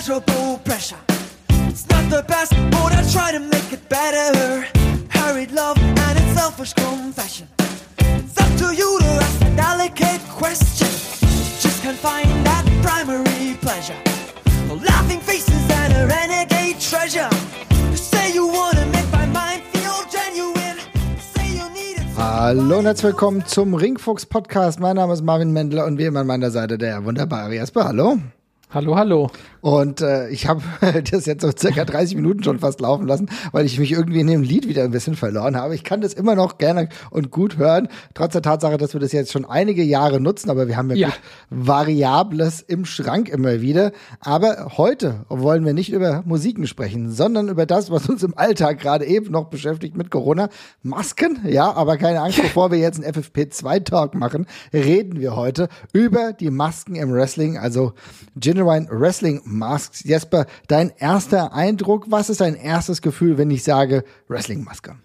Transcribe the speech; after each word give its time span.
immeasurable 0.00 0.58
pressure. 0.64 0.96
It's 1.68 1.86
not 1.90 2.08
the 2.10 2.22
best, 2.26 2.52
but 2.70 2.92
I 2.92 3.02
try 3.12 3.32
to 3.32 3.38
make 3.38 3.70
it 3.70 3.86
better. 3.90 4.66
Hurried 5.10 5.52
love 5.52 5.76
and 5.78 6.18
its 6.18 6.32
selfish 6.40 6.72
confession. 6.72 7.48
It's 7.98 8.40
up 8.40 8.50
to 8.60 8.74
you 8.74 8.98
to 8.98 9.06
ask 9.06 9.42
a 9.42 9.56
delicate 9.56 10.22
question. 10.30 10.88
Just 11.60 11.82
can't 11.82 11.98
find 11.98 12.28
that 12.46 12.64
primary 12.82 13.58
pleasure. 13.60 13.96
No 14.68 14.76
laughing 14.76 15.20
faces 15.20 15.70
and 15.70 15.92
a 15.92 16.06
renegade 16.06 16.80
treasure. 16.80 17.28
You 17.90 17.96
say 17.96 18.32
you 18.32 18.46
wanna 18.46 18.86
make 18.86 19.10
my 19.12 19.26
mind 19.26 19.62
feel 19.72 20.00
genuine. 20.10 20.78
Say 21.34 21.46
you 21.58 21.68
need 21.74 21.98
it. 21.98 22.16
Hallo 22.16 22.78
und 22.78 22.86
herzlich 22.86 23.04
willkommen 23.04 23.44
zum 23.44 23.74
Ringfuchs 23.74 24.24
Podcast. 24.24 24.80
Mein 24.80 24.96
Name 24.96 25.12
ist 25.12 25.22
Marvin 25.22 25.52
Mendler 25.52 25.84
und 25.84 25.98
wie 25.98 26.04
immer 26.04 26.20
an 26.20 26.26
meiner 26.26 26.50
Seite 26.50 26.78
der 26.78 27.04
wunderbare 27.04 27.54
Jasper. 27.54 27.84
Hallo. 27.84 28.18
Hallo, 28.72 28.94
hallo. 28.94 29.28
Und 29.62 30.00
äh, 30.00 30.28
ich 30.28 30.46
habe 30.46 30.62
das 31.10 31.26
jetzt 31.26 31.42
so 31.42 31.50
circa 31.50 31.84
30 31.84 32.14
Minuten 32.14 32.44
schon 32.44 32.60
fast 32.60 32.80
laufen 32.80 33.08
lassen, 33.08 33.28
weil 33.50 33.66
ich 33.66 33.80
mich 33.80 33.90
irgendwie 33.90 34.20
in 34.20 34.28
dem 34.28 34.42
Lied 34.42 34.68
wieder 34.68 34.84
ein 34.84 34.92
bisschen 34.92 35.16
verloren 35.16 35.56
habe. 35.56 35.74
Ich 35.74 35.82
kann 35.82 36.00
das 36.00 36.14
immer 36.14 36.36
noch 36.36 36.56
gerne 36.56 36.88
und 37.10 37.32
gut 37.32 37.58
hören, 37.58 37.88
trotz 38.14 38.32
der 38.32 38.42
Tatsache, 38.42 38.76
dass 38.76 38.92
wir 38.92 39.00
das 39.00 39.10
jetzt 39.10 39.32
schon 39.32 39.44
einige 39.44 39.82
Jahre 39.82 40.20
nutzen, 40.20 40.50
aber 40.50 40.68
wir 40.68 40.76
haben 40.76 40.88
ja, 40.90 40.96
Ja. 40.96 41.08
gut 41.08 41.18
Variables 41.50 42.60
im 42.60 42.84
Schrank 42.84 43.28
immer 43.28 43.60
wieder. 43.60 43.90
Aber 44.20 44.74
heute 44.78 45.24
wollen 45.28 45.66
wir 45.66 45.74
nicht 45.74 45.92
über 45.92 46.22
Musiken 46.24 46.68
sprechen, 46.68 47.10
sondern 47.10 47.48
über 47.48 47.66
das, 47.66 47.90
was 47.90 48.08
uns 48.08 48.22
im 48.22 48.38
Alltag 48.38 48.78
gerade 48.78 49.04
eben 49.04 49.32
noch 49.32 49.46
beschäftigt 49.46 49.96
mit 49.96 50.12
Corona. 50.12 50.48
Masken, 50.84 51.40
ja, 51.48 51.72
aber 51.72 51.96
keine 51.96 52.20
Angst, 52.20 52.40
bevor 52.42 52.70
wir 52.70 52.78
jetzt 52.78 53.02
einen 53.02 53.12
FFP2-Talk 53.12 54.14
machen, 54.14 54.46
reden 54.72 55.18
wir 55.18 55.34
heute 55.34 55.68
über 55.92 56.32
die 56.32 56.50
Masken 56.50 56.94
im 56.94 57.12
Wrestling, 57.12 57.58
also 57.58 57.94
Genuine 58.60 58.88
Wrestling 58.90 59.40
Masks. 59.46 60.04
Jesper, 60.04 60.44
dein 60.68 60.92
erster 60.98 61.54
Eindruck, 61.54 62.10
was 62.10 62.28
ist 62.28 62.42
dein 62.42 62.56
erstes 62.56 63.00
Gefühl, 63.00 63.38
wenn 63.38 63.50
ich 63.50 63.64
sage 63.64 64.04
Wrestling-Maske? 64.28 64.96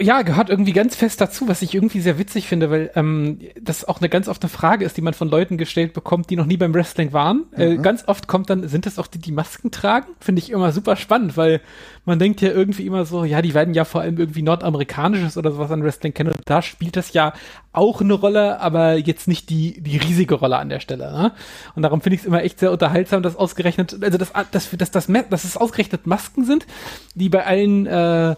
Ja, 0.00 0.22
gehört 0.22 0.50
irgendwie 0.50 0.72
ganz 0.72 0.96
fest 0.96 1.20
dazu, 1.20 1.48
was 1.48 1.62
ich 1.62 1.74
irgendwie 1.74 2.00
sehr 2.00 2.18
witzig 2.18 2.46
finde, 2.46 2.70
weil 2.70 2.90
ähm, 2.94 3.38
das 3.60 3.84
auch 3.84 4.00
eine 4.00 4.08
ganz 4.08 4.28
oft 4.28 4.42
eine 4.42 4.50
Frage 4.50 4.84
ist, 4.84 4.96
die 4.96 5.02
man 5.02 5.14
von 5.14 5.28
Leuten 5.28 5.58
gestellt 5.58 5.92
bekommt, 5.92 6.30
die 6.30 6.36
noch 6.36 6.46
nie 6.46 6.56
beim 6.56 6.74
Wrestling 6.74 7.12
waren. 7.12 7.44
Äh, 7.52 7.76
ganz 7.76 8.04
oft 8.06 8.28
kommt 8.28 8.50
dann, 8.50 8.68
sind 8.68 8.86
das 8.86 8.98
auch 8.98 9.06
die, 9.06 9.18
die 9.18 9.32
Masken 9.32 9.70
tragen? 9.70 10.06
Finde 10.20 10.40
ich 10.40 10.50
immer 10.50 10.72
super 10.72 10.96
spannend, 10.96 11.36
weil 11.36 11.60
man 12.04 12.18
denkt 12.18 12.40
ja 12.40 12.50
irgendwie 12.50 12.86
immer 12.86 13.04
so, 13.04 13.24
ja, 13.24 13.42
die 13.42 13.54
werden 13.54 13.74
ja 13.74 13.84
vor 13.84 14.00
allem 14.00 14.18
irgendwie 14.18 14.42
nordamerikanisches 14.42 15.36
oder 15.36 15.50
sowas 15.50 15.70
an 15.70 15.82
Wrestling 15.82 16.14
kennen 16.14 16.30
und 16.30 16.40
da 16.44 16.62
spielt 16.62 16.96
das 16.96 17.12
ja 17.12 17.32
auch 17.72 18.00
eine 18.00 18.14
Rolle, 18.14 18.60
aber 18.60 18.94
jetzt 18.94 19.28
nicht 19.28 19.50
die, 19.50 19.80
die 19.82 19.98
riesige 19.98 20.36
Rolle 20.36 20.56
an 20.56 20.70
der 20.70 20.80
Stelle. 20.80 21.12
Ne? 21.12 21.32
Und 21.74 21.82
darum 21.82 22.00
finde 22.00 22.14
ich 22.14 22.22
es 22.22 22.26
immer 22.26 22.42
echt 22.42 22.58
sehr 22.58 22.72
unterhaltsam, 22.72 23.22
dass 23.22 23.36
ausgerechnet, 23.36 24.02
also 24.02 24.16
dass, 24.16 24.32
dass, 24.50 24.70
dass, 24.70 24.90
dass, 24.90 25.06
dass, 25.06 25.28
dass 25.28 25.44
es 25.44 25.56
ausgerechnet 25.56 26.06
Masken 26.06 26.44
sind, 26.44 26.66
die 27.14 27.28
bei 27.28 27.44
allen 27.44 27.86
äh, 27.86 28.36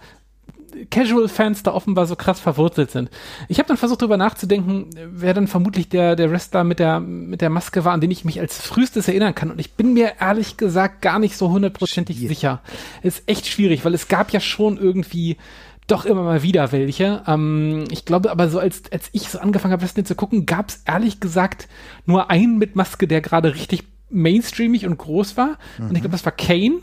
Casual-Fans 0.91 1.62
da 1.62 1.72
offenbar 1.72 2.06
so 2.06 2.16
krass 2.16 2.41
verwurzelt 2.41 2.91
sind. 2.91 3.11
Ich 3.48 3.58
habe 3.58 3.69
dann 3.69 3.77
versucht, 3.77 4.02
darüber 4.02 4.16
nachzudenken, 4.16 4.91
wer 5.10 5.34
dann 5.34 5.48
vermutlich 5.48 5.88
der, 5.88 6.16
der 6.16 6.30
Wrestler 6.30 6.64
mit 6.64 6.78
der, 6.78 7.00
mit 7.00 7.41
der 7.41 7.50
Maske 7.50 7.84
war, 7.84 7.92
an 7.92 8.00
den 8.00 8.10
ich 8.10 8.25
mich 8.25 8.41
als 8.41 8.60
frühestes 8.60 9.08
erinnern 9.08 9.34
kann. 9.34 9.50
Und 9.50 9.60
ich 9.60 9.75
bin 9.75 9.94
mir 9.94 10.12
ehrlich 10.20 10.56
gesagt 10.56 11.02
gar 11.02 11.19
nicht 11.19 11.36
so 11.36 11.50
hundertprozentig 11.50 12.19
sicher. 12.19 12.60
Ist 13.02 13.22
echt 13.27 13.47
schwierig, 13.47 13.84
weil 13.84 13.94
es 13.94 14.08
gab 14.08 14.30
ja 14.30 14.41
schon 14.41 14.78
irgendwie 14.78 15.36
doch 15.88 16.05
immer 16.05 16.22
mal 16.22 16.42
wieder 16.42 16.70
welche. 16.70 17.22
Ähm, 17.27 17.84
ich 17.91 18.05
glaube 18.05 18.30
aber 18.30 18.48
so, 18.48 18.58
als, 18.58 18.82
als 18.92 19.08
ich 19.12 19.28
so 19.28 19.38
angefangen 19.38 19.72
habe, 19.72 19.82
Wrestling 19.82 20.05
zu 20.05 20.14
gucken, 20.14 20.47
gab 20.47 20.69
es 20.69 20.82
ehrlich 20.84 21.19
gesagt 21.19 21.69
nur 22.06 22.30
einen 22.30 22.58
mit 22.58 22.77
Maske, 22.77 23.08
der 23.08 23.20
gerade 23.20 23.55
richtig 23.55 23.84
mainstreamig 24.10 24.86
und 24.86 24.96
groß 24.96 25.36
war. 25.36 25.58
Und 25.78 25.94
ich 25.94 26.00
glaube, 26.00 26.12
das 26.12 26.24
war 26.24 26.32
Kane, 26.32 26.80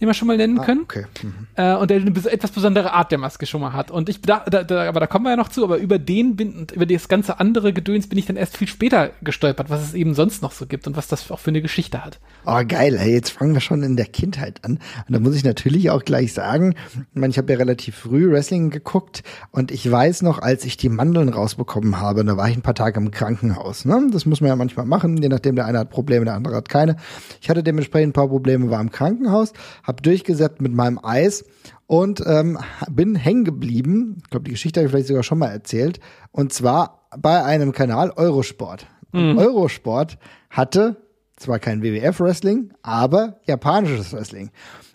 den 0.00 0.06
wir 0.06 0.14
schon 0.14 0.28
mal 0.28 0.36
nennen 0.36 0.60
können 0.60 0.82
Okay. 0.82 1.04
Mhm. 1.22 1.46
äh, 1.56 1.74
und 1.74 1.90
der 1.90 2.00
eine 2.00 2.10
etwas 2.10 2.50
besondere 2.50 2.92
Art 2.92 3.10
der 3.10 3.18
Maske 3.18 3.46
schon 3.46 3.60
mal 3.60 3.72
hat. 3.72 3.90
Und 3.90 4.08
ich 4.08 4.20
da, 4.22 4.44
da, 4.48 4.62
da, 4.62 4.88
aber 4.88 5.00
da 5.00 5.06
kommen 5.06 5.24
wir 5.24 5.30
ja 5.30 5.36
noch 5.36 5.48
zu, 5.48 5.64
aber 5.64 5.78
über 5.78 5.98
den 5.98 6.36
bin 6.36 6.66
über 6.72 6.86
das 6.86 7.08
ganze 7.08 7.40
andere 7.40 7.72
Gedöns 7.72 8.08
bin 8.08 8.18
ich 8.18 8.26
dann 8.26 8.36
erst 8.36 8.56
viel 8.56 8.68
später 8.68 9.10
gestolpert, 9.22 9.70
was 9.70 9.82
es 9.82 9.94
eben 9.94 10.14
sonst 10.14 10.42
noch 10.42 10.52
so 10.52 10.66
gibt 10.66 10.86
und 10.86 10.96
was 10.96 11.08
das 11.08 11.30
auch 11.30 11.40
für 11.40 11.50
eine 11.50 11.62
Geschichte 11.62 12.04
hat. 12.04 12.20
Oh, 12.46 12.60
geil, 12.66 12.96
ey, 12.96 13.12
jetzt 13.12 13.30
fangen 13.30 13.54
wir 13.54 13.60
schon 13.60 13.82
in 13.82 13.96
der 13.96 14.06
Kindheit 14.06 14.64
an. 14.64 14.78
Und 15.06 15.14
da 15.14 15.20
muss 15.20 15.34
ich 15.34 15.44
natürlich 15.44 15.90
auch 15.90 16.04
gleich 16.04 16.32
sagen, 16.32 16.74
ich 16.94 17.20
meine, 17.20 17.30
ich 17.30 17.38
habe 17.38 17.52
ja 17.52 17.58
relativ 17.58 17.96
früh 17.96 18.30
Wrestling 18.30 18.70
geguckt 18.70 19.22
und 19.50 19.70
ich 19.70 19.90
weiß 19.90 20.22
noch, 20.22 20.40
als 20.40 20.64
ich 20.64 20.76
die 20.76 20.88
Mandeln 20.88 21.28
rausbekommen 21.28 22.00
habe, 22.00 22.24
da 22.24 22.36
war 22.36 22.48
ich 22.48 22.56
ein 22.56 22.62
paar 22.62 22.74
Tage 22.74 23.00
im 23.00 23.10
Krankenhaus. 23.10 23.84
Ne? 23.84 24.08
Das 24.12 24.26
muss 24.26 24.40
man 24.40 24.48
ja 24.48 24.56
manchmal 24.56 24.86
machen, 24.86 25.16
je 25.20 25.28
nachdem, 25.28 25.56
der 25.56 25.66
eine 25.66 25.80
hat 25.80 25.90
Probleme, 25.90 26.24
der 26.24 26.34
andere 26.34 26.56
hat 26.56 26.67
keine. 26.68 26.96
Ich 27.40 27.50
hatte 27.50 27.62
dementsprechend 27.62 28.10
ein 28.10 28.12
paar 28.12 28.28
Probleme, 28.28 28.70
war 28.70 28.80
im 28.80 28.90
Krankenhaus, 28.90 29.52
habe 29.82 30.02
durchgesetzt 30.02 30.60
mit 30.60 30.72
meinem 30.72 31.00
Eis 31.02 31.44
und 31.86 32.22
ähm, 32.26 32.58
bin 32.90 33.14
hängen 33.14 33.44
geblieben. 33.44 34.18
Ich 34.22 34.30
glaube, 34.30 34.44
die 34.44 34.52
Geschichte 34.52 34.80
habe 34.80 34.86
ich 34.86 34.92
vielleicht 34.92 35.08
sogar 35.08 35.22
schon 35.22 35.38
mal 35.38 35.48
erzählt. 35.48 36.00
Und 36.30 36.52
zwar 36.52 37.08
bei 37.16 37.42
einem 37.42 37.72
Kanal 37.72 38.12
Eurosport. 38.14 38.86
Und 39.12 39.38
Eurosport 39.38 40.18
hatte 40.50 40.96
zwar 41.36 41.58
kein 41.58 41.82
WWF-Wrestling, 41.82 42.72
aber 42.82 43.40
japanisches 43.46 44.12
Wrestling. 44.12 44.50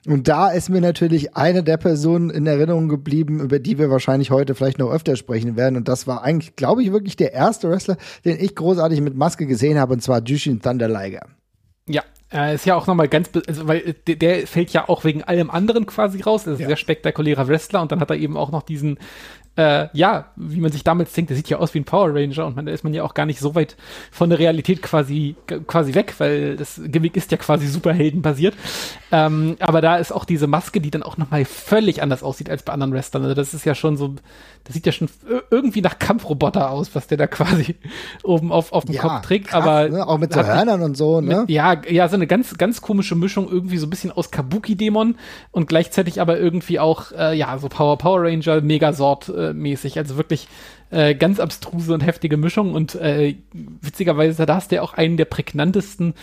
Und 0.06 0.28
da 0.28 0.50
ist 0.50 0.70
mir 0.70 0.82
natürlich 0.82 1.36
eine 1.36 1.64
der 1.64 1.78
Personen 1.78 2.30
in 2.30 2.46
Erinnerung 2.46 2.90
geblieben, 2.90 3.40
über 3.40 3.60
die 3.60 3.78
wir 3.78 3.90
wahrscheinlich 3.90 4.32
heute 4.32 4.54
vielleicht 4.54 4.78
noch 4.78 4.92
öfter 4.92 5.16
sprechen 5.16 5.56
werden. 5.56 5.78
Und 5.78 5.88
das 5.88 6.08
war 6.08 6.24
eigentlich, 6.24 6.56
glaube 6.56 6.84
ich, 6.84 6.92
wirklich 6.92 7.16
der 7.16 7.34
erste 7.34 7.70
Wrestler, 7.70 7.98
den 8.26 8.38
ich 8.40 8.56
großartig 8.56 9.00
mit 9.02 9.16
Maske 9.16 9.46
gesehen 9.46 9.80
habe, 9.80 9.94
und 9.94 10.02
zwar 10.02 10.22
Jushin 10.24 10.62
Thunder 10.62 10.90
Liger. 10.90 11.22
Ja, 11.88 12.04
äh, 12.32 12.56
ist 12.56 12.66
ja 12.66 12.76
auch 12.76 12.88
nochmal 12.88 13.08
ganz, 13.08 13.30
also, 13.48 13.68
weil 13.68 13.80
äh, 13.80 13.94
der, 14.08 14.16
der 14.16 14.48
fällt 14.48 14.72
ja 14.74 14.88
auch 14.88 15.04
wegen 15.04 15.24
allem 15.24 15.50
anderen 15.50 15.86
quasi 15.86 16.22
raus. 16.22 16.44
Das 16.46 16.54
ist 16.54 16.60
ein 16.60 16.64
Ja. 16.64 16.68
sehr 16.70 16.78
spektakulärer 16.78 17.48
Wrestler 17.48 17.82
und 17.82 17.92
dann 17.92 18.00
hat 18.00 18.10
er 18.10 18.18
eben 18.18 18.38
auch 18.38 18.52
noch 18.52 18.64
diesen, 18.64 18.98
äh, 19.56 19.88
ja, 19.94 20.26
wie 20.36 20.60
man 20.60 20.72
sich 20.72 20.84
damals 20.84 21.14
denkt, 21.14 21.30
der 21.30 21.38
sieht 21.38 21.48
ja 21.50 21.58
aus 21.60 21.74
wie 21.76 21.80
ein 21.80 21.84
Power 21.86 22.10
Ranger 22.14 22.46
und 22.48 22.56
man, 22.56 22.66
da 22.66 22.72
ist 22.72 22.84
man 22.84 22.94
ja 22.94 23.04
auch 23.04 23.14
gar 23.14 23.26
nicht 23.28 23.40
so 23.40 23.54
weit 23.54 23.76
von 24.12 24.30
der 24.32 24.40
Realität 24.40 24.82
quasi, 24.82 25.36
quasi 25.68 25.94
weg, 25.94 26.16
weil 26.18 26.56
das 26.58 26.82
Gimmick 26.86 27.16
ist 27.16 27.32
ja 27.32 27.38
quasi 27.38 27.68
superheldenbasiert. 27.68 28.56
Ähm, 29.12 29.56
aber 29.60 29.82
da 29.82 29.98
ist 29.98 30.12
auch 30.12 30.26
diese 30.26 30.48
Maske, 30.48 30.82
die 30.82 30.90
dann 30.90 31.04
auch 31.04 31.18
nochmal 31.18 31.46
völlig 31.46 32.02
anders 32.02 32.24
aussieht 32.24 32.50
als 32.50 32.64
bei 32.64 32.74
anderen 32.74 32.94
Wrestlern. 32.94 33.24
Also 33.24 33.36
das 33.36 33.54
ist 33.54 33.64
ja 33.66 33.76
schon 33.76 33.96
so, 33.96 34.16
das 34.64 34.74
sieht 34.74 34.88
ja 34.88 34.92
schon 34.92 35.08
ir- 35.30 35.44
irgendwie 35.52 35.82
nach 35.82 36.00
Kampfroboter 36.00 36.72
aus, 36.72 36.96
was 36.96 37.06
der 37.06 37.18
da 37.18 37.28
quasi 37.28 37.76
oben 38.24 38.52
auf, 38.52 38.74
auf 38.74 38.86
dem 38.86 38.98
Kopf 38.98 39.22
trägt. 39.22 39.50
krass, 39.50 39.62
aber 39.64 39.90
ne? 39.90 40.08
auch 40.08 40.18
mit 40.18 40.34
so 40.34 40.44
Hörnern 40.44 40.82
und 40.82 40.98
so, 40.98 41.22
ne? 41.22 41.42
mit, 41.42 41.50
ja, 41.52 41.80
ja, 41.88 42.08
so 42.10 42.16
eine 42.16 42.26
ganz, 42.26 42.58
ganz 42.58 42.82
komische 42.82 43.14
Mischung 43.16 43.48
irgendwie 43.52 43.78
so 43.78 43.86
ein 43.86 43.92
bisschen 43.92 44.12
aus 44.12 44.32
Kabuki-Dämon 44.32 45.16
und 45.52 45.68
gleichzeitig 45.68 46.20
aber 46.22 46.40
irgendwie 46.40 46.80
auch, 46.80 47.12
äh, 47.12 47.38
ja, 47.38 47.56
so 47.60 47.70
Power 47.70 48.00
Power 48.00 48.24
Ranger, 48.24 48.62
Megasort 48.62 49.30
äh, 49.30 49.43
mäßig. 49.52 49.98
Also 49.98 50.16
wirklich 50.16 50.48
äh, 50.92 51.16
ganz 51.16 51.42
abstruse 51.42 51.94
und 51.94 52.02
heftige 52.02 52.38
Mischung 52.38 52.74
und 52.74 52.96
äh, 52.96 53.36
witzigerweise, 53.82 54.46
da 54.46 54.56
hast 54.56 54.72
du 54.72 54.76
ja 54.76 54.82
auch 54.84 54.94
einen 54.94 55.18
der 55.18 55.26
prägnantesten 55.26 56.14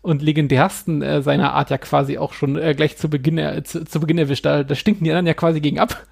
und 0.00 0.22
legendärsten 0.22 1.02
äh, 1.02 1.20
seiner 1.20 1.52
Art 1.52 1.68
ja 1.68 1.78
quasi 1.78 2.16
auch 2.16 2.32
schon 2.32 2.56
äh, 2.56 2.74
gleich 2.74 2.96
zu 2.96 3.10
Beginn, 3.10 3.38
äh, 3.38 3.62
zu, 3.64 3.84
zu 3.84 4.00
Beginn 4.00 4.18
erwischt. 4.18 4.46
Da, 4.46 4.62
da 4.62 4.74
stinken 4.74 5.04
die 5.04 5.10
anderen 5.10 5.26
ja 5.26 5.34
quasi 5.34 5.60
gegen 5.60 5.78
ab. 5.78 6.06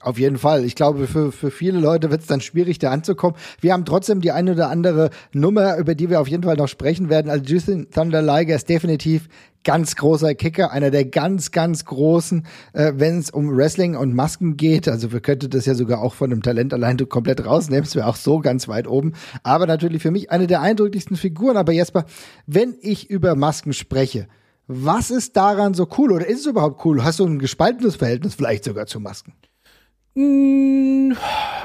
Auf 0.00 0.18
jeden 0.18 0.38
Fall. 0.38 0.64
Ich 0.64 0.74
glaube, 0.74 1.06
für, 1.06 1.32
für 1.32 1.50
viele 1.50 1.78
Leute 1.78 2.10
wird 2.10 2.20
es 2.20 2.26
dann 2.26 2.40
schwierig, 2.40 2.78
da 2.78 2.90
anzukommen. 2.90 3.36
Wir 3.60 3.72
haben 3.72 3.84
trotzdem 3.84 4.20
die 4.20 4.32
eine 4.32 4.52
oder 4.52 4.70
andere 4.70 5.10
Nummer, 5.32 5.76
über 5.78 5.94
die 5.94 6.10
wir 6.10 6.20
auf 6.20 6.28
jeden 6.28 6.42
Fall 6.42 6.56
noch 6.56 6.68
sprechen 6.68 7.08
werden. 7.08 7.30
Also 7.30 7.44
Justin 7.44 7.90
Thunder 7.90 8.22
Liger 8.22 8.54
ist 8.54 8.68
definitiv 8.68 9.28
ganz 9.64 9.96
großer 9.96 10.34
Kicker, 10.34 10.70
einer 10.70 10.90
der 10.90 11.04
ganz, 11.04 11.50
ganz 11.50 11.84
großen, 11.84 12.46
äh, 12.72 12.92
wenn 12.96 13.18
es 13.18 13.30
um 13.30 13.54
Wrestling 13.54 13.96
und 13.96 14.14
Masken 14.14 14.56
geht. 14.56 14.88
Also 14.88 15.12
wir 15.12 15.20
könnten 15.20 15.50
das 15.50 15.66
ja 15.66 15.74
sogar 15.74 16.00
auch 16.00 16.14
von 16.14 16.30
dem 16.30 16.42
Talent 16.42 16.72
allein 16.72 16.96
komplett 17.08 17.44
rausnehmen. 17.44 17.84
Es 17.84 17.94
wäre 17.94 18.06
auch 18.06 18.16
so 18.16 18.38
ganz 18.38 18.68
weit 18.68 18.86
oben. 18.86 19.12
Aber 19.42 19.66
natürlich 19.66 20.02
für 20.02 20.10
mich 20.10 20.30
eine 20.30 20.46
der 20.46 20.62
eindrücklichsten 20.62 21.16
Figuren. 21.16 21.56
Aber 21.56 21.72
Jesper, 21.72 22.04
wenn 22.46 22.76
ich 22.80 23.10
über 23.10 23.34
Masken 23.34 23.72
spreche, 23.72 24.28
was 24.66 25.10
ist 25.10 25.36
daran 25.36 25.74
so 25.74 25.88
cool 25.98 26.12
oder 26.12 26.26
ist 26.26 26.40
es 26.40 26.46
überhaupt 26.46 26.84
cool? 26.84 27.02
Hast 27.02 27.18
du 27.18 27.26
ein 27.26 27.40
gespaltenes 27.40 27.96
Verhältnis 27.96 28.36
vielleicht 28.36 28.64
sogar 28.64 28.86
zu 28.86 29.00
Masken? 29.00 29.32
Mm, 30.14 31.12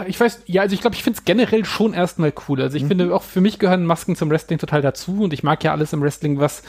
Ich 0.08 0.20
weiß, 0.20 0.44
ja, 0.46 0.62
also 0.62 0.74
ich 0.74 0.82
glaube, 0.82 0.96
ich 0.96 1.04
finde 1.04 1.18
es 1.20 1.26
generell 1.26 1.66
schon 1.66 1.94
erstmal 1.94 2.34
cool. 2.48 2.62
Also 2.62 2.78
ich 2.78 2.86
finde 2.86 3.14
auch 3.16 3.24
für 3.24 3.42
mich 3.42 3.60
gehören 3.60 3.86
Masken 3.86 4.16
zum 4.16 4.30
Wrestling 4.30 4.60
total 4.60 4.82
dazu 4.82 5.24
und 5.24 5.34
ich 5.34 5.44
mag 5.44 5.64
ja 5.64 5.72
alles 5.72 5.94
im 5.94 6.02
Wrestling, 6.02 6.40
was 6.40 6.64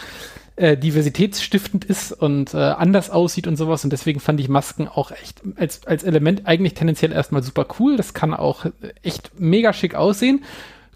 äh, 0.57 0.77
diversitätsstiftend 0.77 1.85
ist 1.85 2.13
und 2.13 2.55
äh, 2.55 2.59
anders 2.59 3.11
aussieht 3.11 3.47
und 3.47 3.57
sowas 3.57 3.85
und 3.85 3.91
deswegen 3.93 4.21
fand 4.21 4.41
ich 4.41 4.49
Masken 4.49 4.89
auch 4.89 5.11
echt 5.11 5.43
als, 5.57 5.87
als 5.87 6.03
Element 6.05 6.47
eigentlich 6.47 6.75
tendenziell 6.75 7.13
erstmal 7.13 7.43
super 7.43 7.67
cool. 7.79 7.97
Das 7.97 8.15
kann 8.15 8.33
auch 8.33 8.67
echt 9.03 9.33
mega 9.39 9.73
schick 9.73 9.95
aussehen. 9.95 10.45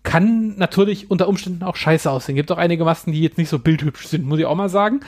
Kann 0.03 0.57
natürlich 0.57 1.11
unter 1.11 1.29
Umständen 1.29 1.63
auch 1.63 1.77
scheiße 1.77 2.11
aussehen. 2.11 2.35
Gibt 2.35 2.51
auch 2.51 2.59
einige 2.59 2.85
Masken, 2.85 3.13
die 3.13 3.21
jetzt 3.21 3.37
nicht 3.37 3.51
so 3.51 3.59
bildhübsch 3.59 4.07
sind, 4.07 4.27
muss 4.27 4.39
ich 4.39 4.47
auch 4.47 4.55
mal 4.55 4.71
sagen. 4.71 5.01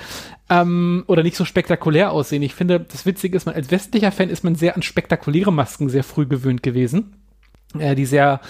Ähm, 0.51 1.05
oder 1.07 1.23
nicht 1.23 1.37
so 1.37 1.47
spektakulär 1.47 2.13
aussehen. 2.13 2.43
Ich 2.43 2.55
finde, 2.55 2.81
das 2.81 3.07
Witzige 3.07 3.37
ist, 3.37 3.47
man 3.47 3.55
als 3.55 3.71
westlicher 3.71 4.13
Fan 4.13 4.29
ist 4.29 4.45
man 4.45 4.55
sehr 4.55 4.77
an 4.77 4.83
spektakuläre 4.83 5.53
Masken 5.53 5.89
sehr 5.89 6.05
früh 6.05 6.27
gewöhnt 6.27 6.63
gewesen. 6.63 7.22
Äh, 7.79 7.95
die 7.95 8.07
sehr 8.07 8.41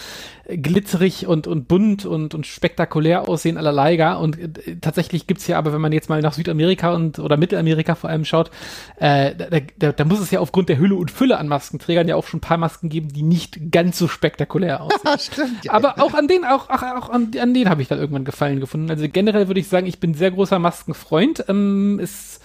glitzerig 0.49 1.27
und, 1.27 1.47
und 1.47 1.69
bunt 1.69 2.05
und, 2.05 2.35
und 2.35 2.47
spektakulär 2.47 3.29
aussehen 3.29 3.57
aller 3.57 3.73
Leiga. 3.73 4.15
Und 4.15 4.39
äh, 4.39 4.77
tatsächlich 4.81 5.27
gibt's 5.27 5.47
ja 5.47 5.59
aber, 5.59 5.73
wenn 5.73 5.81
man 5.81 5.93
jetzt 5.93 6.09
mal 6.09 6.21
nach 6.21 6.33
Südamerika 6.33 6.93
und 6.95 7.19
oder 7.19 7.37
Mittelamerika 7.37 7.95
vor 7.95 8.11
allem 8.11 8.25
schaut, 8.25 8.51
äh, 8.97 9.35
da, 9.35 9.59
da, 9.79 9.93
da 9.93 10.05
muss 10.05 10.21
es 10.21 10.31
ja 10.31 10.41
aufgrund 10.41 10.69
der 10.69 10.79
Hülle 10.79 10.97
und 10.97 11.11
Fülle 11.11 11.39
an 11.39 11.49
Maskenträgern 11.49 12.09
ja 12.09 12.17
auch 12.17 12.27
schon 12.27 12.39
ein 12.39 12.43
paar 12.43 12.59
Masken 12.59 12.89
geben, 12.89 13.09
die 13.09 13.23
nicht 13.23 13.71
ganz 13.71 13.99
so 13.99 14.09
spektakulär 14.09 14.81
aussehen. 14.83 15.19
Stimmt, 15.19 15.65
ja. 15.65 15.73
Aber 15.73 16.01
auch 16.03 16.15
an 16.15 16.29
denen, 16.29 16.45
auch, 16.45 16.69
auch, 16.71 16.83
auch 16.83 17.09
an, 17.11 17.31
an 17.41 17.55
denen 17.55 17.69
habe 17.69 17.83
ich 17.83 17.89
dann 17.89 17.99
irgendwann 17.99 18.25
Gefallen 18.25 18.61
gefunden. 18.61 18.91
Also 18.91 19.07
generell 19.09 19.49
würde 19.49 19.61
ich 19.61 19.69
sagen, 19.69 19.87
ich 19.87 20.01
bin 20.01 20.15
sehr 20.15 20.31
großer 20.31 20.59
Maskenfreund. 20.59 21.45
Ähm, 21.49 21.99
ist 22.01 22.41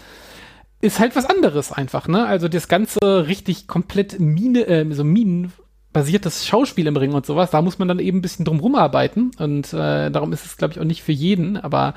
ist 0.80 1.00
halt 1.00 1.16
was 1.16 1.26
anderes 1.26 1.72
einfach, 1.72 2.08
ne? 2.08 2.28
Also 2.28 2.48
das 2.48 2.68
ganze 2.68 3.00
richtig 3.28 3.66
komplett 3.66 4.20
Mine, 4.20 4.68
äh, 4.68 4.86
so 4.94 5.04
Minen 5.04 5.52
basiertes 5.94 6.46
Schauspiel 6.46 6.88
im 6.88 6.98
Ring 6.98 7.14
und 7.14 7.26
sowas, 7.26 7.52
da 7.52 7.62
muss 7.62 7.80
man 7.80 7.88
dann 7.88 8.00
eben 8.00 8.20
ein 8.20 8.22
bisschen 8.22 8.46
drum 8.46 8.60
rumarbeiten. 8.60 9.32
Und 9.40 9.74
äh, 9.74 10.12
darum 10.12 10.34
ist 10.34 10.46
es, 10.46 10.58
glaube 10.58 10.74
ich, 10.74 10.80
auch 10.80 10.86
nicht 10.86 11.04
für 11.04 11.12
jeden, 11.12 11.58
aber 11.58 11.94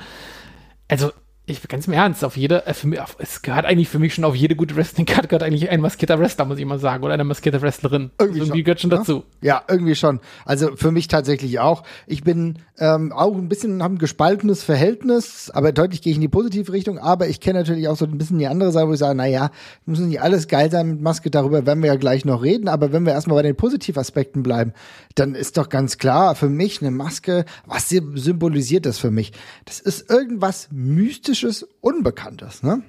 also 0.87 1.11
ich 1.51 1.67
ganz 1.67 1.87
im 1.87 1.93
Ernst, 1.93 2.23
auf 2.23 2.37
jede, 2.37 2.65
äh, 2.65 2.73
mich, 2.83 2.99
auf, 2.99 3.15
es 3.19 3.41
gehört 3.41 3.65
eigentlich 3.65 3.89
für 3.89 3.99
mich 3.99 4.13
schon 4.13 4.23
auf 4.23 4.35
jede 4.35 4.55
gute 4.55 4.75
Wrestling-Card 4.75 5.29
gehört 5.29 5.43
eigentlich 5.43 5.69
ein 5.69 5.81
maskierter 5.81 6.19
Wrestler, 6.19 6.45
muss 6.45 6.59
ich 6.59 6.65
mal 6.65 6.79
sagen, 6.79 7.03
oder 7.03 7.13
eine 7.13 7.23
maskierte 7.23 7.61
Wrestlerin. 7.61 8.11
Irgendwie, 8.19 8.21
also 8.21 8.33
irgendwie 8.33 8.47
schon, 8.47 8.63
gehört 8.63 8.79
schon 8.81 8.89
dazu. 8.89 9.23
Ja, 9.41 9.63
irgendwie 9.67 9.95
schon. 9.95 10.19
Also 10.45 10.75
für 10.75 10.91
mich 10.91 11.07
tatsächlich 11.07 11.59
auch. 11.59 11.83
Ich 12.07 12.23
bin 12.23 12.59
ähm, 12.79 13.11
auch 13.11 13.35
ein 13.35 13.49
bisschen, 13.49 13.83
habe 13.83 13.95
ein 13.95 13.99
gespaltenes 13.99 14.63
Verhältnis, 14.63 15.51
aber 15.53 15.71
deutlich 15.71 16.01
gehe 16.01 16.11
ich 16.11 16.17
in 16.17 16.21
die 16.21 16.27
positive 16.27 16.71
Richtung, 16.71 16.97
aber 16.97 17.27
ich 17.27 17.39
kenne 17.39 17.59
natürlich 17.59 17.87
auch 17.87 17.97
so 17.97 18.05
ein 18.05 18.17
bisschen 18.17 18.39
die 18.39 18.47
andere 18.47 18.71
Seite, 18.71 18.87
wo 18.87 18.93
ich 18.93 18.99
sage, 18.99 19.15
na 19.15 19.27
ja, 19.27 19.51
müssen 19.85 20.07
nicht 20.07 20.21
alles 20.21 20.47
geil 20.47 20.71
sein 20.71 20.87
mit 20.87 21.01
Maske, 21.01 21.29
darüber 21.29 21.65
werden 21.65 21.83
wir 21.83 21.87
ja 21.87 21.95
gleich 21.95 22.25
noch 22.25 22.41
reden, 22.41 22.67
aber 22.67 22.91
wenn 22.91 23.05
wir 23.05 23.13
erstmal 23.13 23.37
bei 23.37 23.43
den 23.43 23.55
Positivaspekten 23.55 24.41
bleiben, 24.43 24.73
dann 25.15 25.35
ist 25.35 25.57
doch 25.57 25.69
ganz 25.69 25.97
klar, 25.97 26.35
für 26.35 26.49
mich 26.49 26.81
eine 26.81 26.91
Maske, 26.91 27.45
was 27.65 27.89
symbolisiert 27.89 28.85
das 28.85 28.97
für 28.97 29.11
mich? 29.11 29.33
Das 29.65 29.79
ist 29.79 30.09
irgendwas 30.09 30.69
Mystisches 30.71 31.40
Mystisches, 31.41 31.67
Unbekanntes, 31.81 32.63
ne? 32.63 32.83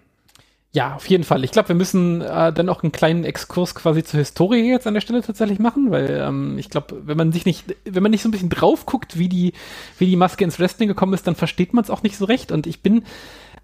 Ja, 0.75 0.95
auf 0.95 1.07
jeden 1.07 1.25
Fall. 1.25 1.45
Ich 1.45 1.51
glaube, 1.51 1.69
wir 1.69 1.75
müssen 1.75 2.23
äh, 2.23 2.51
dann 2.51 2.71
auch 2.71 2.83
einen 2.83 2.93
kleinen 2.93 3.25
Exkurs 3.25 3.75
quasi 3.75 4.05
zur 4.05 4.21
Historie 4.21 4.71
jetzt 4.71 4.87
an 4.87 4.95
der 4.95 5.03
Stelle 5.03 5.21
tatsächlich 5.21 5.59
machen, 5.59 5.91
weil 5.91 6.09
ähm, 6.11 6.57
ich 6.57 6.71
glaube, 6.71 7.03
wenn 7.05 7.19
man 7.19 7.31
sich 7.31 7.45
nicht, 7.45 7.77
wenn 7.85 8.03
man 8.03 8.11
nicht 8.11 8.23
so 8.23 8.29
ein 8.29 8.33
bisschen 8.33 8.49
drauf 8.49 8.87
guckt, 8.87 9.19
wie 9.19 9.29
die, 9.29 9.53
wie 9.99 10.07
die 10.07 10.17
Maske 10.17 10.45
ins 10.45 10.59
Wrestling 10.59 10.89
gekommen 10.89 11.13
ist, 11.13 11.27
dann 11.27 11.35
versteht 11.35 11.75
man 11.75 11.85
es 11.85 11.91
auch 11.91 12.03
nicht 12.03 12.17
so 12.17 12.25
recht. 12.25 12.53
Und 12.53 12.67
ich 12.67 12.81
bin 12.81 13.05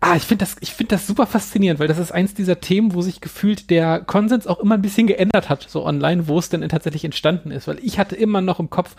Ah, 0.00 0.15
ich 0.15 0.23
finde 0.23 0.45
das, 0.45 0.55
ich 0.61 0.75
finde 0.75 0.95
das 0.95 1.09
super 1.09 1.27
faszinierend, 1.27 1.81
weil 1.81 1.89
das 1.89 1.99
ist 1.99 2.12
eins 2.12 2.33
dieser 2.33 2.61
Themen, 2.61 2.95
wo 2.95 3.03
sich 3.03 3.21
gefühlt 3.21 3.69
der 3.69 3.99
Konsens 3.99 4.47
auch 4.47 4.61
immer 4.61 4.77
ein 4.77 4.83
bisschen 4.83 5.09
geändert 5.09 5.49
hat, 5.49 5.67
so 5.69 5.85
online, 5.85 6.29
wo 6.29 6.39
es 6.39 6.49
denn 6.49 6.67
tatsächlich 6.69 7.05
entstanden 7.05 7.50
ist. 7.50 7.67
Weil 7.67 7.81
ich 7.83 7.99
hatte 7.99 8.15
immer 8.15 8.41
noch 8.41 8.61
im 8.61 8.71
Kopf 8.71 8.95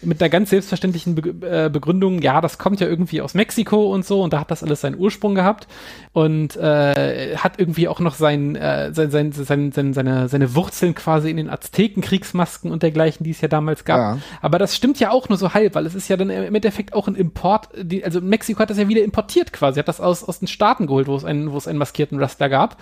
mit 0.00 0.22
einer 0.22 0.28
ganz 0.28 0.50
selbstverständlichen 0.50 1.16
Be 1.16 1.30
äh, 1.44 1.68
Begründung, 1.70 2.22
ja, 2.22 2.40
das 2.40 2.58
kommt 2.58 2.78
ja 2.78 2.86
irgendwie 2.86 3.20
aus 3.20 3.34
Mexiko 3.34 3.92
und 3.92 4.06
so 4.06 4.22
und 4.22 4.32
da 4.32 4.38
hat 4.38 4.52
das 4.52 4.62
alles 4.62 4.80
seinen 4.80 4.96
Ursprung 4.96 5.34
gehabt 5.34 5.66
und 6.12 6.54
äh, 6.56 7.36
hat 7.36 7.58
irgendwie 7.58 7.88
auch 7.88 7.98
noch 7.98 8.14
sein, 8.14 8.54
äh, 8.54 8.94
sein, 8.94 9.10
sein, 9.10 9.32
sein, 9.32 9.72
sein, 9.72 9.92
seine, 9.92 10.28
seine 10.28 10.54
Wurzeln 10.54 10.94
quasi 10.94 11.30
in 11.30 11.36
den 11.36 11.50
Aztekenkriegsmasken 11.50 12.70
und 12.70 12.84
dergleichen, 12.84 13.24
die 13.24 13.32
es 13.32 13.40
ja 13.40 13.48
damals 13.48 13.84
gab. 13.84 13.98
Ja. 13.98 14.18
Aber 14.40 14.60
das 14.60 14.76
stimmt 14.76 15.00
ja 15.00 15.10
auch 15.10 15.28
nur 15.28 15.38
so 15.38 15.52
halb, 15.52 15.74
weil 15.74 15.84
es 15.84 15.96
ist 15.96 16.06
ja 16.06 16.16
dann 16.16 16.30
im 16.30 16.54
Endeffekt 16.54 16.92
auch 16.92 17.08
ein 17.08 17.16
Import, 17.16 17.70
die, 17.76 18.04
also 18.04 18.20
Mexiko 18.20 18.60
hat 18.60 18.70
das 18.70 18.78
ja 18.78 18.86
wieder 18.86 19.02
importiert 19.02 19.52
quasi, 19.52 19.80
hat 19.80 19.88
das 19.88 20.00
aus, 20.00 20.22
aus 20.22 20.43
den 20.44 20.48
Staaten 20.48 20.86
geholt, 20.86 21.06
wo 21.06 21.16
es 21.16 21.24
einen, 21.24 21.52
wo 21.52 21.56
es 21.56 21.68
einen 21.68 21.78
maskierten 21.78 22.18
Wrestler 22.18 22.48
gab. 22.48 22.76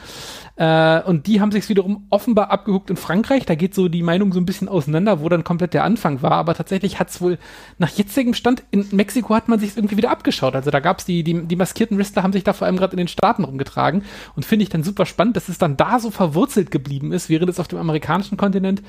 Äh, 0.56 1.02
und 1.02 1.26
die 1.26 1.40
haben 1.40 1.52
sich 1.52 1.68
wiederum 1.68 2.06
offenbar 2.10 2.50
abgeguckt 2.50 2.90
in 2.90 2.96
Frankreich. 2.96 3.46
Da 3.46 3.54
geht 3.54 3.74
so 3.74 3.88
die 3.88 4.02
Meinung 4.02 4.32
so 4.32 4.40
ein 4.40 4.46
bisschen 4.46 4.68
auseinander, 4.68 5.20
wo 5.20 5.28
dann 5.28 5.44
komplett 5.44 5.74
der 5.74 5.84
Anfang 5.84 6.22
war. 6.22 6.32
Aber 6.32 6.54
tatsächlich 6.54 6.98
hat 6.98 7.10
es 7.10 7.20
wohl 7.20 7.38
nach 7.78 7.88
jetzigem 7.90 8.34
Stand 8.34 8.62
in 8.70 8.86
Mexiko 8.92 9.34
hat 9.34 9.48
man 9.48 9.58
sich 9.58 9.76
irgendwie 9.76 9.96
wieder 9.96 10.10
abgeschaut. 10.10 10.54
Also 10.54 10.70
da 10.70 10.80
gab 10.80 10.98
es 10.98 11.04
die, 11.04 11.22
die, 11.22 11.46
die 11.46 11.56
maskierten 11.56 11.98
Wrestler 11.98 12.22
haben 12.22 12.32
sich 12.32 12.44
da 12.44 12.52
vor 12.52 12.66
allem 12.66 12.76
gerade 12.76 12.92
in 12.92 12.98
den 12.98 13.08
Staaten 13.08 13.44
rumgetragen. 13.44 14.04
Und 14.36 14.44
finde 14.44 14.64
ich 14.64 14.68
dann 14.68 14.82
super 14.82 15.06
spannend, 15.06 15.36
dass 15.36 15.48
es 15.48 15.58
dann 15.58 15.76
da 15.76 15.98
so 15.98 16.10
verwurzelt 16.10 16.70
geblieben 16.70 17.12
ist, 17.12 17.28
während 17.28 17.50
es 17.50 17.60
auf 17.60 17.68
dem 17.68 17.78
amerikanischen 17.78 18.36
Kontinent 18.36 18.82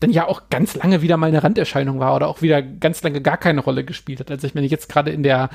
dann 0.00 0.10
ja 0.10 0.26
auch 0.26 0.42
ganz 0.50 0.76
lange 0.76 1.02
wieder 1.02 1.16
mal 1.16 1.26
eine 1.26 1.42
Randerscheinung 1.42 1.98
war 1.98 2.14
oder 2.14 2.28
auch 2.28 2.42
wieder 2.42 2.62
ganz 2.62 3.02
lange 3.02 3.20
gar 3.20 3.36
keine 3.36 3.60
Rolle 3.60 3.84
gespielt 3.84 4.20
hat. 4.20 4.30
Also 4.30 4.46
ich 4.46 4.54
meine, 4.54 4.66
jetzt 4.66 4.88
gerade 4.88 5.10
in 5.10 5.22
der 5.22 5.50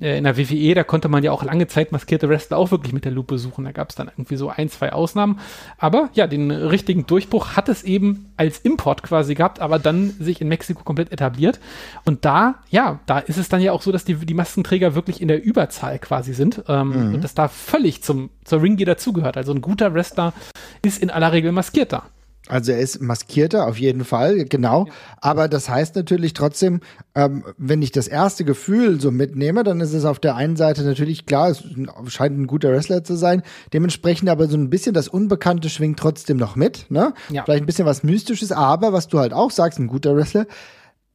äh, 0.00 0.18
in 0.18 0.24
der 0.24 0.36
WWE, 0.36 0.74
da 0.74 0.84
konnte 0.84 1.08
man 1.08 1.22
ja 1.22 1.30
auch 1.30 1.44
lange 1.44 1.66
Zeit 1.66 1.92
maskierte 2.12 2.28
Wrestler 2.28 2.58
auch 2.58 2.70
wirklich 2.70 2.92
mit 2.92 3.06
der 3.06 3.12
Lupe 3.12 3.38
suchen. 3.38 3.64
Da 3.64 3.72
gab 3.72 3.88
es 3.88 3.96
dann 3.96 4.08
irgendwie 4.08 4.36
so 4.36 4.50
ein, 4.50 4.68
zwei 4.68 4.92
Ausnahmen. 4.92 5.40
Aber 5.78 6.10
ja, 6.12 6.26
den 6.26 6.50
richtigen 6.50 7.06
Durchbruch 7.06 7.56
hat 7.56 7.70
es 7.70 7.84
eben 7.84 8.30
als 8.36 8.58
Import 8.58 9.02
quasi 9.02 9.34
gehabt, 9.34 9.60
aber 9.60 9.78
dann 9.78 10.10
sich 10.20 10.42
in 10.42 10.48
Mexiko 10.48 10.82
komplett 10.84 11.10
etabliert. 11.10 11.58
Und 12.04 12.26
da, 12.26 12.56
ja, 12.68 13.00
da 13.06 13.18
ist 13.18 13.38
es 13.38 13.48
dann 13.48 13.62
ja 13.62 13.72
auch 13.72 13.80
so, 13.80 13.92
dass 13.92 14.04
die, 14.04 14.14
die 14.14 14.34
Maskenträger 14.34 14.94
wirklich 14.94 15.22
in 15.22 15.28
der 15.28 15.42
Überzahl 15.42 15.98
quasi 15.98 16.34
sind 16.34 16.62
ähm, 16.68 16.88
mhm. 16.88 17.14
und 17.14 17.24
das 17.24 17.34
da 17.34 17.48
völlig 17.48 18.02
zum, 18.02 18.28
zur 18.44 18.60
Ringi 18.60 18.84
dazugehört. 18.84 19.38
Also 19.38 19.52
ein 19.52 19.62
guter 19.62 19.94
Wrestler 19.94 20.34
ist 20.82 21.02
in 21.02 21.10
aller 21.10 21.32
Regel 21.32 21.52
maskierter. 21.52 22.02
Also 22.48 22.72
er 22.72 22.80
ist 22.80 23.00
maskierter, 23.00 23.68
auf 23.68 23.78
jeden 23.78 24.04
Fall, 24.04 24.44
genau. 24.46 24.86
Ja. 24.86 24.92
Aber 25.20 25.48
das 25.48 25.68
heißt 25.68 25.94
natürlich 25.94 26.34
trotzdem, 26.34 26.80
ähm, 27.14 27.44
wenn 27.56 27.82
ich 27.82 27.92
das 27.92 28.08
erste 28.08 28.44
Gefühl 28.44 29.00
so 29.00 29.12
mitnehme, 29.12 29.62
dann 29.62 29.80
ist 29.80 29.92
es 29.92 30.04
auf 30.04 30.18
der 30.18 30.34
einen 30.34 30.56
Seite 30.56 30.82
natürlich 30.82 31.24
klar, 31.24 31.50
es 31.50 31.62
scheint 32.08 32.36
ein 32.36 32.48
guter 32.48 32.72
Wrestler 32.72 33.04
zu 33.04 33.14
sein. 33.14 33.42
Dementsprechend 33.72 34.28
aber 34.28 34.48
so 34.48 34.56
ein 34.56 34.70
bisschen 34.70 34.92
das 34.92 35.06
Unbekannte 35.06 35.70
schwingt 35.70 36.00
trotzdem 36.00 36.36
noch 36.36 36.56
mit, 36.56 36.86
ne? 36.90 37.14
Ja. 37.30 37.44
Vielleicht 37.44 37.62
ein 37.62 37.66
bisschen 37.66 37.86
was 37.86 38.02
Mystisches, 38.02 38.50
aber 38.50 38.92
was 38.92 39.06
du 39.06 39.20
halt 39.20 39.32
auch 39.32 39.52
sagst, 39.52 39.78
ein 39.78 39.86
guter 39.86 40.16
Wrestler, 40.16 40.46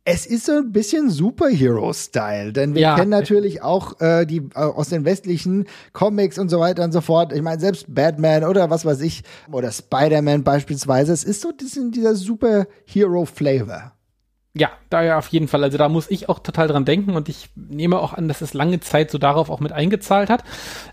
es 0.10 0.26
ist 0.26 0.46
so 0.46 0.54
ein 0.54 0.72
bisschen 0.72 1.10
Superhero-Style, 1.10 2.54
denn 2.54 2.74
wir 2.74 2.82
ja. 2.82 2.96
kennen 2.96 3.12
natürlich 3.12 3.62
auch 3.62 4.00
äh, 4.00 4.26
die 4.26 4.38
äh, 4.38 4.60
aus 4.60 4.88
den 4.88 5.04
westlichen 5.04 5.66
Comics 5.92 6.40
und 6.40 6.48
so 6.48 6.62
weiter 6.62 6.86
und 6.86 6.94
so 6.94 7.02
fort. 7.02 7.34
Ich 7.34 7.42
meine, 7.42 7.60
selbst 7.60 7.94
Batman 7.94 8.46
oder 8.46 8.70
was 8.70 8.86
weiß 8.86 9.02
ich, 9.02 9.24
oder 9.52 9.70
Spider-Man 9.70 10.46
beispielsweise, 10.46 11.12
es 11.12 11.26
ist 11.26 11.42
so 11.42 11.50
ein 11.50 11.58
bisschen 11.58 11.92
dieser 11.92 12.16
Superhero-Flavor. 12.16 13.92
Ja, 14.58 14.72
da 14.90 15.04
ja 15.04 15.18
auf 15.18 15.28
jeden 15.28 15.48
Fall. 15.48 15.64
Also 15.64 15.78
da 15.78 15.88
muss 15.90 16.10
ich 16.10 16.30
auch 16.30 16.40
total 16.40 16.68
dran 16.68 16.86
denken 16.86 17.16
und 17.16 17.30
ich 17.30 17.50
nehme 17.56 18.00
auch 18.00 18.14
an, 18.14 18.28
dass 18.28 18.42
es 18.42 18.54
lange 18.54 18.80
Zeit 18.80 19.12
so 19.12 19.18
darauf 19.18 19.50
auch 19.50 19.60
mit 19.60 19.72
eingezahlt 19.72 20.30
hat. 20.30 20.44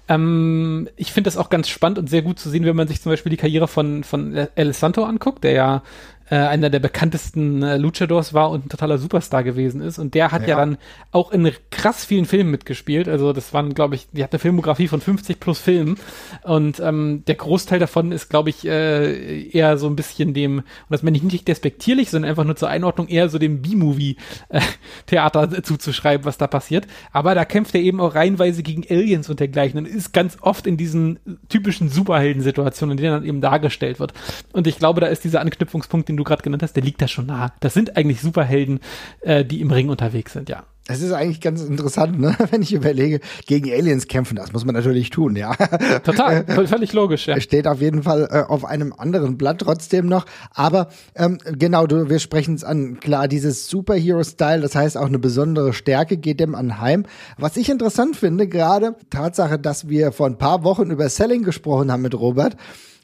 Ähm, 0.09 0.89
ich 0.97 1.13
finde 1.13 1.29
das 1.29 1.37
auch 1.37 1.49
ganz 1.51 1.69
spannend 1.69 1.99
und 1.99 2.11
sehr 2.11 2.23
gut 2.23 2.39
zu 2.39 2.51
sehen, 2.51 2.65
wenn 2.65 2.77
man 2.77 2.89
sich 2.89 3.01
zum 3.01 3.11
Beispiel 3.11 3.31
die 3.31 3.39
Karriere 3.39 3.69
von, 3.69 4.05
von 4.05 4.35
El 4.55 4.73
Santo 4.75 5.05
anguckt, 5.05 5.45
der 5.45 5.53
ja 5.53 5.83
äh, 6.31 6.37
einer 6.37 6.71
der 6.71 6.81
bekanntesten 6.81 7.63
äh, 7.63 7.77
Luchadors 7.77 8.33
war 8.33 8.51
und 8.51 8.67
ein 8.67 8.69
totaler 8.69 8.99
Superstar 8.99 9.45
gewesen 9.45 9.81
ist. 9.81 9.99
Und 9.99 10.15
der 10.15 10.33
hat 10.33 10.43
ja, 10.43 10.49
ja 10.49 10.57
dann 10.57 10.79
auch 11.13 11.33
in 11.33 11.51
krass 11.71 12.05
vielen 12.05 12.25
Filmen 12.25 12.51
mitgespielt. 12.51 13.09
Also 13.09 13.33
das 13.33 13.53
waren, 13.53 13.75
glaube 13.75 13.95
ich, 13.95 14.09
die 14.13 14.25
hat 14.25 14.33
eine 14.33 14.39
Filmografie 14.39 14.89
von 14.89 15.01
50 15.01 15.39
plus 15.39 15.59
Filmen. 15.59 15.97
Und 16.43 16.81
ähm, 16.81 17.25
der 17.27 17.35
Großteil 17.35 17.79
davon 17.79 18.11
ist, 18.13 18.31
glaube 18.31 18.51
ich, 18.51 18.67
äh, 18.67 19.49
eher 19.49 19.77
so 19.77 19.87
ein 19.87 19.97
bisschen 19.97 20.33
dem, 20.33 20.61
und 20.61 20.67
das 20.89 21.03
meine 21.03 21.17
ich 21.17 21.23
nicht 21.23 21.47
despektierlich, 21.47 22.11
sondern 22.11 22.31
einfach 22.31 22.45
nur 22.45 22.57
zur 22.57 22.69
Einordnung 22.69 23.09
eher 23.09 23.29
so 23.29 23.39
dem 23.39 23.61
B-Movie-Theater 23.61 25.53
äh, 25.53 25.63
zuzuschreiben, 25.63 26.25
was 26.25 26.39
da 26.39 26.47
passiert. 26.47 26.87
Aber 27.13 27.35
da 27.35 27.45
kämpft 27.45 27.75
er 27.75 27.83
eben 27.83 28.01
auch 28.01 28.15
reihenweise 28.15 28.63
gegen 28.63 28.85
Aliens 28.89 29.29
und 29.29 29.41
dergleichen 29.41 29.79
und 29.79 29.87
ist 29.87 30.13
ganz 30.13 30.39
oft 30.41 30.67
in 30.67 30.77
diesen 30.77 31.19
typischen 31.49 31.91
Superhelden-Situationen, 31.91 32.97
in 32.97 33.03
denen 33.03 33.13
dann 33.13 33.25
eben 33.25 33.41
dargestellt 33.41 34.01
wird. 34.01 34.15
Und 34.53 34.67
ich 34.67 34.79
glaube, 34.79 35.01
da 35.01 35.09
ist 35.09 35.25
dieser 35.25 35.41
Anknüpfungspunkt, 35.41 36.09
den 36.15 36.19
du 36.19 36.25
gerade 36.25 36.43
genannt 36.43 36.63
hast, 36.63 36.75
der 36.75 36.83
liegt 36.83 37.03
da 37.03 37.09
schon 37.09 37.27
nah. 37.27 37.53
Das 37.61 37.75
sind 37.75 37.97
eigentlich 37.97 38.21
Superhelden, 38.21 38.81
äh, 39.21 39.45
die 39.45 39.61
im 39.61 39.71
Ring 39.71 39.89
unterwegs 39.89 40.33
sind, 40.33 40.49
ja. 40.49 40.65
Es 40.87 41.01
ist 41.01 41.13
eigentlich 41.13 41.41
ganz 41.41 41.63
interessant, 41.63 42.21
ne? 42.21 42.37
wenn 42.51 42.61
ich 42.61 42.75
überlege, 42.75 43.21
gegen 43.47 43.73
Aliens 43.73 44.07
kämpfen, 44.07 44.37
das 44.37 44.53
muss 44.53 44.67
man 44.67 44.75
natürlich 44.75 45.09
tun, 45.09 45.35
ja. 45.35 45.55
Total, 46.05 46.45
völlig 46.67 46.93
logisch, 46.93 47.27
ja. 47.27 47.41
Steht 47.41 47.67
auf 47.67 47.81
jeden 47.81 48.03
Fall 48.03 48.29
äh, 48.31 48.43
auf 48.43 48.67
einem 48.67 48.93
anderen 48.93 49.39
Blatt 49.39 49.61
trotzdem 49.61 50.07
noch. 50.07 50.27
Aber 50.51 50.89
ähm, 51.15 51.39
genau, 51.45 51.87
du, 51.87 52.11
wir 52.11 52.19
sprechen 52.19 52.55
es 52.55 52.65
an. 52.65 53.01
Klar, 53.01 53.29
dieses 53.29 53.69
Superhero-Style, 53.69 54.61
das 54.61 54.75
heißt 54.75 54.99
auch 54.99 55.07
eine 55.07 55.19
besondere 55.19 55.73
Stärke 55.73 56.19
geht 56.19 56.39
dem 56.39 56.55
anheim. 56.55 57.07
Was 57.39 57.57
ich 57.57 57.71
interessant 57.71 58.17
finde, 58.17 58.47
gerade 58.47 58.95
Tatsache, 59.09 59.59
dass 59.59 59.89
wir 59.89 60.13
vor 60.13 60.27
ein 60.27 60.37
paar 60.37 60.65
Wochen 60.65 60.91
über 60.91 61.09
Selling 61.09 61.45
gesprochen 61.45 61.91
haben 61.91 62.03
mit 62.03 62.15
Robert. 62.15 62.59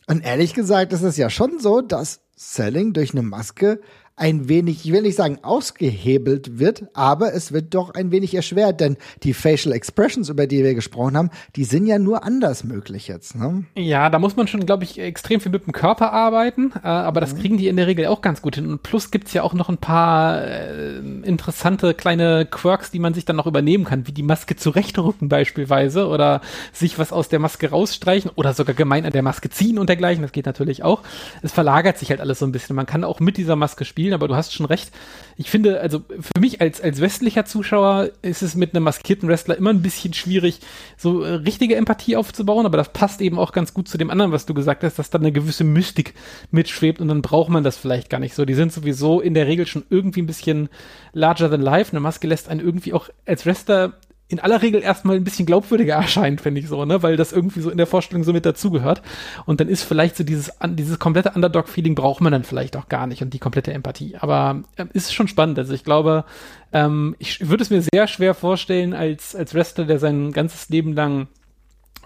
Und 0.06 0.22
ehrlich 0.22 0.52
gesagt 0.52 0.92
ist 0.92 1.02
es 1.02 1.16
ja 1.16 1.30
schon 1.30 1.60
so, 1.60 1.80
dass 1.80 2.20
Selling 2.42 2.94
durch 2.94 3.12
eine 3.12 3.20
Maske 3.20 3.82
ein 4.20 4.48
wenig, 4.50 4.84
ich 4.84 4.92
will 4.92 5.02
nicht 5.02 5.16
sagen 5.16 5.38
ausgehebelt 5.42 6.58
wird, 6.58 6.84
aber 6.92 7.32
es 7.32 7.52
wird 7.52 7.74
doch 7.74 7.94
ein 7.94 8.10
wenig 8.10 8.34
erschwert, 8.34 8.80
denn 8.80 8.98
die 9.22 9.32
Facial 9.32 9.74
Expressions, 9.74 10.28
über 10.28 10.46
die 10.46 10.62
wir 10.62 10.74
gesprochen 10.74 11.16
haben, 11.16 11.30
die 11.56 11.64
sind 11.64 11.86
ja 11.86 11.98
nur 11.98 12.22
anders 12.22 12.62
möglich 12.62 13.08
jetzt. 13.08 13.34
Ne? 13.34 13.64
Ja, 13.76 14.10
da 14.10 14.18
muss 14.18 14.36
man 14.36 14.46
schon, 14.46 14.66
glaube 14.66 14.84
ich, 14.84 14.98
extrem 14.98 15.40
viel 15.40 15.50
mit 15.50 15.64
dem 15.64 15.72
Körper 15.72 16.12
arbeiten, 16.12 16.72
äh, 16.84 16.86
aber 16.86 17.22
das 17.22 17.34
mhm. 17.34 17.38
kriegen 17.38 17.56
die 17.56 17.68
in 17.68 17.76
der 17.76 17.86
Regel 17.86 18.06
auch 18.06 18.20
ganz 18.20 18.42
gut 18.42 18.56
hin. 18.56 18.66
Und 18.66 18.82
plus 18.82 19.10
gibt's 19.10 19.32
ja 19.32 19.42
auch 19.42 19.54
noch 19.54 19.70
ein 19.70 19.78
paar 19.78 20.44
äh, 20.44 20.98
interessante 20.98 21.94
kleine 21.94 22.44
Quirks, 22.44 22.90
die 22.90 22.98
man 22.98 23.14
sich 23.14 23.24
dann 23.24 23.36
noch 23.36 23.46
übernehmen 23.46 23.84
kann, 23.84 24.06
wie 24.06 24.12
die 24.12 24.22
Maske 24.22 24.54
zurechtrücken 24.54 25.30
beispielsweise 25.30 26.06
oder 26.06 26.42
sich 26.74 26.98
was 26.98 27.10
aus 27.10 27.30
der 27.30 27.38
Maske 27.38 27.70
rausstreichen 27.70 28.30
oder 28.34 28.52
sogar 28.52 28.74
gemein 28.74 29.06
an 29.06 29.12
der 29.12 29.22
Maske 29.22 29.48
ziehen 29.48 29.78
und 29.78 29.88
dergleichen. 29.88 30.20
Das 30.20 30.32
geht 30.32 30.44
natürlich 30.44 30.84
auch. 30.84 31.02
Es 31.40 31.52
verlagert 31.52 31.96
sich 31.96 32.10
halt 32.10 32.20
alles 32.20 32.38
so 32.38 32.44
ein 32.44 32.52
bisschen. 32.52 32.76
Man 32.76 32.84
kann 32.84 33.02
auch 33.02 33.18
mit 33.18 33.38
dieser 33.38 33.56
Maske 33.56 33.86
spielen 33.86 34.09
spielen, 34.10 34.14
aber 34.14 34.28
du 34.28 34.36
hast 34.36 34.52
schon 34.52 34.66
recht. 34.66 34.90
Ich 35.36 35.50
finde, 35.50 35.80
also 35.80 36.00
für 36.08 36.40
mich 36.40 36.60
als, 36.60 36.80
als 36.80 37.00
westlicher 37.00 37.44
Zuschauer 37.44 38.10
ist 38.22 38.42
es 38.42 38.54
mit 38.54 38.74
einem 38.74 38.84
maskierten 38.84 39.28
Wrestler 39.28 39.56
immer 39.56 39.70
ein 39.70 39.82
bisschen 39.82 40.12
schwierig, 40.12 40.60
so 40.96 41.22
äh, 41.22 41.34
richtige 41.34 41.76
Empathie 41.76 42.16
aufzubauen, 42.16 42.66
aber 42.66 42.76
das 42.76 42.92
passt 42.92 43.20
eben 43.20 43.38
auch 43.38 43.52
ganz 43.52 43.72
gut 43.72 43.88
zu 43.88 43.98
dem 43.98 44.10
anderen, 44.10 44.32
was 44.32 44.46
du 44.46 44.54
gesagt 44.54 44.82
hast, 44.82 44.98
dass 44.98 45.10
da 45.10 45.18
eine 45.18 45.32
gewisse 45.32 45.64
Mystik 45.64 46.14
mitschwebt 46.50 47.00
und 47.00 47.08
dann 47.08 47.22
braucht 47.22 47.50
man 47.50 47.64
das 47.64 47.76
vielleicht 47.76 48.10
gar 48.10 48.20
nicht 48.20 48.34
so. 48.34 48.44
Die 48.44 48.54
sind 48.54 48.72
sowieso 48.72 49.20
in 49.20 49.34
der 49.34 49.46
Regel 49.46 49.66
schon 49.66 49.84
irgendwie 49.88 50.22
ein 50.22 50.26
bisschen 50.26 50.68
larger 51.12 51.50
than 51.50 51.62
life. 51.62 51.92
Eine 51.92 52.00
Maske 52.00 52.26
lässt 52.26 52.48
einen 52.48 52.60
irgendwie 52.60 52.92
auch 52.92 53.08
als 53.26 53.46
Wrestler 53.46 53.94
in 54.30 54.38
aller 54.38 54.62
Regel 54.62 54.82
erstmal 54.82 55.16
ein 55.16 55.24
bisschen 55.24 55.44
glaubwürdiger 55.44 55.94
erscheint, 55.96 56.40
finde 56.40 56.60
ich 56.60 56.68
so, 56.68 56.84
ne, 56.84 57.02
weil 57.02 57.16
das 57.16 57.32
irgendwie 57.32 57.60
so 57.60 57.68
in 57.68 57.76
der 57.76 57.86
Vorstellung 57.86 58.24
so 58.24 58.32
mit 58.32 58.46
dazugehört. 58.46 59.02
Und 59.44 59.60
dann 59.60 59.68
ist 59.68 59.82
vielleicht 59.82 60.16
so 60.16 60.24
dieses, 60.24 60.52
dieses 60.64 60.98
komplette 60.98 61.32
Underdog-Feeling 61.32 61.94
braucht 61.94 62.20
man 62.20 62.32
dann 62.32 62.44
vielleicht 62.44 62.76
auch 62.76 62.88
gar 62.88 63.06
nicht 63.06 63.22
und 63.22 63.34
die 63.34 63.38
komplette 63.38 63.72
Empathie. 63.72 64.16
Aber 64.18 64.62
äh, 64.76 64.86
ist 64.92 65.12
schon 65.12 65.28
spannend. 65.28 65.58
Also 65.58 65.74
ich 65.74 65.84
glaube, 65.84 66.24
ähm, 66.72 67.16
ich 67.18 67.48
würde 67.48 67.62
es 67.62 67.70
mir 67.70 67.82
sehr 67.82 68.06
schwer 68.06 68.34
vorstellen, 68.34 68.94
als, 68.94 69.34
als 69.34 69.54
Wrestler, 69.54 69.84
der 69.84 69.98
sein 69.98 70.32
ganzes 70.32 70.68
Leben 70.68 70.94
lang 70.94 71.26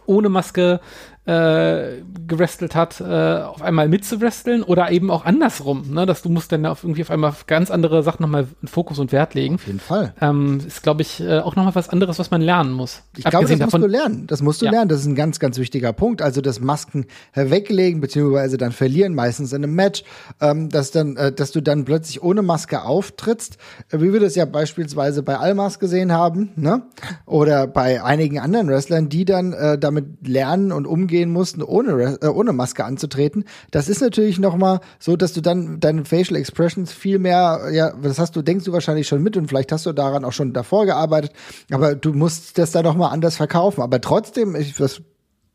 ohne 0.06 0.28
Maske 0.28 0.80
äh, 1.26 2.02
gewrestelt 2.26 2.74
hat, 2.74 3.00
äh, 3.00 3.04
auf 3.04 3.62
einmal 3.62 3.88
mitzuwresteln 3.88 4.62
oder 4.62 4.90
eben 4.90 5.10
auch 5.10 5.24
andersrum, 5.24 5.90
ne? 5.90 6.04
dass 6.04 6.20
du 6.20 6.28
musst 6.28 6.52
dann 6.52 6.66
auf 6.66 6.84
irgendwie 6.84 7.00
auf 7.02 7.10
einmal 7.10 7.30
auf 7.30 7.46
ganz 7.46 7.70
andere 7.70 8.02
Sachen 8.02 8.22
nochmal 8.22 8.46
Fokus 8.64 8.98
und 8.98 9.10
Wert 9.10 9.32
legen. 9.32 9.54
Auf 9.54 9.66
jeden 9.66 9.80
Fall. 9.80 10.12
Ähm, 10.20 10.60
ist, 10.66 10.82
glaube 10.82 11.00
ich, 11.00 11.20
äh, 11.20 11.38
auch 11.38 11.56
nochmal 11.56 11.74
was 11.74 11.88
anderes, 11.88 12.18
was 12.18 12.30
man 12.30 12.42
lernen 12.42 12.72
muss. 12.72 13.02
Ich 13.16 13.24
glaube, 13.24 13.46
das 13.46 13.58
davon, 13.58 13.80
musst 13.80 13.90
du 13.90 13.96
lernen. 13.98 14.26
Das 14.26 14.42
musst 14.42 14.60
du 14.60 14.66
ja. 14.66 14.72
lernen. 14.72 14.88
Das 14.90 15.00
ist 15.00 15.06
ein 15.06 15.14
ganz, 15.14 15.38
ganz 15.38 15.56
wichtiger 15.58 15.94
Punkt. 15.94 16.20
Also 16.20 16.42
das 16.42 16.60
Masken 16.60 17.06
weglegen, 17.32 18.02
beziehungsweise 18.02 18.58
dann 18.58 18.72
verlieren, 18.72 19.14
meistens 19.14 19.52
in 19.54 19.64
einem 19.64 19.74
Match, 19.74 20.04
ähm, 20.42 20.68
dass 20.68 20.90
dann, 20.90 21.16
äh, 21.16 21.32
dass 21.32 21.52
du 21.52 21.62
dann 21.62 21.86
plötzlich 21.86 22.22
ohne 22.22 22.42
Maske 22.42 22.82
auftrittst, 22.82 23.56
äh, 23.90 24.00
wie 24.00 24.12
wir 24.12 24.20
das 24.20 24.34
ja 24.34 24.44
beispielsweise 24.44 25.22
bei 25.22 25.38
Almas 25.38 25.78
gesehen 25.78 26.12
haben, 26.12 26.50
ne? 26.56 26.82
Oder 27.24 27.66
bei 27.66 28.02
einigen 28.02 28.38
anderen 28.38 28.68
Wrestlern, 28.68 29.08
die 29.08 29.24
dann 29.24 29.54
äh, 29.54 29.78
damit 29.78 30.28
lernen 30.28 30.70
und 30.70 30.86
umgehen 30.86 31.13
umgehen 31.14 31.30
mussten, 31.30 31.62
ohne, 31.62 32.18
äh, 32.20 32.26
ohne 32.26 32.52
Maske 32.52 32.84
anzutreten. 32.84 33.44
Das 33.70 33.88
ist 33.88 34.00
natürlich 34.00 34.40
noch 34.40 34.56
mal 34.56 34.80
so, 34.98 35.16
dass 35.16 35.32
du 35.32 35.40
dann 35.40 35.78
deine 35.78 36.04
Facial 36.04 36.38
Expressions 36.38 36.92
viel 36.92 37.20
mehr, 37.20 37.68
ja, 37.72 37.92
das 37.92 38.18
hast 38.18 38.34
du, 38.34 38.42
denkst 38.42 38.64
du 38.64 38.72
wahrscheinlich 38.72 39.06
schon 39.06 39.22
mit 39.22 39.36
und 39.36 39.46
vielleicht 39.46 39.70
hast 39.70 39.86
du 39.86 39.92
daran 39.92 40.24
auch 40.24 40.32
schon 40.32 40.52
davor 40.52 40.86
gearbeitet, 40.86 41.32
aber 41.70 41.94
du 41.94 42.12
musst 42.12 42.58
das 42.58 42.72
dann 42.72 42.84
noch 42.84 42.96
mal 42.96 43.10
anders 43.10 43.36
verkaufen. 43.36 43.80
Aber 43.80 44.00
trotzdem, 44.00 44.56
ich, 44.56 44.74
das 44.74 45.02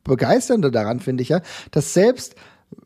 Begeisternde 0.06 0.72
daran 0.72 1.02
finde 1.02 1.24
ich 1.24 1.30
ja, 1.30 1.42
dass 1.72 1.94
selbst 1.94 2.36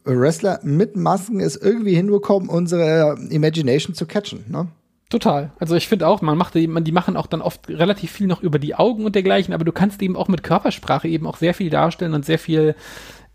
Wrestler 0.04 0.60
mit 0.64 0.96
Masken 0.96 1.40
es 1.40 1.56
irgendwie 1.56 1.94
hinbekommen, 1.94 2.50
unsere 2.50 3.18
Imagination 3.30 3.94
zu 3.94 4.08
catchen. 4.08 4.46
Ne? 4.50 4.68
Total. 5.14 5.52
Also 5.60 5.76
ich 5.76 5.88
finde 5.88 6.08
auch, 6.08 6.24
man 6.24 6.36
macht 6.36 6.56
die, 6.56 6.66
man, 6.66 6.84
die 6.84 6.92
machen 6.92 7.18
auch 7.18 7.28
dann 7.28 7.44
oft 7.44 7.70
relativ 7.70 8.12
viel 8.12 8.26
noch 8.26 8.42
über 8.42 8.58
die 8.58 8.74
Augen 8.74 9.06
und 9.06 9.14
dergleichen, 9.14 9.54
aber 9.54 9.64
du 9.64 9.72
kannst 9.72 10.02
eben 10.02 10.16
auch 10.16 10.28
mit 10.28 10.42
Körpersprache 10.42 11.08
eben 11.08 11.28
auch 11.28 11.38
sehr 11.38 11.54
viel 11.54 11.70
darstellen 11.70 12.16
und 12.16 12.26
sehr 12.26 12.40
viel 12.40 12.74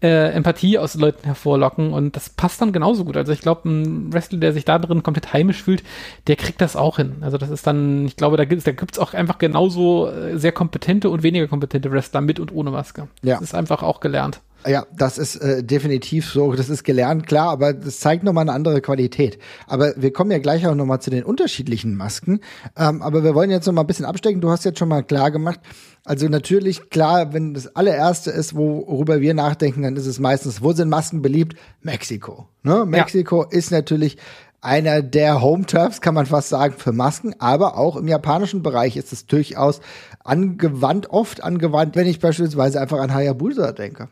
äh, 0.03 0.33
Empathie 0.33 0.77
aus 0.77 0.97
Leuten 0.97 1.25
hervorlocken 1.25 1.93
und 1.93 2.17
das 2.17 2.31
passt 2.31 2.61
dann 2.61 2.73
genauso 2.73 3.05
gut. 3.05 3.17
Also 3.17 3.31
ich 3.31 3.43
glaube, 3.43 3.69
ein 3.69 4.13
Wrestler, 4.13 4.41
der 4.41 4.53
sich 4.53 4.65
da 4.65 4.81
drin 4.81 5.05
komplett 5.05 5.33
heimisch 5.33 5.63
fühlt, 5.63 5.85
der 6.27 6.35
kriegt 6.35 6.61
das 6.61 6.75
auch 6.75 6.97
hin. 6.97 7.19
Also 7.21 7.39
das 7.39 7.49
ist 7.49 7.65
dann, 7.65 8.07
ich 8.07 8.17
glaube, 8.17 8.37
da 8.37 8.45
gibt 8.45 8.59
es 8.59 8.65
da 8.65 8.73
gibt's 8.73 8.99
auch 8.99 9.15
einfach 9.15 9.39
genauso 9.39 10.11
äh, 10.11 10.37
sehr 10.37 10.51
kompetente 10.51 11.11
und 11.11 11.23
weniger 11.23 11.47
kompetente 11.47 11.93
Wrestler 11.93 12.23
mit 12.23 12.41
und 12.41 12.53
ohne 12.53 12.73
Maske. 12.73 13.07
Ja. 13.23 13.35
Das 13.35 13.43
ist 13.43 13.55
einfach 13.55 13.85
auch 13.85 14.01
gelernt. 14.01 14.41
Ja, 14.67 14.87
das 14.95 15.19
ist 15.19 15.37
äh, 15.37 15.62
definitiv 15.62 16.29
so, 16.31 16.53
das 16.53 16.69
ist 16.69 16.83
gelernt, 16.83 17.27
klar, 17.27 17.50
aber 17.50 17.73
das 17.73 18.00
zeigt 18.00 18.25
nochmal 18.25 18.43
eine 18.43 18.53
andere 18.53 18.81
Qualität. 18.81 19.38
Aber 19.67 19.95
wir 19.97 20.12
kommen 20.12 20.31
ja 20.33 20.38
gleich 20.38 20.67
auch 20.67 20.75
nochmal 20.75 21.00
zu 21.00 21.11
den 21.11 21.23
unterschiedlichen 21.23 21.95
Masken. 21.95 22.41
Ähm, 22.77 23.00
aber 23.00 23.23
wir 23.23 23.35
wollen 23.35 23.50
jetzt 23.50 23.67
nochmal 23.67 23.85
ein 23.85 23.87
bisschen 23.87 24.05
abstecken. 24.05 24.41
Du 24.41 24.50
hast 24.50 24.65
jetzt 24.65 24.79
schon 24.81 24.88
mal 24.88 25.03
klar 25.03 25.31
gemacht, 25.31 25.61
also 26.05 26.27
natürlich, 26.27 26.91
klar, 26.91 27.35
wenn 27.35 27.55
das 27.55 27.77
allererste 27.77 28.31
ist, 28.31 28.55
worüber 28.55 29.21
wir 29.21 29.35
nachdenken, 29.35 29.83
dann 29.83 29.97
ist 29.97 30.07
es 30.07 30.19
meistens, 30.19 30.62
wo 30.62 30.73
sind 30.73 30.88
Masken 30.88 31.23
beliebt? 31.23 31.57
Mexiko. 31.83 32.49
Ne? 32.62 32.85
Mexiko 32.87 33.43
ja. 33.43 33.50
ist 33.50 33.71
natürlich 33.71 34.17
einer 34.61 35.03
der 35.03 35.41
Home 35.41 35.67
Turfs, 35.67 36.00
kann 36.00 36.15
man 36.15 36.27
fast 36.27 36.49
sagen, 36.49 36.75
für 36.77 36.93
Masken, 36.93 37.35
aber 37.38 37.77
auch 37.77 37.97
im 37.97 38.09
japanischen 38.09 38.62
Bereich 38.62 38.97
ist 38.97 39.12
es 39.12 39.27
durchaus 39.27 39.81
angewandt, 40.25 41.11
oft 41.11 41.43
angewandt, 41.43 41.95
wenn 41.95 42.09
ich 42.09 42.19
beispielsweise 42.19 42.81
einfach 42.81 42.99
an 42.99 43.15
Hayabusa 43.15 43.73
denke. 43.73 44.09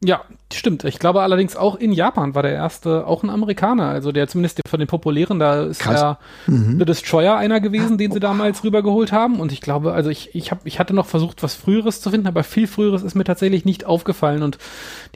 Ja, 0.00 0.22
stimmt. 0.52 0.84
Ich 0.84 1.00
glaube 1.00 1.22
allerdings 1.22 1.56
auch 1.56 1.74
in 1.74 1.90
Japan 1.90 2.36
war 2.36 2.44
der 2.44 2.52
erste 2.52 3.04
auch 3.04 3.24
ein 3.24 3.30
Amerikaner. 3.30 3.88
Also 3.88 4.12
der 4.12 4.28
zumindest 4.28 4.60
von 4.68 4.78
den 4.78 4.86
populären, 4.86 5.40
da 5.40 5.64
ist 5.64 5.80
Krass. 5.80 6.00
der 6.00 6.18
mhm. 6.46 6.78
The 6.78 6.84
Destroyer 6.84 7.36
einer 7.36 7.60
gewesen, 7.60 7.98
den 7.98 8.12
sie 8.12 8.20
damals 8.20 8.62
rübergeholt 8.62 9.10
haben. 9.10 9.40
Und 9.40 9.50
ich 9.50 9.60
glaube, 9.60 9.94
also 9.94 10.08
ich, 10.08 10.36
ich, 10.36 10.52
hab, 10.52 10.64
ich 10.64 10.78
hatte 10.78 10.94
noch 10.94 11.06
versucht, 11.06 11.42
was 11.42 11.56
Früheres 11.56 12.00
zu 12.00 12.10
finden, 12.10 12.28
aber 12.28 12.44
viel 12.44 12.68
Früheres 12.68 13.02
ist 13.02 13.16
mir 13.16 13.24
tatsächlich 13.24 13.64
nicht 13.64 13.86
aufgefallen. 13.86 14.44
Und 14.44 14.58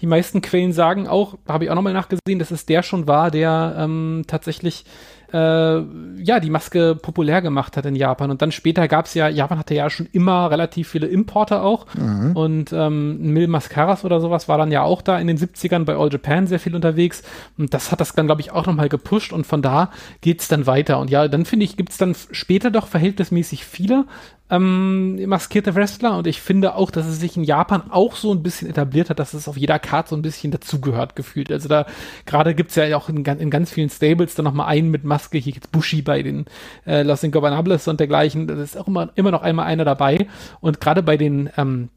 die 0.01 0.07
meisten 0.07 0.43
Quellen 0.43 0.73
sagen 0.73 1.07
auch, 1.07 1.39
habe 1.47 1.65
ich 1.65 1.71
auch 1.71 1.77
nochmal 1.77 1.93
nachgesehen, 1.93 2.41
dass 2.41 2.51
es 2.51 2.67
der 2.67 2.83
schon 2.83 3.07
war, 3.07 3.31
der 3.31 3.77
ähm, 3.79 4.25
tatsächlich 4.27 4.85
äh, 5.33 5.83
ja, 6.23 6.41
die 6.41 6.51
Maske 6.51 6.95
populär 6.95 7.43
gemacht 7.43 7.77
hat 7.77 7.87
in 7.87 7.97
Japan. 7.97 8.31
Und 8.31 8.43
dann 8.43 8.53
später 8.53 8.87
gab 8.89 9.07
es 9.07 9.15
ja, 9.15 9.29
Japan 9.29 9.59
hatte 9.59 9.75
ja 9.75 9.89
schon 9.91 10.09
immer 10.12 10.51
relativ 10.51 10.89
viele 10.89 11.07
Importer 11.07 11.62
auch. 11.62 11.87
Mhm. 11.95 12.33
Und 12.35 12.73
ähm, 12.73 13.33
Mil 13.33 13.49
Mascaras 13.49 14.05
oder 14.05 14.21
sowas 14.21 14.49
war 14.49 14.59
dann 14.59 14.71
ja 14.71 14.83
auch 14.83 15.03
da 15.03 15.19
in 15.19 15.27
den 15.27 15.39
70ern 15.39 15.85
bei 15.85 15.97
All 15.97 16.12
Japan 16.12 16.47
sehr 16.47 16.61
viel 16.61 16.75
unterwegs. 16.75 17.23
Und 17.57 17.75
das 17.75 17.91
hat 17.91 18.01
das 18.01 18.12
dann, 18.12 18.27
glaube 18.27 18.41
ich, 18.41 18.53
auch 18.53 18.67
nochmal 18.67 18.89
gepusht. 18.89 19.33
Und 19.33 19.47
von 19.47 19.62
da 19.62 19.91
geht's 20.21 20.49
dann 20.49 20.67
weiter. 20.67 20.99
Und 20.99 21.11
ja, 21.11 21.29
dann 21.29 21.45
finde 21.45 21.65
ich, 21.65 21.77
gibt's 21.77 21.99
dann 21.99 22.15
später 22.31 22.71
doch 22.71 22.87
verhältnismäßig 22.87 23.65
viele 23.65 24.05
ähm, 24.52 25.26
maskierte 25.26 25.75
Wrestler 25.75 26.18
und 26.18 26.26
ich 26.26 26.42
finde 26.42 26.75
auch, 26.75 26.90
dass 26.90 27.06
es 27.06 27.18
sich 27.18 27.37
in 27.37 27.42
Japan 27.42 27.90
auch 27.90 28.16
so 28.16 28.32
ein 28.32 28.42
bisschen 28.42 28.68
etabliert 28.68 29.09
hat, 29.09 29.18
dass 29.18 29.32
es 29.32 29.49
auf 29.49 29.56
jeder 29.56 29.78
Karte 29.78 30.11
so 30.11 30.16
ein 30.16 30.23
bisschen 30.23 30.52
dazugehört 30.52 31.16
gefühlt. 31.16 31.50
Also 31.50 31.68
da 31.68 31.87
gerade 32.26 32.54
gibt's 32.54 32.75
ja 32.75 32.94
auch 32.97 33.09
in, 33.09 33.25
in 33.25 33.50
ganz 33.50 33.71
vielen 33.71 33.88
Stables 33.88 34.35
dann 34.35 34.44
nochmal 34.44 34.68
einen 34.68 34.90
mit 34.90 35.04
Maske, 35.04 35.38
hier 35.38 35.54
gibt's 35.54 35.68
Bushi 35.68 36.02
bei 36.02 36.23
den 36.23 36.44
äh, 36.87 37.02
Los 37.02 37.23
Ingobernables 37.23 37.88
und 37.88 37.99
dergleichen, 37.99 38.47
da 38.47 38.62
ist 38.62 38.76
auch 38.76 38.88
immer, 38.88 39.11
immer 39.14 39.30
noch 39.30 39.42
einmal 39.42 39.66
einer 39.66 39.87
dabei. 39.87 40.26
Und 40.61 40.80
gerade 40.80 41.02
bei 41.02 41.16
den 41.16 41.49
ähm, 41.56 41.88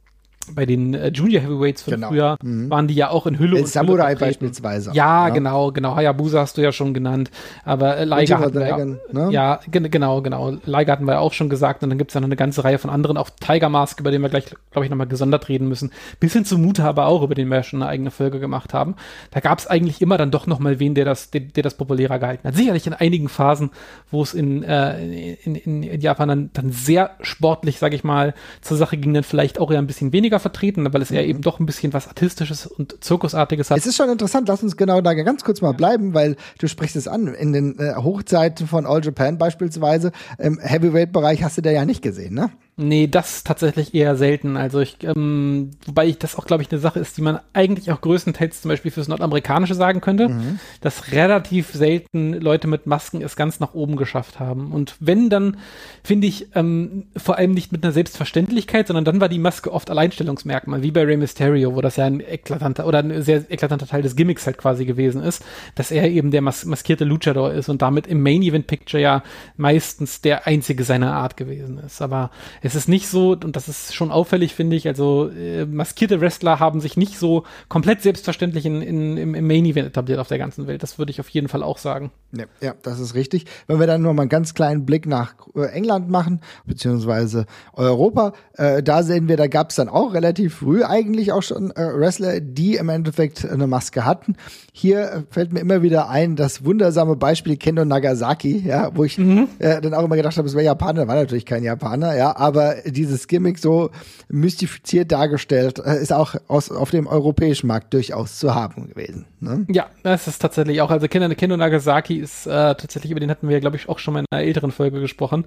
bei 0.54 0.66
den 0.66 0.94
äh, 0.94 1.10
Junior 1.10 1.42
Heavyweights 1.42 1.84
von 1.84 1.96
genau. 1.96 2.10
früher 2.10 2.38
mhm. 2.44 2.70
waren 2.70 2.88
die 2.88 2.96
ja 2.96 3.10
auch 3.10 3.26
in 3.26 3.40
Hülle 3.40 3.58
El 3.58 3.64
und 3.64 3.68
Samurai 3.68 4.10
Hülle 4.10 4.20
beispielsweise. 4.20 4.92
Ja, 4.94 5.28
ja, 5.28 5.34
genau, 5.34 5.72
genau. 5.72 5.96
Hayabusa 5.96 6.42
hast 6.42 6.58
du 6.58 6.62
ja 6.62 6.72
schon 6.72 6.94
genannt. 6.94 7.32
Aber 7.64 7.98
äh, 7.98 8.06
Liger 8.06 8.40
hatten 8.40 8.56
wir 8.56 8.68
ja, 8.68 8.86
ne? 8.86 9.32
ja, 9.32 9.60
genau, 9.70 10.22
genau. 10.22 10.58
Liger 10.66 10.92
hatten 10.92 11.06
wir 11.06 11.14
ja 11.14 11.20
auch 11.20 11.34
schon 11.34 11.50
gesagt. 11.50 11.84
Und 11.84 11.90
dann 11.90 11.98
gibt's 11.98 12.14
ja 12.14 12.22
noch 12.22 12.28
eine 12.28 12.36
ganze 12.36 12.64
Reihe 12.64 12.78
von 12.78 12.90
anderen. 12.90 13.18
Auch 13.18 13.30
Tiger 13.30 13.70
Mask, 13.70 14.00
über 14.00 14.12
den 14.12 14.22
wir 14.22 14.30
gleich, 14.30 14.46
glaube 14.72 14.86
ich, 14.86 14.90
nochmal 14.90 15.08
gesondert 15.08 15.50
reden 15.50 15.68
müssen. 15.68 15.92
Bis 16.20 16.34
hin 16.34 16.46
zu 16.46 16.58
Muta 16.58 16.86
aber 16.86 17.08
auch, 17.08 17.24
über 17.24 17.36
den 17.36 17.48
wir 17.50 17.58
ja 17.58 17.64
schon 17.64 17.82
eine 17.82 17.90
eigene 17.90 18.12
Folge 18.12 18.40
gemacht 18.40 18.74
haben. 18.74 18.96
Da 19.32 19.40
gab's 19.40 19.68
eigentlich 19.68 20.02
immer 20.02 20.18
dann 20.18 20.32
doch 20.32 20.48
nochmal 20.48 20.80
wen, 20.80 20.96
der 20.96 21.06
das, 21.06 21.32
der, 21.32 21.42
der, 21.42 21.64
das 21.64 21.76
populärer 21.76 22.20
gehalten 22.20 22.48
hat. 22.48 22.56
Sicherlich 22.56 22.88
in 22.88 22.94
einigen 22.94 23.30
Phasen, 23.30 23.72
wo 24.12 24.22
es 24.22 24.34
in, 24.34 24.64
äh, 24.64 25.34
in, 25.44 25.56
in, 25.56 25.84
in 25.84 26.02
Japan 26.02 26.28
dann, 26.28 26.50
dann 26.54 26.72
sehr 26.72 27.12
sportlich, 27.22 27.80
sag 27.80 27.94
ich 27.94 28.04
mal, 28.04 28.34
zur 28.62 28.78
Sache 28.78 28.98
ging, 28.98 29.14
dann 29.14 29.24
vielleicht 29.24 29.60
auch 29.60 29.72
eher 29.72 29.80
ein 29.80 29.88
bisschen 29.88 30.14
weniger 30.14 30.35
weniger 30.36 30.40
vertreten, 30.40 30.94
weil 30.94 31.02
es 31.02 31.10
ja 31.10 31.22
mhm. 31.22 31.30
eben 31.30 31.42
doch 31.42 31.60
ein 31.60 31.66
bisschen 31.66 31.94
was 31.94 32.08
Artistisches 32.08 32.68
und 32.68 33.04
Zirkusartiges 33.04 33.70
hat. 33.70 33.78
Es 33.78 33.86
ist 33.86 33.96
schon 33.96 34.10
interessant, 34.10 34.48
lass 34.48 34.64
uns 34.64 34.78
genau 34.78 35.02
da 35.02 35.14
ganz 35.14 35.44
kurz 35.44 35.62
mal 35.62 35.74
bleiben, 35.74 36.14
weil 36.14 36.36
du 36.60 36.68
sprichst 36.68 36.96
es 36.96 37.08
an. 37.08 37.28
In 37.28 37.54
den 37.54 37.80
äh, 37.80 37.96
Hochzeiten 37.96 38.68
von 38.68 38.86
All 38.86 39.04
Japan 39.04 39.38
beispielsweise, 39.38 40.12
im 40.38 40.60
Heavyweight-Bereich 40.60 41.44
hast 41.44 41.58
du 41.58 41.62
da 41.62 41.72
ja 41.72 41.86
nicht 41.86 42.02
gesehen, 42.02 42.34
ne? 42.34 42.52
Nee, 42.78 43.08
das 43.08 43.46
tatsächlich 43.46 43.94
eher 43.94 44.18
selten. 44.18 44.58
Also 44.58 44.82
ich, 44.82 44.98
ähm, 45.04 45.72
wobei 45.86 46.08
ich 46.08 46.20
das 46.20 46.36
auch, 46.36 46.46
glaube 46.46 46.62
ich, 46.62 46.70
eine 46.70 46.80
Sache 46.82 47.00
ist, 47.00 47.16
die 47.16 47.22
man 47.22 47.40
eigentlich 47.54 47.90
auch 47.90 48.02
größtenteils 48.02 48.62
zum 48.62 48.68
Beispiel 48.68 48.92
fürs 48.92 49.08
Nordamerikanische 49.08 49.76
sagen 49.76 50.02
könnte, 50.02 50.28
mhm. 50.28 50.60
dass 50.82 51.14
relativ 51.14 51.72
selten 51.72 52.34
Leute 52.34 52.68
mit 52.68 52.86
Masken 52.86 53.22
es 53.22 53.38
ganz 53.38 53.62
nach 53.62 53.76
oben 53.76 53.96
geschafft 53.96 54.42
haben. 54.42 54.74
Und 54.74 54.96
wenn, 55.00 55.30
dann 55.30 55.56
finde 56.04 56.28
ich 56.28 56.54
ähm, 56.54 57.06
vor 57.16 57.38
allem 57.38 57.52
nicht 57.52 57.72
mit 57.72 57.82
einer 57.82 57.94
Selbstverständlichkeit, 57.94 58.88
sondern 58.88 59.06
dann 59.06 59.22
war 59.22 59.30
die 59.30 59.40
Maske 59.40 59.72
oft 59.72 59.90
Alleinstellungsmerkmal, 59.90 60.84
wie 60.84 60.92
bei 60.92 61.06
Rey 61.06 61.16
Mysterio, 61.16 61.76
wo 61.76 61.82
das 61.82 61.96
ja 61.96 62.04
ein 62.04 62.20
eklatanter 62.20 62.86
oder 62.86 63.00
ein 63.00 63.22
sehr 63.22 63.50
eklatanter 63.50 63.88
Teil 63.88 64.02
des 64.02 64.18
Gimmicks 64.18 64.46
halt 64.46 64.58
quasi 64.58 64.84
gewesen 64.84 65.24
ist, 65.24 65.46
dass 65.76 65.92
er 65.92 66.10
eben 66.10 66.30
der 66.30 66.42
mas 66.42 66.66
maskierte 66.66 67.06
Luchador 67.06 67.54
ist 67.54 67.70
und 67.70 67.82
damit 67.82 68.06
im 68.06 68.22
Main 68.22 68.42
Event 68.42 68.68
Picture 68.68 69.02
ja 69.02 69.24
meistens 69.56 70.20
der 70.20 70.46
einzige 70.46 70.84
seiner 70.84 71.14
Art 71.14 71.38
gewesen 71.38 71.78
ist. 71.78 72.02
Aber 72.02 72.32
Es 72.66 72.74
ist 72.74 72.90
nicht 72.90 73.08
so, 73.08 73.34
und 73.34 73.56
das 73.56 73.68
ist 73.68 73.94
schon 73.94 74.12
auffällig, 74.12 74.56
finde 74.56 74.76
ich, 74.76 74.88
also 74.88 75.30
äh, 75.30 75.68
maskierte 75.68 76.20
Wrestler 76.20 76.60
haben 76.60 76.82
sich 76.82 76.98
nicht 76.98 77.20
so 77.20 77.44
komplett 77.70 78.02
selbstverständlich 78.02 78.66
in, 78.66 78.82
in, 78.82 79.18
im, 79.18 79.36
im 79.36 79.46
Main 79.46 79.66
Event 79.66 79.88
etabliert 79.88 80.18
auf 80.18 80.30
der 80.30 80.40
ganzen 80.40 80.66
Welt. 80.66 80.82
Das 80.82 80.98
würde 80.98 81.12
ich 81.12 81.20
auf 81.20 81.30
jeden 81.30 81.48
Fall 81.48 81.62
auch 81.62 81.78
sagen. 81.78 82.12
Ja, 82.32 82.46
ja, 82.62 82.74
das 82.82 83.00
ist 83.00 83.14
richtig. 83.14 83.46
Wenn 83.68 83.80
wir 83.80 83.86
dann 83.86 84.02
nur 84.02 84.14
mal 84.16 84.24
einen 84.24 84.30
ganz 84.30 84.56
kleinen 84.56 84.84
Blick 84.84 85.06
nach 85.06 85.36
äh, 85.56 85.68
England 85.68 86.10
machen, 86.10 86.42
beziehungsweise 86.66 87.46
Europa, 87.74 88.34
äh, 88.54 88.82
da 88.82 89.04
sehen 89.04 89.28
wir, 89.28 89.38
da 89.38 89.46
gab 89.46 89.70
es 89.70 89.76
dann 89.76 89.88
auch 89.88 90.16
relativ 90.16 90.56
früh 90.56 90.84
eigentlich 90.84 91.34
auch 91.34 91.44
schon 91.44 91.70
äh, 91.70 91.94
Wrestler, 91.94 92.40
die 92.40 92.78
im 92.78 92.90
Endeffekt 92.90 93.48
eine 93.48 93.68
Maske 93.68 94.06
hatten. 94.06 94.38
Hier 94.74 95.02
äh, 95.02 95.22
fällt 95.30 95.54
mir 95.54 95.60
immer 95.60 95.84
wieder 95.84 96.10
ein, 96.10 96.36
das 96.36 96.66
wundersame 96.66 97.16
Beispiel 97.16 97.58
Kendo 97.58 97.86
Nagasaki, 97.86 98.64
ja, 98.66 98.90
wo 98.96 99.04
ich 99.04 99.20
mhm. 99.20 99.50
äh, 99.60 99.80
dann 99.82 99.94
auch 99.94 100.04
immer 100.04 100.16
gedacht 100.16 100.38
habe, 100.38 100.48
es 100.48 100.56
wäre 100.56 100.66
Japaner, 100.66 101.08
war 101.08 101.16
natürlich 101.16 101.46
kein 101.46 101.64
Japaner, 101.64 102.16
ja, 102.16 102.36
aber 102.36 102.55
dieses 102.86 103.28
Gimmick 103.28 103.60
so 103.60 103.92
mystifiziert 104.30 105.12
dargestellt, 105.12 105.80
äh, 105.80 106.02
ist 106.02 106.14
auch 106.14 106.36
aus, 106.48 106.72
auf 106.72 106.92
dem 106.92 107.08
europäischen 107.08 107.68
Markt 107.68 107.94
durchaus 107.94 108.40
zu 108.40 108.56
haben 108.56 108.88
gewesen. 108.90 109.26
Ne? 109.40 109.66
Ja, 109.70 109.88
das 110.04 110.28
ist 110.28 110.40
tatsächlich 110.40 110.82
auch, 110.82 110.90
also 110.90 111.08
Kendo, 111.08 111.34
Kendo 111.36 111.58
Nagasaki 111.58 112.18
ist 112.18 112.48
äh, 112.48 112.50
tatsächlich, 112.50 113.12
über 113.12 113.20
den 113.20 113.30
hatten 113.30 113.50
wir, 113.50 113.60
glaube 113.60 113.76
ich, 113.76 113.90
auch 113.90 114.00
schon 114.00 114.14
mal 114.14 114.22
in 114.22 114.26
einer 114.32 114.44
älteren 114.44 114.72
Folge 114.72 115.00
gesprochen, 115.00 115.46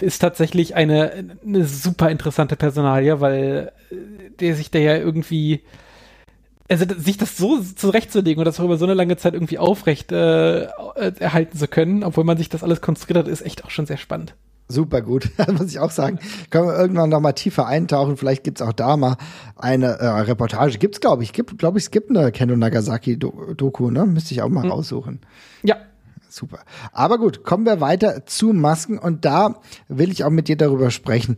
ist 0.00 0.18
tatsächlich 0.20 0.74
eine, 0.74 1.36
eine 1.44 1.64
super 1.64 2.10
interessante 2.10 2.56
Personalie, 2.56 3.20
weil 3.20 3.72
äh, 3.90 3.96
der 4.40 4.54
sich 4.56 4.70
da 4.70 4.78
ja 4.78 4.96
irgendwie 4.96 5.62
also 6.68 6.86
sich 6.96 7.18
das 7.18 7.36
so 7.36 7.60
zurechtzulegen 7.60 8.40
und 8.40 8.46
das 8.46 8.58
auch 8.58 8.64
über 8.64 8.78
so 8.78 8.86
eine 8.86 8.94
lange 8.94 9.16
Zeit 9.16 9.34
irgendwie 9.34 9.58
aufrecht 9.58 10.12
äh, 10.12 10.62
erhalten 10.62 11.58
zu 11.58 11.68
können, 11.68 12.02
obwohl 12.02 12.24
man 12.24 12.38
sich 12.38 12.48
das 12.48 12.62
alles 12.62 12.80
konstruiert 12.80 13.18
hat, 13.18 13.28
ist 13.28 13.42
echt 13.42 13.64
auch 13.64 13.70
schon 13.70 13.86
sehr 13.86 13.98
spannend. 13.98 14.34
Super 14.68 15.02
gut, 15.02 15.30
muss 15.58 15.70
ich 15.70 15.78
auch 15.78 15.90
sagen. 15.90 16.18
Können 16.50 16.68
wir 16.68 16.78
irgendwann 16.78 17.10
noch 17.10 17.20
mal 17.20 17.32
tiefer 17.32 17.66
eintauchen. 17.66 18.16
Vielleicht 18.16 18.44
gibt's 18.44 18.62
auch 18.62 18.72
da 18.72 18.96
mal 18.96 19.16
eine 19.56 19.86
äh, 19.98 20.06
Reportage. 20.06 20.78
Gibt's, 20.78 21.00
glaube 21.00 21.22
ich. 21.22 21.32
Gibt, 21.32 21.58
glaube 21.58 21.78
ich, 21.78 21.84
es 21.84 21.90
gibt 21.90 22.10
eine 22.10 22.32
Kendo 22.32 22.56
Nagasaki-Doku, 22.56 23.90
ne? 23.90 24.06
Müsste 24.06 24.32
ich 24.32 24.42
auch 24.42 24.48
mal 24.48 24.64
hm. 24.64 24.70
raussuchen. 24.70 25.20
Ja. 25.62 25.76
Super. 26.28 26.60
Aber 26.92 27.18
gut, 27.18 27.44
kommen 27.44 27.64
wir 27.64 27.80
weiter 27.80 28.26
zu 28.26 28.52
Masken 28.52 28.98
und 28.98 29.24
da 29.24 29.60
will 29.86 30.10
ich 30.10 30.24
auch 30.24 30.30
mit 30.30 30.48
dir 30.48 30.56
darüber 30.56 30.90
sprechen 30.90 31.36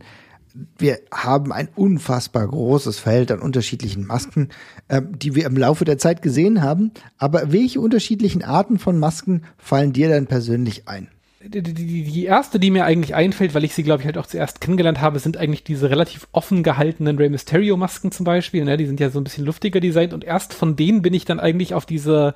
wir 0.77 0.99
haben 1.11 1.51
ein 1.51 1.69
unfassbar 1.75 2.47
großes 2.47 2.99
Feld 2.99 3.31
an 3.31 3.39
unterschiedlichen 3.39 4.05
Masken, 4.05 4.49
äh, 4.87 5.01
die 5.07 5.35
wir 5.35 5.45
im 5.45 5.57
Laufe 5.57 5.85
der 5.85 5.97
Zeit 5.97 6.21
gesehen 6.21 6.61
haben. 6.61 6.91
Aber 7.17 7.51
welche 7.51 7.79
unterschiedlichen 7.79 8.43
Arten 8.43 8.79
von 8.79 8.97
Masken 8.99 9.43
fallen 9.57 9.93
dir 9.93 10.09
denn 10.09 10.27
persönlich 10.27 10.87
ein? 10.87 11.09
Die, 11.47 11.61
die, 11.61 12.03
die 12.03 12.25
erste, 12.25 12.59
die 12.59 12.71
mir 12.71 12.85
eigentlich 12.85 13.15
einfällt, 13.15 13.53
weil 13.53 13.63
ich 13.63 13.73
sie, 13.73 13.83
glaube 13.83 14.01
ich, 14.01 14.05
halt 14.05 14.17
auch 14.17 14.25
zuerst 14.25 14.61
kennengelernt 14.61 15.01
habe, 15.01 15.19
sind 15.19 15.37
eigentlich 15.37 15.63
diese 15.63 15.89
relativ 15.89 16.27
offen 16.31 16.63
gehaltenen 16.63 17.17
Rey 17.17 17.29
Mysterio-Masken 17.29 18.11
zum 18.11 18.23
Beispiel. 18.23 18.65
Ne? 18.65 18.77
Die 18.77 18.85
sind 18.85 18.99
ja 18.99 19.09
so 19.09 19.19
ein 19.19 19.23
bisschen 19.23 19.45
luftiger 19.45 19.79
designt 19.79 20.13
und 20.13 20.23
erst 20.23 20.53
von 20.53 20.75
denen 20.75 21.01
bin 21.01 21.13
ich 21.13 21.25
dann 21.25 21.39
eigentlich 21.39 21.73
auf 21.73 21.85
diese 21.85 22.33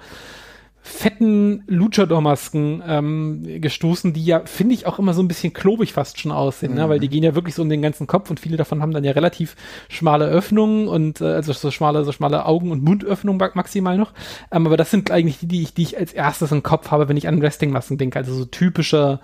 fetten 0.84 1.64
Luchador-Masken 1.68 2.82
ähm, 2.88 3.62
gestoßen, 3.62 4.14
die 4.14 4.26
ja, 4.26 4.42
finde 4.46 4.74
ich, 4.74 4.88
auch 4.88 4.98
immer 4.98 5.14
so 5.14 5.22
ein 5.22 5.28
bisschen 5.28 5.54
klobig 5.54 5.94
fast 5.94 6.20
schon 6.20 6.32
aussehen, 6.32 6.72
mhm. 6.72 6.78
ne? 6.78 6.90
weil 6.90 7.00
die 7.00 7.08
gehen 7.08 7.24
ja 7.24 7.36
wirklich 7.36 7.54
so 7.54 7.62
um 7.62 7.70
den 7.70 7.84
ganzen 7.84 8.08
Kopf 8.08 8.30
und 8.30 8.40
viele 8.40 8.58
davon 8.58 8.82
haben 8.82 8.92
dann 8.92 9.04
ja 9.04 9.12
relativ 9.12 9.56
schmale 9.90 10.26
Öffnungen 10.26 10.88
und 10.88 11.22
äh, 11.22 11.26
also 11.26 11.54
so 11.54 11.70
schmale, 11.70 12.04
so 12.04 12.12
schmale 12.12 12.46
Augen- 12.46 12.72
und 12.72 12.84
Mundöffnungen 12.84 13.40
maximal 13.54 13.98
noch. 13.98 14.14
Ähm, 14.52 14.66
aber 14.66 14.78
das 14.78 14.90
sind 14.90 15.12
eigentlich 15.12 15.40
die, 15.40 15.48
die 15.48 15.62
ich, 15.62 15.74
die 15.76 15.84
ich 15.84 15.98
als 15.98 16.14
erstes 16.14 16.52
im 16.52 16.64
Kopf 16.64 16.90
habe, 16.90 17.08
wenn 17.08 17.18
ich 17.18 17.28
an 17.28 17.42
Wrestling-Masken 17.42 17.98
denke. 17.98 18.18
Also 18.18 18.34
so 18.34 18.46
typische 18.46 19.20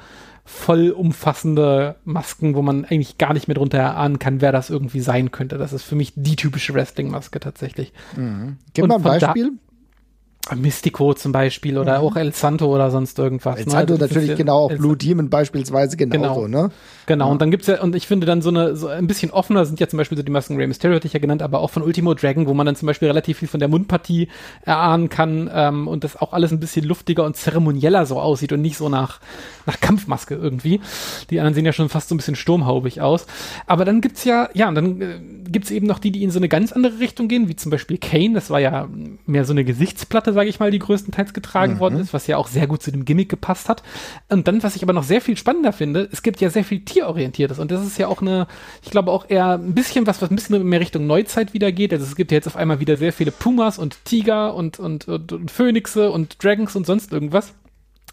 vollumfassende 0.46 1.96
Masken, 2.06 2.56
wo 2.56 2.62
man 2.62 2.86
eigentlich 2.86 3.18
gar 3.18 3.34
nicht 3.34 3.48
mehr 3.50 3.56
drunter 3.56 3.80
erahnen 3.80 4.18
kann, 4.18 4.40
wer 4.40 4.54
das 4.54 4.70
irgendwie 4.70 5.02
sein 5.02 5.32
könnte. 5.32 5.58
Das 5.58 5.74
ist 5.74 5.84
für 5.84 5.96
mich 5.96 6.14
die 6.16 6.38
typische 6.38 6.74
Wrestling-Maske 6.74 7.40
tatsächlich. 7.40 7.92
Mhm. 8.16 8.58
Gib 8.74 8.88
mal 8.88 8.96
ein 8.96 9.02
Beispiel. 9.02 9.52
Mystico 10.56 11.14
zum 11.14 11.32
Beispiel 11.32 11.78
oder 11.78 12.00
mhm. 12.00 12.06
auch 12.06 12.16
El 12.16 12.34
Santo 12.34 12.74
oder 12.74 12.92
sonst 12.92 13.18
irgendwas. 13.20 13.60
El 13.60 13.66
ne? 13.66 13.72
Santo 13.72 13.94
ne? 13.94 14.00
natürlich 14.00 14.36
genau, 14.36 14.66
auch 14.66 14.72
El 14.72 14.78
Blue 14.78 14.98
Demon 14.98 15.30
beispielsweise 15.30 15.98
genauso, 15.98 16.42
genau. 16.42 16.64
ne? 16.64 16.72
Genau, 17.06 17.26
ja. 17.26 17.32
und 17.32 17.42
dann 17.42 17.52
gibt's 17.52 17.68
ja, 17.68 17.82
und 17.82 17.96
ich 17.96 18.08
finde 18.08 18.28
dann 18.28 18.42
so 18.42 18.50
eine, 18.50 18.76
so 18.76 18.88
ein 18.88 19.08
bisschen 19.08 19.32
offener 19.32 19.66
sind 19.66 19.80
ja 19.80 19.88
zum 19.88 19.98
Beispiel 19.98 20.18
so 20.18 20.24
die 20.24 20.32
Masken 20.32 20.58
Rey 20.58 20.68
Mysterio 20.68 20.96
hatte 20.96 21.08
ich 21.08 21.14
ja 21.14 21.20
genannt, 21.20 21.42
aber 21.42 21.60
auch 21.60 21.70
von 21.70 21.84
Ultimo 21.84 22.14
Dragon, 22.14 22.48
wo 22.48 22.54
man 22.54 22.66
dann 22.66 22.76
zum 22.76 22.86
Beispiel 22.86 23.08
relativ 23.08 23.40
viel 23.40 23.48
von 23.48 23.60
der 23.60 23.70
Mundpartie 23.70 24.30
erahnen 24.64 25.10
kann 25.10 25.50
ähm, 25.54 25.88
und 25.88 26.04
das 26.04 26.16
auch 26.18 26.34
alles 26.34 26.52
ein 26.52 26.60
bisschen 26.60 26.86
luftiger 26.86 27.24
und 27.24 27.36
zeremonieller 27.36 28.06
so 28.06 28.20
aussieht 28.20 28.52
und 28.52 28.62
nicht 28.62 28.78
so 28.78 28.90
nach, 28.90 29.20
nach 29.66 29.80
Kampfmaske 29.80 30.36
irgendwie. 30.36 30.82
Die 31.30 31.40
anderen 31.40 31.54
sehen 31.54 31.66
ja 31.66 31.74
schon 31.74 31.90
fast 31.90 32.10
so 32.10 32.16
ein 32.16 32.18
bisschen 32.18 32.36
sturmhaubig 32.36 33.02
aus. 33.02 33.26
Aber 33.66 33.86
dann 33.86 34.02
gibt's 34.02 34.24
ja, 34.24 34.50
ja, 34.54 34.70
und 34.70 34.76
dann 34.76 35.02
äh, 35.02 35.20
gibt's 35.50 35.72
eben 35.72 35.88
noch 35.88 36.00
die, 36.00 36.12
die 36.12 36.24
in 36.24 36.32
so 36.32 36.40
eine 36.40 36.50
ganz 36.50 36.72
andere 36.72 37.00
Richtung 37.00 37.28
gehen, 37.28 37.48
wie 37.48 37.56
zum 37.56 37.72
Beispiel 37.72 37.98
Kane, 37.98 38.34
das 38.34 38.50
war 38.50 38.60
ja 38.60 38.88
mehr 39.26 39.46
so 39.46 39.54
eine 39.54 39.64
Gesichtsplatte, 39.64 40.36
sage 40.38 40.50
ich 40.50 40.60
mal, 40.60 40.72
die 40.72 40.80
größtenteils 40.80 41.34
getragen 41.34 41.74
mhm. 41.74 41.80
worden 41.80 42.00
ist, 42.00 42.14
was 42.14 42.28
ja 42.28 42.38
auch 42.38 42.48
sehr 42.48 42.68
gut 42.68 42.82
zu 42.82 42.92
dem 42.92 43.04
Gimmick 43.04 43.28
gepasst 43.28 43.68
hat. 43.68 43.84
Und 44.30 44.48
dann, 44.48 44.64
was 44.64 44.76
ich 44.76 44.84
aber 44.84 44.94
noch 44.94 45.04
sehr 45.04 45.20
viel 45.20 45.36
spannender 45.36 45.74
finde, 45.74 46.08
es 46.12 46.24
gibt 46.24 46.40
ja 46.40 46.50
sehr 46.50 46.64
viel 46.64 46.80
tierorientiertes 46.82 47.60
und 47.60 47.72
das 47.72 47.86
ist 47.86 47.98
ja 47.98 48.08
auch 48.08 48.22
eine, 48.22 48.48
ich 48.82 48.92
glaube 48.92 49.12
auch 49.12 49.26
eher 49.28 49.56
ein 49.56 49.74
bisschen 49.74 50.08
was, 50.08 50.22
was 50.22 50.30
ein 50.30 50.36
bisschen 50.36 50.64
mehr 50.64 50.80
Richtung 50.80 51.08
Neuzeit 51.08 51.54
wieder 51.54 51.72
geht. 51.72 51.92
Also 51.92 52.06
es 52.06 52.16
gibt 52.16 52.32
ja 52.32 52.36
jetzt 52.38 52.48
auf 52.48 52.56
einmal 52.56 52.80
wieder 52.80 52.96
sehr 52.96 53.12
viele 53.12 53.32
Pumas 53.32 53.78
und 53.78 54.06
Tiger 54.06 54.54
und, 54.54 54.80
und, 54.80 55.08
und, 55.08 55.34
und 55.34 55.52
Phönixe 55.52 56.12
und 56.12 56.44
Dragons 56.44 56.76
und 56.76 56.86
sonst 56.86 57.12
irgendwas 57.12 57.54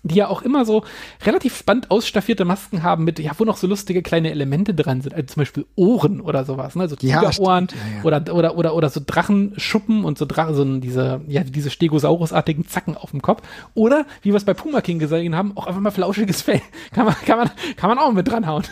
die 0.05 0.17
ja 0.17 0.29
auch 0.29 0.43
immer 0.43 0.65
so 0.65 0.85
relativ 1.25 1.57
spannend 1.57 1.91
ausstaffierte 1.91 2.45
Masken 2.45 2.83
haben 2.83 3.05
mit, 3.05 3.19
ja, 3.19 3.33
wo 3.39 3.45
noch 3.45 3.57
so 3.57 3.67
lustige 3.67 4.03
kleine 4.03 4.31
Elemente 4.31 4.75
dran 4.75 5.01
sind, 5.01 5.15
also 5.15 5.27
zum 5.27 5.41
Beispiel 5.41 5.67
Ohren 5.77 6.21
oder 6.21 6.45
sowas, 6.45 6.77
ne, 6.77 6.89
so 6.89 6.97
Tigerohren 6.97 7.69
ja, 7.71 7.97
ja. 7.97 8.05
oder, 8.05 8.35
oder, 8.35 8.57
oder, 8.57 8.75
oder 8.75 8.91
so 8.91 9.01
Drachenschuppen 9.05 10.05
und 10.05 10.19
so 10.19 10.27
Drachen, 10.27 10.55
so 10.55 10.65
diese, 10.79 11.23
ja, 11.27 11.43
diese 11.43 11.71
Stegosaurusartigen 11.71 12.69
Zacken 12.69 12.97
auf 12.97 13.11
dem 13.11 13.23
Kopf. 13.23 13.43
Oder, 13.75 14.05
wie 14.23 14.31
wir 14.31 14.37
es 14.37 14.45
bei 14.45 14.55
Puma 14.55 14.83
King 14.83 14.99
gesehen 14.99 15.35
haben, 15.35 15.57
auch 15.57 15.67
einfach 15.67 15.81
mal 15.81 15.91
flauschiges 15.91 16.43
Fell. 16.43 16.61
Kann 16.93 17.07
man, 17.07 17.15
kann 17.27 17.39
man, 17.39 17.51
kann 17.77 17.89
man 17.89 17.99
auch 17.99 18.13
mit 18.13 18.29
dranhauen. 18.29 18.65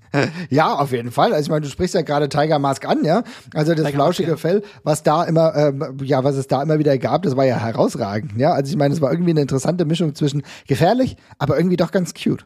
ja, 0.50 0.74
auf 0.74 0.92
jeden 0.92 1.10
Fall. 1.10 1.32
Also 1.32 1.46
ich 1.46 1.50
meine, 1.50 1.62
du 1.62 1.68
sprichst 1.68 1.94
ja 1.94 2.02
gerade 2.02 2.28
Tiger 2.28 2.58
Mask 2.58 2.86
an, 2.86 3.04
ja. 3.04 3.24
Also 3.52 3.74
das 3.74 3.84
Tiger 3.84 3.96
flauschige 3.96 4.30
Mask, 4.32 4.42
Fell, 4.42 4.62
was 4.82 5.02
da 5.02 5.24
immer, 5.24 5.54
ähm, 5.56 5.96
ja, 6.02 6.22
was 6.22 6.36
es 6.36 6.46
da 6.46 6.62
immer 6.62 6.78
wieder 6.78 6.96
gab, 6.98 7.22
das 7.22 7.36
war 7.36 7.44
ja 7.44 7.56
herausragend, 7.56 8.36
ja. 8.36 8.52
Also 8.52 8.70
ich 8.70 8.76
meine, 8.76 8.94
es 8.94 9.00
war 9.00 9.10
irgendwie 9.10 9.30
eine 9.30 9.40
interessante 9.40 9.84
Mischung 9.84 10.14
zwischen 10.14 10.42
gefährlich, 10.74 11.16
aber 11.38 11.56
irgendwie 11.56 11.76
doch 11.76 11.92
ganz 11.92 12.14
cute. 12.14 12.44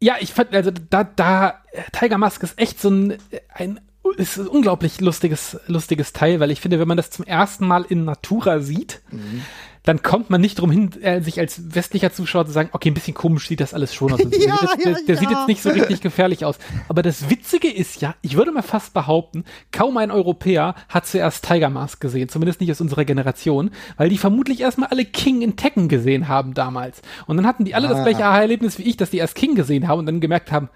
Ja, 0.00 0.14
ich 0.20 0.32
fand, 0.32 0.54
also 0.54 0.70
da, 0.70 1.04
da, 1.04 1.62
Tiger 1.92 2.18
Mask 2.18 2.42
ist 2.42 2.58
echt 2.58 2.80
so 2.80 2.88
ein, 2.88 3.18
ein 3.52 3.80
ist 4.16 4.38
ein 4.38 4.46
unglaublich 4.46 5.00
lustiges, 5.00 5.58
lustiges 5.66 6.12
Teil, 6.12 6.40
weil 6.40 6.50
ich 6.50 6.60
finde, 6.60 6.78
wenn 6.78 6.88
man 6.88 6.96
das 6.96 7.10
zum 7.10 7.26
ersten 7.26 7.66
Mal 7.66 7.84
in 7.84 8.04
Natura 8.04 8.60
sieht, 8.60 9.02
mhm 9.10 9.42
dann 9.88 10.02
kommt 10.02 10.28
man 10.28 10.42
nicht 10.42 10.60
drum 10.60 10.70
hin, 10.70 10.90
äh, 11.00 11.22
sich 11.22 11.40
als 11.40 11.74
westlicher 11.74 12.12
Zuschauer 12.12 12.44
zu 12.44 12.52
sagen, 12.52 12.68
okay, 12.72 12.90
ein 12.90 12.94
bisschen 12.94 13.14
komisch 13.14 13.48
sieht 13.48 13.60
das 13.60 13.72
alles 13.72 13.94
schon 13.94 14.12
aus. 14.12 14.20
ja, 14.22 14.28
der, 14.28 14.38
ja, 14.38 14.56
der, 14.84 14.94
der 15.06 15.14
ja. 15.14 15.16
sieht 15.16 15.30
jetzt 15.30 15.48
nicht 15.48 15.62
so 15.62 15.70
richtig 15.70 16.02
gefährlich 16.02 16.44
aus. 16.44 16.58
Aber 16.90 17.00
das 17.00 17.30
Witzige 17.30 17.72
ist 17.72 18.02
ja, 18.02 18.14
ich 18.20 18.36
würde 18.36 18.52
mal 18.52 18.60
fast 18.60 18.92
behaupten, 18.92 19.44
kaum 19.72 19.96
ein 19.96 20.10
Europäer 20.10 20.74
hat 20.90 21.06
zuerst 21.06 21.48
Tiger 21.48 21.70
Mask 21.70 22.02
gesehen, 22.02 22.28
zumindest 22.28 22.60
nicht 22.60 22.70
aus 22.70 22.82
unserer 22.82 23.06
Generation, 23.06 23.70
weil 23.96 24.10
die 24.10 24.18
vermutlich 24.18 24.60
erstmal 24.60 24.90
alle 24.90 25.06
King 25.06 25.40
in 25.40 25.56
Tekken 25.56 25.88
gesehen 25.88 26.28
haben 26.28 26.52
damals. 26.52 27.00
Und 27.26 27.38
dann 27.38 27.46
hatten 27.46 27.64
die 27.64 27.74
alle 27.74 27.88
ah. 27.88 27.94
das 27.94 28.02
gleiche 28.02 28.26
Aha-Erlebnis 28.26 28.78
wie 28.78 28.82
ich, 28.82 28.98
dass 28.98 29.08
die 29.08 29.16
erst 29.16 29.36
King 29.36 29.54
gesehen 29.54 29.88
haben 29.88 30.00
und 30.00 30.06
dann 30.06 30.20
gemerkt 30.20 30.52
haben, 30.52 30.68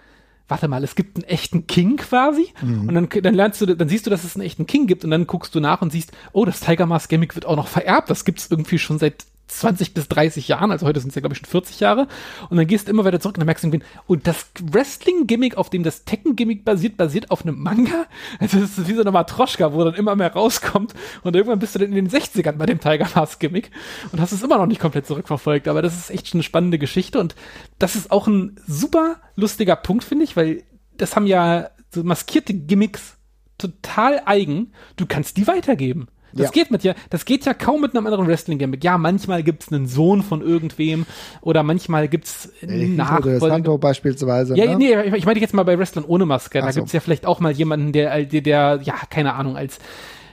warte 0.49 0.69
mal, 0.69 0.85
es 0.85 0.95
gibt 0.95 1.17
einen 1.17 1.25
echten 1.25 1.67
King 1.67 1.97
quasi 1.97 2.49
mhm. 2.61 2.89
und 2.89 2.95
dann, 2.95 3.09
dann 3.23 3.35
lernst 3.35 3.61
du, 3.61 3.67
dann 3.67 3.89
siehst 3.89 4.07
du, 4.07 4.11
dass 4.11 4.25
es 4.25 4.37
einen 4.37 4.45
echten 4.45 4.67
King 4.67 4.87
gibt 4.87 5.05
und 5.05 5.11
dann 5.11 5.27
guckst 5.27 5.55
du 5.55 5.61
nach 5.61 5.83
und 5.83 5.91
siehst, 5.93 6.13
oh, 6.33 6.45
das 6.45 6.61
Tiger 6.61 6.87
Mask 6.87 7.09
Gimmick 7.09 7.35
wird 7.35 7.47
auch 7.47 7.57
noch 7.57 7.69
vererbt. 7.69 8.11
Das 8.11 8.25
gibt's 8.25 8.49
irgendwie 8.51 8.79
schon 8.79 8.99
seit 8.99 9.25
20 9.59 9.95
bis 9.95 10.09
30 10.09 10.49
Jahren, 10.49 10.71
also 10.71 10.87
heute 10.87 11.01
sind 11.01 11.11
es 11.11 11.15
ja, 11.15 11.21
glaube 11.21 11.35
ich, 11.35 11.39
schon 11.39 11.49
40 11.49 11.81
Jahre. 11.81 12.09
Und 12.51 12.57
dann 12.57 12.67
gehst 12.67 12.87
du 12.87 12.93
immer 12.93 13.05
weiter 13.05 13.21
zurück 13.21 13.37
und 13.37 13.41
dann 13.41 13.47
merkst 13.47 13.65
du 13.65 13.69
irgendwie, 13.69 13.87
und 14.07 14.27
das 14.27 14.47
Wrestling-Gimmick, 14.61 15.57
auf 15.57 15.71
dem 15.71 15.83
das 15.83 16.05
Tekken-Gimmick 16.05 16.65
basiert, 16.65 16.97
basiert 16.97 17.31
auf 17.31 17.43
einem 17.43 17.61
Manga. 17.61 18.07
Also 18.39 18.59
das 18.61 18.79
ist 18.79 18.89
wie 18.89 18.95
so 18.95 19.03
eine 19.03 19.13
Matroschka, 19.13 19.73
wo 19.73 19.85
dann 19.85 19.95
immer 19.95 20.17
mehr 20.17 20.33
rauskommt. 20.33 20.95
Und 21.23 21.37
irgendwann 21.37 21.59
bist 21.59 21.75
du 21.75 21.79
dann 21.79 21.93
in 21.93 22.07
den 22.07 22.11
60ern 22.11 22.53
bei 22.53 22.67
dem 22.67 22.81
Tiger 22.81 23.09
Mask-Gimmick 23.15 23.71
und 24.13 24.21
hast 24.21 24.33
es 24.33 24.43
immer 24.43 24.59
noch 24.59 24.67
nicht 24.67 24.81
komplett 24.81 25.07
zurückverfolgt. 25.07 25.69
Aber 25.69 25.83
das 25.83 25.97
ist 25.97 26.11
echt 26.11 26.29
schon 26.29 26.39
eine 26.39 26.45
spannende 26.45 26.79
Geschichte. 26.79 27.19
Und 27.19 27.35
das 27.79 27.97
ist 27.97 28.11
auch 28.11 28.27
ein 28.27 28.57
super 28.67 29.17
lustiger 29.37 29.77
Punkt, 29.77 30.05
finde 30.05 30.25
ich, 30.25 30.37
weil 30.37 30.65
das 30.97 31.17
haben 31.17 31.27
ja 31.27 31.71
so 31.91 32.03
maskierte 32.05 32.55
Gimmicks 32.55 33.17
total 33.59 34.23
eigen. 34.25 34.73
Du 34.97 35.07
kannst 35.07 35.37
die 35.37 35.47
weitergeben. 35.47 36.09
Das 36.33 36.47
ja. 36.47 36.51
geht 36.51 36.71
mit 36.71 36.85
ja, 36.85 36.95
das 37.11 37.25
geht 37.25 37.45
ja 37.45 37.55
kaum 37.55 37.81
mit 37.81 37.95
einem 37.95 38.07
anderen 38.07 38.27
Wrestling-Gimmick. 38.27 38.83
Ja, 38.85 38.99
manchmal 38.99 39.43
gibt's 39.43 39.73
einen 39.73 39.87
Sohn 39.87 40.23
von 40.23 40.41
irgendwem 40.41 41.07
oder 41.41 41.63
manchmal 41.63 42.09
gibt's 42.09 42.51
Nachfolger. 42.63 43.79
beispielsweise. 43.79 44.57
Ja, 44.57 44.67
ne? 44.67 44.77
nee, 44.77 45.01
ich, 45.09 45.15
ich 45.15 45.27
meine 45.27 45.41
jetzt 45.41 45.55
mal 45.55 45.65
bei 45.65 45.79
Wrestlern 45.79 46.05
ohne 46.05 46.27
Maske. 46.27 46.61
Da 46.61 46.73
so. 46.73 46.81
gibt's 46.81 46.93
ja 46.93 47.01
vielleicht 47.01 47.27
auch 47.27 47.41
mal 47.41 47.53
jemanden, 47.53 47.93
der, 47.93 48.25
der, 48.25 48.41
der, 48.41 48.81
ja, 48.83 48.95
keine 49.11 49.35
Ahnung, 49.35 49.57
als 49.57 49.79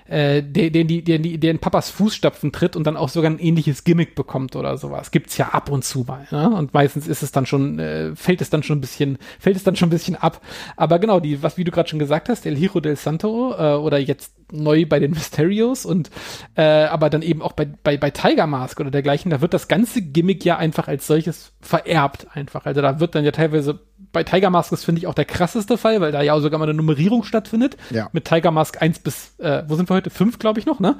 äh, 0.09 0.41
der, 0.41 0.71
der, 0.71 0.83
der, 0.85 1.01
der, 1.01 1.19
der 1.19 1.51
in 1.51 1.59
Papas 1.59 1.91
Fußstapfen 1.91 2.51
tritt 2.51 2.75
und 2.75 2.85
dann 2.87 2.97
auch 2.97 3.09
sogar 3.09 3.29
ein 3.29 3.39
ähnliches 3.39 3.83
Gimmick 3.83 4.15
bekommt 4.15 4.55
oder 4.55 4.77
sowas. 4.77 5.11
Gibt's 5.11 5.37
ja 5.37 5.49
ab 5.49 5.69
und 5.69 5.85
zu 5.85 6.03
mal. 6.07 6.27
Ne? 6.31 6.49
Und 6.49 6.73
meistens 6.73 7.07
ist 7.07 7.21
es 7.21 7.31
dann 7.31 7.45
schon, 7.45 7.77
äh, 7.79 8.15
fällt 8.15 8.41
es 8.41 8.49
dann 8.49 8.63
schon 8.63 8.79
ein 8.79 8.81
bisschen, 8.81 9.19
fällt 9.39 9.55
es 9.55 9.63
dann 9.63 9.75
schon 9.75 9.87
ein 9.87 9.91
bisschen 9.91 10.15
ab. 10.15 10.41
Aber 10.75 10.97
genau, 10.97 11.19
die, 11.19 11.43
was 11.43 11.57
wie 11.57 11.63
du 11.63 11.71
gerade 11.71 11.89
schon 11.89 11.99
gesagt 11.99 12.27
hast, 12.29 12.45
El 12.45 12.55
Hiro 12.55 12.79
del 12.79 12.95
Santo 12.95 13.53
äh, 13.57 13.75
oder 13.75 13.99
jetzt 13.99 14.33
neu 14.51 14.85
bei 14.85 14.99
den 14.99 15.11
Mysterios 15.11 15.85
und 15.85 16.09
äh, 16.55 16.63
aber 16.63 17.09
dann 17.09 17.21
eben 17.21 17.41
auch 17.41 17.53
bei, 17.53 17.65
bei, 17.65 17.97
bei 17.97 18.09
Tiger 18.09 18.47
Mask 18.47 18.79
oder 18.79 18.91
dergleichen, 18.91 19.31
da 19.31 19.41
wird 19.41 19.53
das 19.53 19.67
ganze 19.67 20.01
Gimmick 20.01 20.45
ja 20.45 20.57
einfach 20.57 20.87
als 20.87 21.07
solches 21.07 21.53
vererbt 21.61 22.27
einfach. 22.33 22.65
Also 22.65 22.81
da 22.81 22.99
wird 22.99 23.15
dann 23.15 23.25
ja 23.25 23.31
teilweise 23.31 23.79
bei 24.11 24.23
Tiger 24.23 24.49
Mask 24.49 24.71
ist, 24.71 24.83
finde 24.83 24.99
ich, 24.99 25.07
auch 25.07 25.13
der 25.13 25.25
krasseste 25.25 25.77
Fall, 25.77 26.01
weil 26.01 26.11
da 26.11 26.21
ja 26.21 26.33
auch 26.33 26.39
sogar 26.39 26.59
mal 26.59 26.65
eine 26.65 26.73
Nummerierung 26.73 27.23
stattfindet. 27.23 27.77
Ja. 27.91 28.09
Mit 28.11 28.25
Tiger 28.25 28.51
Mask 28.51 28.81
1 28.81 28.99
bis, 28.99 29.37
äh, 29.39 29.63
wo 29.67 29.75
sind 29.75 29.89
wir 29.89 29.95
heute? 29.95 30.09
5, 30.09 30.39
glaube 30.39 30.59
ich 30.59 30.65
noch, 30.65 30.79
ne? 30.79 30.97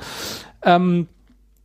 Ähm, 0.63 1.07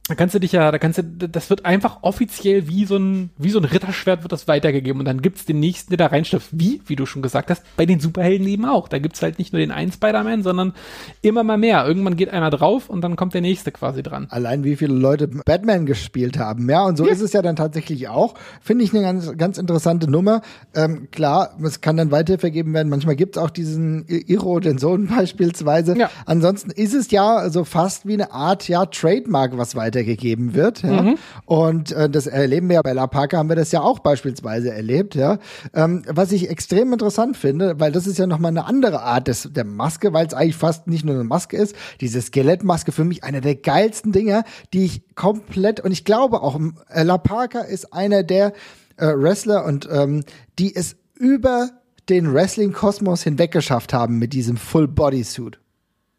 da 0.09 0.15
kannst 0.15 0.35
du 0.35 0.39
dich 0.39 0.53
ja, 0.53 0.71
da 0.71 0.79
kannst 0.79 0.99
du, 0.99 1.03
das 1.03 1.49
wird 1.49 1.65
einfach 1.65 1.99
offiziell 2.03 2.69
wie 2.69 2.85
so 2.85 2.97
ein, 2.97 3.31
wie 3.39 3.49
so 3.49 3.59
ein 3.59 3.65
Ritterschwert 3.65 4.23
wird 4.23 4.33
das 4.33 4.47
weitergegeben 4.47 5.01
und 5.01 5.07
dann 5.07 5.23
gibt's 5.23 5.47
den 5.47 5.61
nächsten, 5.61 5.91
der 5.91 5.97
da 5.97 6.07
reinschlüpft. 6.07 6.49
Wie, 6.53 6.83
wie 6.87 6.95
du 6.97 7.07
schon 7.07 7.23
gesagt 7.23 7.51
hast, 7.51 7.63
bei 7.77 7.87
den 7.87 8.01
Superhelden 8.01 8.47
eben 8.47 8.67
auch. 8.67 8.89
Da 8.89 8.99
gibt's 8.99 9.23
halt 9.23 9.39
nicht 9.39 9.55
nur 9.55 9.61
den 9.61 9.71
einen 9.71 9.93
Spider-Man, 9.93 10.43
sondern 10.43 10.75
immer 11.23 11.43
mal 11.43 11.57
mehr. 11.57 11.87
Irgendwann 11.87 12.17
geht 12.17 12.29
einer 12.29 12.51
drauf 12.51 12.91
und 12.91 13.01
dann 13.01 13.17
kommt 13.17 13.33
der 13.33 13.41
nächste 13.41 13.73
quasi 13.73 14.03
dran. 14.03 14.27
Allein 14.29 14.63
wie 14.63 14.77
viele 14.77 14.93
Leute 14.93 15.27
Batman 15.27 15.87
gespielt 15.87 16.39
haben, 16.39 16.69
ja, 16.69 16.85
und 16.85 16.99
so 16.99 17.07
Ja. 17.07 17.13
ist 17.13 17.23
es 17.23 17.33
ja 17.33 17.41
dann 17.41 17.57
tatsächlich 17.57 18.09
auch. 18.09 18.35
Finde 18.61 18.85
ich 18.85 18.93
eine 18.93 19.03
ganz, 19.03 19.35
ganz 19.39 19.57
interessante 19.57 20.11
Nummer. 20.11 20.43
Ähm, 20.75 21.09
klar, 21.13 21.57
es 21.63 21.81
kann 21.81 21.97
dann 21.97 22.11
weiter 22.11 22.39
vergeben 22.39 22.75
werden. 22.75 22.91
Manchmal 22.91 23.17
gibt's 23.17 23.39
auch 23.39 23.49
diesen 23.51 24.05
Iro, 24.09 24.61
den 24.61 24.77
Sohn 24.77 25.07
beispielsweise. 25.17 25.97
Ja. 25.97 26.11
Ansonsten 26.27 26.71
ist 26.73 26.93
es 26.93 27.11
ja 27.11 27.49
so 27.49 27.65
fast 27.65 28.07
wie 28.07 28.13
eine 28.15 28.33
Art, 28.33 28.69
ja, 28.69 28.85
Trademark, 28.85 29.57
was 29.57 29.75
weitergegeben 29.95 30.55
wird. 30.55 30.83
Ja? 30.83 31.15
Und 31.47 31.93
äh, 31.93 32.11
das 32.11 32.27
erleben 32.27 32.69
wir 32.69 32.77
ja 32.77 32.83
bei 32.83 32.93
La 32.93 33.07
Parka, 33.07 33.39
haben 33.39 33.49
wir 33.49 33.57
das 33.57 33.73
ja 33.73 33.81
auch 33.81 34.01
beispielsweise 34.01 34.73
erlebt. 34.73 35.15
Ja? 35.15 35.39
Ähm, 35.73 36.03
was 36.09 36.33
ich 36.33 36.51
extrem 36.51 36.93
interessant 36.93 37.37
finde, 37.37 37.79
weil 37.79 37.93
das 37.93 38.07
ist 38.07 38.19
ja 38.19 38.27
nochmal 38.27 38.51
eine 38.51 38.67
andere 38.67 39.03
Art 39.03 39.29
des, 39.29 39.49
der 39.53 39.65
Maske, 39.65 40.13
weil 40.13 40.27
es 40.27 40.35
eigentlich 40.35 40.57
fast 40.57 40.87
nicht 40.87 41.05
nur 41.05 41.15
eine 41.15 41.25
Maske 41.25 41.57
ist. 41.57 41.77
Diese 42.01 42.21
Skelettmaske 42.21 42.93
für 42.93 43.05
mich 43.05 43.25
eine 43.25 43.41
der 43.41 43.55
geilsten 43.55 44.13
Dinger, 44.13 44.45
die 44.73 44.85
ich 44.85 45.15
komplett, 45.15 45.81
und 45.81 45.93
ich 45.93 46.05
glaube 46.05 46.43
auch, 46.43 46.59
äh, 46.89 47.03
La 47.03 47.19
Parka 47.19 47.61
ist 47.61 47.93
einer 47.93 48.23
der 48.23 48.53
äh, 48.97 49.07
Wrestler 49.07 49.65
und 49.65 49.89
ähm, 49.91 50.25
die 50.59 50.75
es 50.75 50.97
über 51.15 51.71
den 52.09 52.35
Wrestling-Kosmos 52.35 53.23
hinweg 53.23 53.51
geschafft 53.53 53.95
haben 53.95 54.19
mit 54.19 54.33
diesem 54.35 54.57
Full-Body-Suit. 54.57 55.59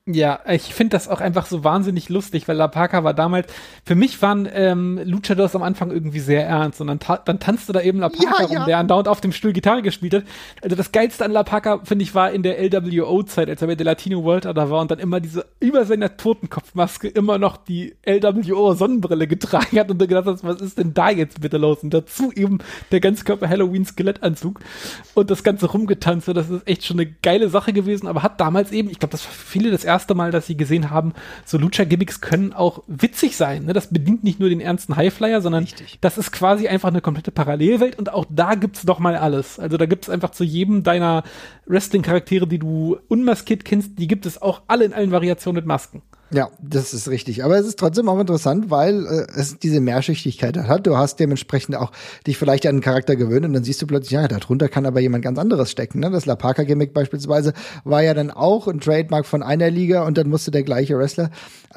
Ja, 0.07 0.39
ich 0.47 0.71
finde 0.71 0.91
das 0.91 1.07
auch 1.07 1.19
einfach 1.19 1.47
so 1.47 1.63
wahnsinnig 1.63 2.09
lustig, 2.09 2.47
weil 2.47 2.55
La 2.55 2.67
Parka 2.67 3.03
war 3.03 3.15
damals, 3.15 3.51
für 3.83 3.95
mich 3.95 4.21
waren 4.21 4.47
ähm, 4.53 5.01
Luchadors 5.03 5.55
am 5.55 5.63
Anfang 5.63 5.89
irgendwie 5.89 6.19
sehr 6.19 6.45
ernst 6.45 6.79
und 6.79 6.85
dann, 6.85 6.99
ta 6.99 7.17
dann 7.17 7.39
tanzte 7.39 7.73
da 7.73 7.81
eben 7.81 7.97
La 7.97 8.09
Parka 8.09 8.41
Ja, 8.41 8.45
rum, 8.45 8.55
ja. 8.55 8.65
der 8.65 8.77
andauernd 8.77 9.07
auf 9.07 9.19
dem 9.19 9.31
Stuhl 9.31 9.51
Gitarre 9.51 9.81
gespielt 9.81 10.13
hat. 10.13 10.23
Also 10.61 10.75
das 10.75 10.91
Geilste 10.91 11.25
an 11.25 11.31
La 11.31 11.41
Parka, 11.41 11.79
finde 11.83 12.03
ich, 12.03 12.13
war 12.13 12.29
in 12.31 12.43
der 12.43 12.59
LWO-Zeit, 12.61 13.49
als 13.49 13.63
er 13.63 13.67
bei 13.67 13.73
der 13.73 13.85
Latino 13.85 14.23
World 14.23 14.45
da 14.45 14.69
war 14.69 14.79
und 14.79 14.91
dann 14.91 14.99
immer 14.99 15.19
diese, 15.19 15.47
über 15.59 15.85
seiner 15.85 16.15
Totenkopfmaske 16.17 17.07
immer 17.07 17.39
noch 17.39 17.57
die 17.57 17.95
LWO-Sonnenbrille 18.05 19.25
getragen 19.25 19.79
hat 19.79 19.89
und 19.89 19.99
du 19.99 20.05
gedacht 20.05 20.27
hast, 20.27 20.43
was 20.43 20.61
ist 20.61 20.77
denn 20.77 20.93
da 20.93 21.09
jetzt 21.09 21.41
bitte 21.41 21.57
los? 21.57 21.79
Und 21.81 21.95
dazu 21.95 22.31
eben 22.31 22.59
der 22.91 22.99
ganzkörper 22.99 23.49
Halloween-Skelettanzug 23.49 24.59
und 25.15 25.31
das 25.31 25.41
Ganze 25.41 25.65
rumgetanzt. 25.65 26.27
Das 26.27 26.51
ist 26.51 26.67
echt 26.67 26.85
schon 26.85 26.99
eine 26.99 27.09
geile 27.23 27.49
Sache 27.49 27.73
gewesen, 27.73 28.05
aber 28.05 28.21
hat 28.21 28.39
damals 28.39 28.71
eben, 28.71 28.91
ich 28.91 28.99
glaube, 28.99 29.13
das 29.13 29.25
war 29.25 29.33
für 29.33 29.47
viele 29.47 29.71
das 29.71 29.83
erste 29.83 29.94
Mal, 30.15 30.31
dass 30.31 30.47
sie 30.47 30.57
gesehen 30.57 30.89
haben, 30.89 31.13
so 31.45 31.57
Lucha-Gimmicks 31.57 32.21
können 32.21 32.53
auch 32.53 32.83
witzig 32.87 33.37
sein. 33.37 33.65
Ne? 33.65 33.73
Das 33.73 33.87
bedient 33.87 34.23
nicht 34.23 34.39
nur 34.39 34.49
den 34.49 34.59
ernsten 34.59 34.95
Highflyer, 34.95 35.41
sondern 35.41 35.63
Richtig. 35.63 35.97
das 36.01 36.17
ist 36.17 36.31
quasi 36.31 36.67
einfach 36.67 36.89
eine 36.89 37.01
komplette 37.01 37.31
Parallelwelt 37.31 37.97
und 37.97 38.11
auch 38.11 38.25
da 38.29 38.55
gibt's 38.55 38.83
doch 38.83 38.99
mal 38.99 39.15
alles. 39.15 39.59
Also 39.59 39.77
da 39.77 39.85
gibt's 39.85 40.09
einfach 40.09 40.31
zu 40.31 40.43
jedem 40.43 40.83
deiner 40.83 41.23
Wrestling-Charaktere, 41.65 42.47
die 42.47 42.59
du 42.59 42.97
unmaskiert 43.07 43.65
kennst, 43.65 43.97
die 43.97 44.07
gibt 44.07 44.25
es 44.25 44.41
auch 44.41 44.61
alle 44.67 44.85
in 44.85 44.93
allen 44.93 45.11
Variationen 45.11 45.55
mit 45.55 45.65
Masken. 45.65 46.01
Ja, 46.31 46.49
das 46.59 46.93
ist 46.93 47.07
richtig. 47.07 47.43
Aber 47.43 47.57
es 47.57 47.67
ist 47.67 47.77
trotzdem 47.77 48.09
auch 48.09 48.19
interessant, 48.19 48.71
weil 48.71 49.05
äh, 49.05 49.27
es 49.35 49.59
diese 49.59 49.79
Mehrschichtigkeit 49.79 50.57
hat. 50.57 50.87
Du 50.87 50.97
hast 50.97 51.19
dementsprechend 51.19 51.75
auch 51.75 51.91
dich 52.25 52.37
vielleicht 52.37 52.65
an 52.65 52.75
einen 52.75 52.81
Charakter 52.81 53.15
gewöhnt 53.15 53.45
und 53.45 53.53
dann 53.53 53.63
siehst 53.63 53.81
du 53.81 53.87
plötzlich, 53.87 54.11
ja, 54.11 54.27
darunter 54.27 54.67
kann 54.67 54.87
aber 54.87 54.99
jemand 54.99 55.23
ganz 55.23 55.37
anderes 55.37 55.69
stecken. 55.69 55.99
Ne? 55.99 56.09
Das 56.09 56.25
La 56.25 56.35
Parka-Gimmick 56.35 56.93
beispielsweise 56.93 57.53
war 57.83 58.01
ja 58.01 58.15
dann 58.15 58.31
auch 58.31 58.67
ein 58.67 58.79
Trademark 58.79 59.27
von 59.27 59.43
einer 59.43 59.69
Liga 59.69 60.03
und 60.03 60.17
dann 60.17 60.27
musste 60.27 60.49
der 60.49 60.63
gleiche 60.63 60.97
Wrestler 60.97 61.29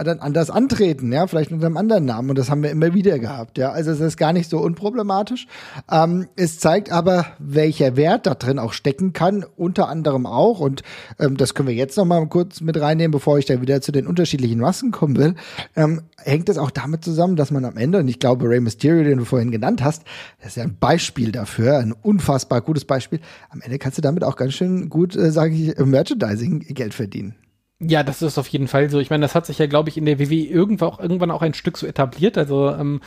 dann 0.04 0.20
anders 0.20 0.50
antreten, 0.50 1.12
ja, 1.12 1.26
vielleicht 1.26 1.50
unter 1.50 1.66
einem 1.66 1.76
anderen 1.76 2.04
Namen. 2.04 2.30
Und 2.30 2.38
das 2.38 2.50
haben 2.50 2.62
wir 2.62 2.70
immer 2.70 2.94
wieder 2.94 3.18
gehabt, 3.18 3.58
ja. 3.58 3.70
Also 3.70 3.90
es 3.90 4.00
ist 4.00 4.16
gar 4.16 4.32
nicht 4.32 4.48
so 4.48 4.58
unproblematisch. 4.60 5.46
Ähm, 5.90 6.28
es 6.36 6.58
zeigt 6.58 6.92
aber, 6.92 7.26
welcher 7.38 7.96
Wert 7.96 8.26
da 8.26 8.34
drin 8.34 8.58
auch 8.58 8.72
stecken 8.72 9.12
kann, 9.12 9.44
unter 9.56 9.88
anderem 9.88 10.26
auch. 10.26 10.60
Und 10.60 10.82
ähm, 11.18 11.36
das 11.36 11.54
können 11.54 11.68
wir 11.68 11.74
jetzt 11.74 11.96
noch 11.96 12.04
mal 12.04 12.24
kurz 12.28 12.60
mit 12.60 12.80
reinnehmen, 12.80 13.10
bevor 13.10 13.38
ich 13.38 13.46
da 13.46 13.60
wieder 13.60 13.80
zu 13.80 13.92
den 13.92 14.06
unterschiedlichen 14.38 14.60
Masken 14.60 14.90
kommen 14.90 15.16
will. 15.16 15.34
Ähm, 15.76 16.02
hängt 16.16 16.48
es 16.48 16.58
auch 16.58 16.70
damit 16.70 17.04
zusammen, 17.04 17.36
dass 17.36 17.50
man 17.50 17.64
am 17.64 17.76
Ende, 17.76 17.98
und 17.98 18.08
ich 18.08 18.18
glaube, 18.18 18.48
Rey 18.48 18.60
Mysterio, 18.60 19.04
den 19.04 19.18
du 19.18 19.24
vorhin 19.24 19.50
genannt 19.50 19.82
hast, 19.82 20.04
das 20.38 20.50
ist 20.50 20.56
ja 20.56 20.62
ein 20.62 20.76
Beispiel 20.78 21.32
dafür, 21.32 21.78
ein 21.78 21.92
unfassbar 21.92 22.60
gutes 22.60 22.84
Beispiel. 22.84 23.20
Am 23.50 23.60
Ende 23.60 23.78
kannst 23.78 23.98
du 23.98 24.02
damit 24.02 24.24
auch 24.24 24.36
ganz 24.36 24.54
schön 24.54 24.88
gut, 24.88 25.16
äh, 25.16 25.30
sage 25.30 25.54
ich, 25.54 25.76
Merchandising-Geld 25.78 26.94
verdienen. 26.94 27.34
Ja, 27.80 28.02
das 28.02 28.22
ist 28.22 28.38
auf 28.38 28.48
jeden 28.48 28.66
Fall 28.66 28.90
so. 28.90 28.98
Ich 28.98 29.10
meine, 29.10 29.22
das 29.22 29.36
hat 29.36 29.46
sich 29.46 29.58
ja, 29.58 29.66
glaube 29.66 29.88
ich, 29.88 29.96
in 29.96 30.04
der 30.04 30.18
WWE 30.18 30.34
irgendwann 30.34 30.88
auch, 30.88 30.98
irgendwann 30.98 31.30
auch 31.30 31.42
ein 31.42 31.54
Stück 31.54 31.78
so 31.78 31.86
etabliert. 31.86 32.36
Also 32.36 32.70
ähm, 32.70 33.00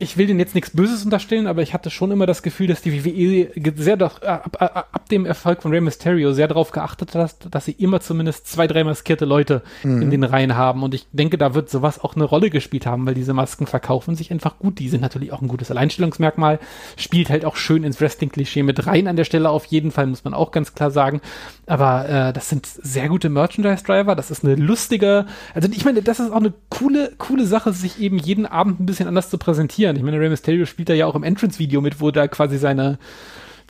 ich 0.00 0.16
will 0.16 0.26
denen 0.26 0.40
jetzt 0.40 0.54
nichts 0.54 0.70
Böses 0.70 1.04
unterstellen, 1.04 1.46
aber 1.46 1.60
ich 1.60 1.74
hatte 1.74 1.90
schon 1.90 2.10
immer 2.10 2.26
das 2.26 2.42
Gefühl, 2.42 2.66
dass 2.66 2.80
die 2.80 3.04
WWE 3.04 3.50
sehr 3.76 3.98
doch, 3.98 4.22
äh, 4.22 4.26
ab, 4.26 4.56
ab, 4.58 4.88
ab 4.92 5.08
dem 5.10 5.26
Erfolg 5.26 5.60
von 5.60 5.70
Rey 5.70 5.80
Mysterio 5.80 6.32
sehr 6.32 6.48
darauf 6.48 6.70
geachtet 6.70 7.14
hat, 7.14 7.36
dass 7.50 7.66
sie 7.66 7.72
immer 7.72 8.00
zumindest 8.00 8.46
zwei, 8.46 8.66
drei 8.66 8.82
maskierte 8.82 9.26
Leute 9.26 9.62
in 9.82 10.10
den 10.10 10.24
Reihen 10.24 10.56
haben. 10.56 10.82
Und 10.82 10.94
ich 10.94 11.06
denke, 11.12 11.36
da 11.36 11.54
wird 11.54 11.68
sowas 11.68 12.02
auch 12.02 12.16
eine 12.16 12.24
Rolle 12.24 12.48
gespielt 12.48 12.86
haben, 12.86 13.06
weil 13.06 13.14
diese 13.14 13.34
Masken 13.34 13.66
verkaufen 13.66 14.16
sich 14.16 14.30
einfach 14.30 14.58
gut. 14.58 14.78
Die 14.78 14.88
sind 14.88 15.02
natürlich 15.02 15.32
auch 15.32 15.42
ein 15.42 15.48
gutes 15.48 15.70
Alleinstellungsmerkmal, 15.70 16.58
spielt 16.96 17.28
halt 17.28 17.44
auch 17.44 17.56
schön 17.56 17.84
ins 17.84 18.00
Wrestling-Klischee 18.00 18.62
mit 18.62 18.86
rein 18.86 19.06
an 19.06 19.16
der 19.16 19.24
Stelle 19.24 19.50
auf 19.50 19.66
jeden 19.66 19.90
Fall, 19.90 20.06
muss 20.06 20.24
man 20.24 20.32
auch 20.32 20.50
ganz 20.50 20.74
klar 20.74 20.90
sagen. 20.90 21.20
Aber 21.66 22.08
äh, 22.08 22.32
das 22.32 22.48
sind 22.48 22.66
sehr 22.66 23.08
gute 23.08 23.28
Merchandise-Driver. 23.28 24.16
Das 24.16 24.30
ist 24.30 24.44
eine 24.44 24.54
lustige, 24.54 25.26
also 25.54 25.68
ich 25.70 25.84
meine, 25.84 26.00
das 26.02 26.20
ist 26.20 26.32
auch 26.32 26.36
eine 26.36 26.54
coole, 26.70 27.12
coole 27.18 27.44
Sache, 27.44 27.72
sich 27.72 28.00
eben 28.00 28.18
jeden 28.18 28.46
Abend 28.46 28.80
ein 28.80 28.86
bisschen 28.86 29.06
anders 29.06 29.28
zu 29.28 29.36
präsentieren. 29.36 29.89
Ich 29.96 30.02
meine, 30.02 30.18
Rey 30.18 30.28
Mysterio 30.28 30.66
spielt 30.66 30.88
da 30.88 30.94
ja 30.94 31.06
auch 31.06 31.14
im 31.14 31.22
Entrance-Video 31.22 31.80
mit, 31.80 32.00
wo 32.00 32.10
da 32.10 32.28
quasi 32.28 32.58
seine 32.58 32.98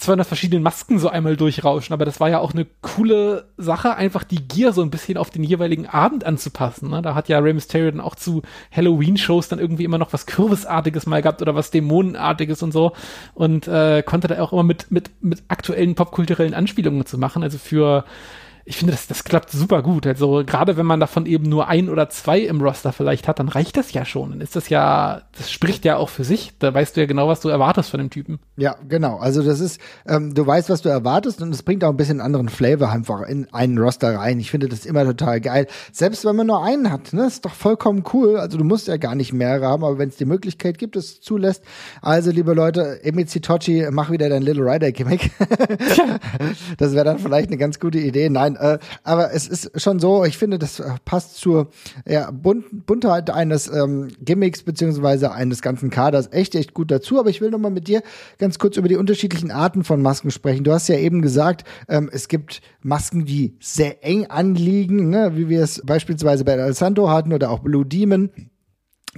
200 0.01 0.27
verschiedenen 0.27 0.63
Masken 0.63 0.99
so 0.99 1.11
einmal 1.11 1.37
durchrauschen, 1.37 1.93
aber 1.93 2.07
das 2.07 2.21
war 2.21 2.31
ja 2.31 2.39
auch 2.39 2.55
eine 2.55 2.67
coole 2.81 3.49
Sache, 3.59 3.97
einfach 3.97 4.25
die 4.25 4.49
Gear 4.49 4.73
so 4.73 4.81
ein 4.81 4.91
bisschen 4.91 5.19
auf 5.19 5.29
den 5.29 5.45
jeweiligen 5.45 5.87
Abend 5.87 6.25
anzupassen. 6.25 6.89
Ne? 6.89 7.03
Da 7.03 7.15
hat 7.15 7.29
ja 7.29 7.39
Rey 7.39 7.53
Mysterio 7.53 7.91
dann 7.91 8.01
auch 8.01 8.15
zu 8.15 8.41
Halloween-Shows 8.73 9.49
dann 9.49 9.59
irgendwie 9.59 9.85
immer 9.85 9.99
noch 9.99 10.15
was 10.15 10.25
Kürbisartiges 10.25 11.05
mal 11.05 11.21
gehabt 11.21 11.43
oder 11.43 11.55
was 11.55 11.71
Dämonenartiges 11.71 12.63
und 12.63 12.73
so 12.73 12.93
und 13.35 13.69
äh, 13.69 14.03
konnte 14.03 14.29
da 14.29 14.41
auch 14.41 14.55
immer 14.55 14.63
mit, 14.63 14.91
mit, 14.91 15.11
mit 15.21 15.43
aktuellen 15.49 15.95
popkulturellen 15.95 16.55
Anspielungen 16.55 17.05
zu 17.05 17.19
machen. 17.19 17.43
Also 17.43 17.59
für 17.59 18.05
ich 18.71 18.77
finde, 18.77 18.93
das, 18.93 19.09
das 19.09 19.25
klappt 19.25 19.51
super 19.51 19.83
gut. 19.83 20.07
Also 20.07 20.45
gerade 20.47 20.77
wenn 20.77 20.87
man 20.87 21.01
davon 21.01 21.27
eben 21.27 21.49
nur 21.49 21.67
ein 21.67 21.89
oder 21.89 22.09
zwei 22.09 22.39
im 22.39 22.63
Roster 22.63 22.93
vielleicht 22.93 23.27
hat, 23.27 23.41
dann 23.41 23.49
reicht 23.49 23.77
das 23.77 23.93
ja 23.93 24.05
schon. 24.05 24.31
Dann 24.31 24.41
ist 24.41 24.55
das 24.55 24.69
ja, 24.69 25.23
das 25.37 25.51
spricht 25.51 25.85
ja 25.85 25.97
auch 25.97 26.09
für 26.09 26.23
sich. 26.23 26.53
Da 26.61 26.73
weißt 26.73 26.97
du 26.97 27.01
ja 27.01 27.09
genau, 27.09 27.27
was 27.27 27.41
du 27.41 27.49
erwartest 27.49 27.91
von 27.91 27.99
dem 27.99 28.11
Typen. 28.11 28.39
Ja, 28.57 28.77
genau. 28.89 29.17
Also 29.17 29.43
das 29.43 29.59
ist, 29.59 29.81
ähm, 30.07 30.35
du 30.35 30.47
weißt, 30.47 30.71
was 30.71 30.83
du 30.83 30.89
erwartest 30.89 31.43
und 31.43 31.53
es 31.53 31.65
bringt 31.65 31.83
auch 31.83 31.91
ein 31.91 31.97
bisschen 31.97 32.21
anderen 32.21 32.49
Flavor 32.49 32.91
einfach 32.91 33.23
in 33.23 33.53
einen 33.53 33.77
Roster 33.77 34.17
rein. 34.17 34.39
Ich 34.39 34.53
finde 34.53 34.69
das 34.69 34.87
immer 34.87 35.05
total 35.05 35.41
geil. 35.41 35.67
Selbst 35.91 36.25
wenn 36.25 36.37
man 36.37 36.47
nur 36.47 36.63
einen 36.63 36.93
hat, 36.93 37.13
ne, 37.13 37.27
ist 37.27 37.45
doch 37.45 37.55
vollkommen 37.55 38.05
cool. 38.13 38.37
Also 38.37 38.57
du 38.57 38.63
musst 38.63 38.87
ja 38.87 38.99
gar 38.99 39.17
nicht 39.17 39.33
mehrere 39.33 39.67
haben, 39.67 39.83
aber 39.83 39.99
wenn 39.99 40.11
es 40.11 40.17
die 40.17 40.27
Möglichkeit 40.27 40.79
gibt, 40.79 40.95
es 40.95 41.21
zulässt. 41.21 41.65
Also 42.03 42.31
liebe 42.31 42.55
Leute, 42.55 43.03
Emizi 43.03 43.41
Tochi, 43.41 43.89
mach 43.91 44.13
wieder 44.13 44.29
dein 44.29 44.43
Little 44.43 44.65
Rider 44.65 44.93
Gimmick. 44.93 45.33
das 46.79 46.95
wäre 46.95 47.05
dann 47.05 47.19
vielleicht 47.19 47.49
eine 47.49 47.57
ganz 47.57 47.81
gute 47.81 47.99
Idee. 47.99 48.31
Nein, 48.31 48.59
äh, 48.61 48.79
aber 49.03 49.33
es 49.33 49.49
ist 49.49 49.81
schon 49.81 49.99
so, 49.99 50.25
ich 50.25 50.39
finde, 50.39 50.59
das 50.59 50.81
äh, 50.81 50.91
passt 51.05 51.37
zur 51.37 51.69
ja, 52.07 52.31
Bunt 52.31 52.87
Buntheit 52.87 53.31
eines 53.31 53.69
ähm, 53.69 54.09
Gimmicks 54.21 54.63
beziehungsweise 54.63 55.33
eines 55.33 55.63
ganzen 55.63 55.91
Kaders 55.91 56.29
echt, 56.33 56.55
echt 56.55 56.75
gut 56.75 56.91
dazu. 56.91 57.19
Aber 57.19 57.31
ich 57.31 57.41
will 57.41 57.51
noch 57.51 57.59
mal 57.59 57.71
mit 57.71 57.89
dir 57.89 58.03
ganz 58.39 58.59
kurz 58.59 58.77
über 58.77 58.89
die 58.89 58.97
unterschiedlichen 58.97 59.51
Arten 59.51 59.85
von 59.85 60.03
Masken 60.03 60.31
sprechen. 60.31 60.65
Du 60.65 60.73
hast 60.73 60.89
ja 60.89 60.97
eben 60.97 61.23
gesagt, 61.23 61.65
ähm, 61.89 62.11
es 62.13 62.29
gibt 62.29 62.61
Masken, 62.83 63.25
die 63.25 63.57
sehr 63.61 64.05
eng 64.05 64.27
anliegen, 64.27 65.11
ne? 65.11 65.33
wie 65.35 65.49
wir 65.49 65.63
es 65.63 65.83
beispielsweise 65.85 66.45
bei 66.45 66.53
El 66.53 66.75
Santo 66.75 67.09
hatten 67.09 67.33
oder 67.33 67.51
auch 67.51 67.61
Blue 67.61 67.87
Demon. 67.87 68.31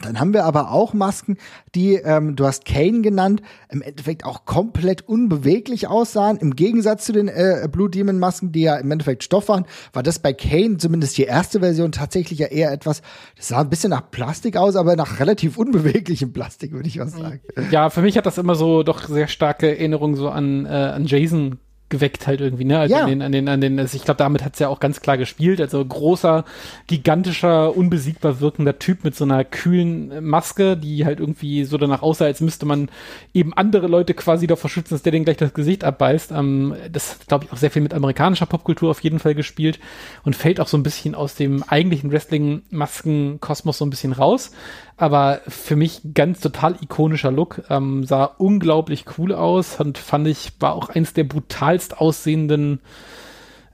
Dann 0.00 0.18
haben 0.18 0.32
wir 0.32 0.44
aber 0.44 0.70
auch 0.72 0.94
Masken, 0.94 1.36
die, 1.74 1.96
ähm, 1.96 2.34
du 2.34 2.46
hast 2.46 2.64
Kane 2.64 3.02
genannt, 3.02 3.42
im 3.68 3.82
Endeffekt 3.82 4.24
auch 4.24 4.46
komplett 4.46 5.06
unbeweglich 5.06 5.86
aussahen. 5.86 6.38
Im 6.38 6.56
Gegensatz 6.56 7.04
zu 7.04 7.12
den 7.12 7.28
äh, 7.28 7.68
Blue 7.70 7.90
Demon 7.90 8.18
Masken, 8.18 8.52
die 8.52 8.62
ja 8.62 8.76
im 8.76 8.90
Endeffekt 8.90 9.22
Stoff 9.22 9.48
waren, 9.48 9.66
war 9.92 10.02
das 10.02 10.18
bei 10.18 10.32
Kane, 10.32 10.78
zumindest 10.78 11.18
die 11.18 11.24
erste 11.24 11.60
Version, 11.60 11.92
tatsächlich 11.92 12.38
ja 12.38 12.46
eher 12.46 12.72
etwas, 12.72 13.02
das 13.36 13.48
sah 13.48 13.60
ein 13.60 13.68
bisschen 13.68 13.90
nach 13.90 14.10
Plastik 14.10 14.56
aus, 14.56 14.76
aber 14.76 14.96
nach 14.96 15.20
relativ 15.20 15.58
unbeweglichem 15.58 16.32
Plastik, 16.32 16.72
würde 16.72 16.88
ich 16.88 16.98
was 16.98 17.12
sagen. 17.12 17.40
Ja, 17.70 17.90
für 17.90 18.00
mich 18.00 18.16
hat 18.16 18.24
das 18.24 18.38
immer 18.38 18.54
so 18.54 18.82
doch 18.82 19.06
sehr 19.08 19.28
starke 19.28 19.68
Erinnerungen 19.68 20.16
so 20.16 20.30
an, 20.30 20.64
äh, 20.64 20.68
an 20.68 21.04
Jason 21.04 21.58
geweckt 21.92 22.26
halt 22.26 22.40
irgendwie, 22.40 22.64
ne? 22.64 22.78
Also 22.80 22.94
Ja. 22.96 23.02
an 23.04 23.08
den, 23.10 23.22
an 23.22 23.32
den, 23.32 23.48
an 23.48 23.60
den, 23.60 23.78
also 23.78 23.94
ich 23.96 24.04
glaube, 24.04 24.16
damit 24.16 24.42
hat's 24.42 24.58
ja 24.58 24.68
auch 24.68 24.80
ganz 24.80 25.00
klar 25.02 25.18
gespielt. 25.18 25.60
Also 25.60 25.84
großer, 25.84 26.44
gigantischer, 26.86 27.76
unbesiegbar 27.76 28.40
wirkender 28.40 28.78
Typ 28.78 29.04
mit 29.04 29.14
so 29.14 29.24
einer 29.24 29.44
kühlen 29.44 30.10
äh, 30.10 30.20
Maske, 30.22 30.76
die 30.76 31.04
halt 31.04 31.20
irgendwie 31.20 31.64
so 31.64 31.76
danach 31.76 32.00
aussah, 32.02 32.24
als 32.24 32.40
müsste 32.40 32.64
man 32.66 32.88
eben 33.34 33.52
andere 33.52 33.86
Leute 33.88 34.14
quasi 34.14 34.46
davor 34.46 34.70
schützen, 34.70 34.94
dass 34.94 35.02
der 35.02 35.12
denen 35.12 35.26
gleich 35.26 35.36
das 35.36 35.52
Gesicht 35.52 35.84
abbeißt. 35.84 36.32
Ähm, 36.32 36.74
das 36.90 37.12
hat, 37.12 37.28
glaube 37.28 37.44
ich, 37.44 37.52
auch 37.52 37.58
sehr 37.58 37.70
viel 37.70 37.82
mit 37.82 37.92
amerikanischer 37.94 38.46
Popkultur 38.46 38.90
auf 38.90 39.00
jeden 39.00 39.18
Fall 39.18 39.34
gespielt 39.34 39.78
und 40.24 40.34
fällt 40.34 40.58
auch 40.60 40.68
so 40.68 40.78
ein 40.78 40.82
bisschen 40.82 41.14
aus 41.14 41.34
dem 41.34 41.62
eigentlichen 41.62 42.10
Wrestling-Masken-Kosmos 42.10 43.76
so 43.78 43.84
ein 43.84 43.90
bisschen 43.90 44.12
raus. 44.12 44.50
Aber 44.96 45.40
für 45.48 45.76
mich 45.76 46.00
ganz 46.14 46.40
total 46.40 46.76
ikonischer 46.80 47.32
Look, 47.32 47.62
ähm, 47.70 48.04
sah 48.04 48.24
unglaublich 48.24 49.04
cool 49.18 49.32
aus 49.32 49.80
und 49.80 49.98
fand 49.98 50.28
ich, 50.28 50.52
war 50.60 50.74
auch 50.74 50.90
eins 50.90 51.12
der 51.12 51.24
brutalst 51.24 51.98
aussehenden 51.98 52.80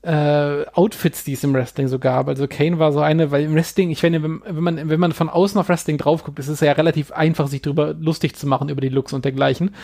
äh, 0.02 0.64
Outfits, 0.74 1.24
die 1.24 1.32
es 1.32 1.44
im 1.44 1.54
Wrestling 1.54 1.88
so 1.88 1.98
gab. 1.98 2.28
Also 2.28 2.46
Kane 2.46 2.78
war 2.78 2.92
so 2.92 3.00
eine, 3.00 3.30
weil 3.30 3.44
im 3.44 3.54
Wrestling, 3.54 3.90
ich 3.90 4.00
finde, 4.00 4.22
wenn, 4.22 4.42
wenn 4.44 4.62
man, 4.62 4.88
wenn 4.88 5.00
man 5.00 5.12
von 5.12 5.28
außen 5.28 5.60
auf 5.60 5.68
Wrestling 5.68 5.98
drauf 5.98 6.24
guckt, 6.24 6.38
ist 6.38 6.48
es 6.48 6.60
ja 6.60 6.72
relativ 6.72 7.12
einfach, 7.12 7.48
sich 7.48 7.62
darüber 7.62 7.94
lustig 7.94 8.36
zu 8.36 8.46
machen, 8.46 8.68
über 8.68 8.80
die 8.80 8.88
Looks 8.88 9.12
und 9.12 9.24
dergleichen. 9.24 9.74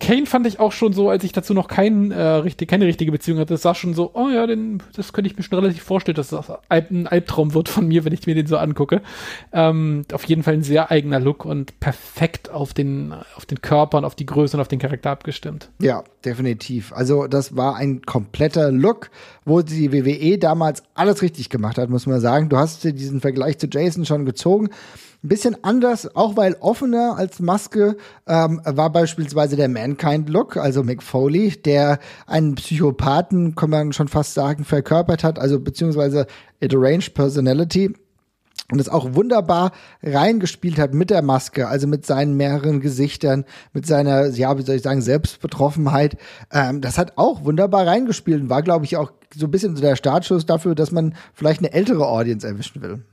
Kane 0.00 0.26
fand 0.26 0.46
ich 0.46 0.60
auch 0.60 0.72
schon 0.72 0.92
so, 0.92 1.08
als 1.08 1.24
ich 1.24 1.32
dazu 1.32 1.54
noch 1.54 1.68
kein, 1.68 2.10
äh, 2.10 2.20
richtig, 2.20 2.68
keine 2.68 2.86
richtige 2.86 3.12
Beziehung 3.12 3.38
hatte, 3.38 3.56
sah 3.56 3.74
schon 3.74 3.94
so, 3.94 4.10
oh 4.14 4.28
ja, 4.28 4.46
den, 4.46 4.82
das 4.94 5.12
könnte 5.12 5.30
ich 5.30 5.36
mir 5.36 5.42
schon 5.42 5.58
relativ 5.58 5.82
vorstellen, 5.82 6.16
dass 6.16 6.28
das 6.28 6.52
ein 6.68 7.06
Albtraum 7.06 7.54
wird 7.54 7.68
von 7.68 7.86
mir, 7.86 8.04
wenn 8.04 8.12
ich 8.12 8.26
mir 8.26 8.34
den 8.34 8.46
so 8.46 8.56
angucke. 8.56 9.02
Ähm, 9.52 10.04
auf 10.12 10.24
jeden 10.24 10.42
Fall 10.42 10.54
ein 10.54 10.62
sehr 10.62 10.90
eigener 10.90 11.20
Look 11.20 11.44
und 11.44 11.80
perfekt 11.80 12.50
auf 12.50 12.74
den, 12.74 13.14
auf 13.36 13.46
den 13.46 13.62
Körper 13.62 13.98
und 13.98 14.04
auf 14.04 14.14
die 14.14 14.26
Größe 14.26 14.56
und 14.56 14.60
auf 14.60 14.68
den 14.68 14.78
Charakter 14.78 15.10
abgestimmt. 15.10 15.70
Ja, 15.80 16.04
definitiv. 16.24 16.92
Also 16.92 17.26
das 17.26 17.56
war 17.56 17.76
ein 17.76 18.02
kompletter 18.02 18.70
Look, 18.70 19.10
wo 19.44 19.62
die 19.62 19.92
WWE 19.92 20.38
damals 20.38 20.82
alles 20.94 21.22
richtig 21.22 21.50
gemacht 21.50 21.78
hat, 21.78 21.90
muss 21.90 22.06
man 22.06 22.20
sagen. 22.20 22.48
Du 22.48 22.56
hast 22.56 22.84
diesen 22.84 23.20
Vergleich 23.20 23.58
zu 23.58 23.66
Jason 23.70 24.06
schon 24.06 24.24
gezogen. 24.24 24.68
Ein 25.22 25.28
bisschen 25.28 25.56
anders, 25.64 26.14
auch 26.14 26.36
weil 26.36 26.54
offener 26.60 27.16
als 27.16 27.40
Maske 27.40 27.96
ähm, 28.26 28.60
war 28.64 28.92
beispielsweise 28.92 29.56
der 29.56 29.70
Mankind-Look, 29.70 30.58
also 30.58 30.82
Mick 30.82 31.02
Foley, 31.02 31.50
der 31.50 31.98
einen 32.26 32.56
Psychopathen, 32.56 33.54
kann 33.54 33.70
man 33.70 33.92
schon 33.94 34.08
fast 34.08 34.34
sagen, 34.34 34.64
verkörpert 34.64 35.24
hat, 35.24 35.38
also 35.38 35.60
beziehungsweise 35.60 36.26
a 36.62 36.66
deranged 36.66 37.14
personality 37.14 37.94
und 38.70 38.80
es 38.80 38.88
auch 38.88 39.14
wunderbar 39.14 39.72
reingespielt 40.02 40.78
hat 40.78 40.94
mit 40.94 41.10
der 41.10 41.22
Maske, 41.22 41.68
also 41.68 41.86
mit 41.86 42.06
seinen 42.06 42.36
mehreren 42.36 42.80
Gesichtern, 42.80 43.44
mit 43.72 43.86
seiner, 43.86 44.26
ja, 44.28 44.56
wie 44.58 44.62
soll 44.62 44.76
ich 44.76 44.82
sagen, 44.82 45.02
Selbstbetroffenheit. 45.02 46.16
Ähm, 46.50 46.80
das 46.80 46.98
hat 46.98 47.12
auch 47.16 47.44
wunderbar 47.44 47.86
reingespielt 47.86 48.42
und 48.42 48.50
war, 48.50 48.62
glaube 48.62 48.84
ich, 48.84 48.96
auch 48.96 49.12
so 49.34 49.46
ein 49.46 49.50
bisschen 49.50 49.76
so 49.76 49.82
der 49.82 49.96
Startschuss 49.96 50.46
dafür, 50.46 50.74
dass 50.74 50.92
man 50.92 51.14
vielleicht 51.34 51.60
eine 51.60 51.72
ältere 51.72 52.06
Audience 52.06 52.46
erwischen 52.46 52.82
will. 52.82 53.04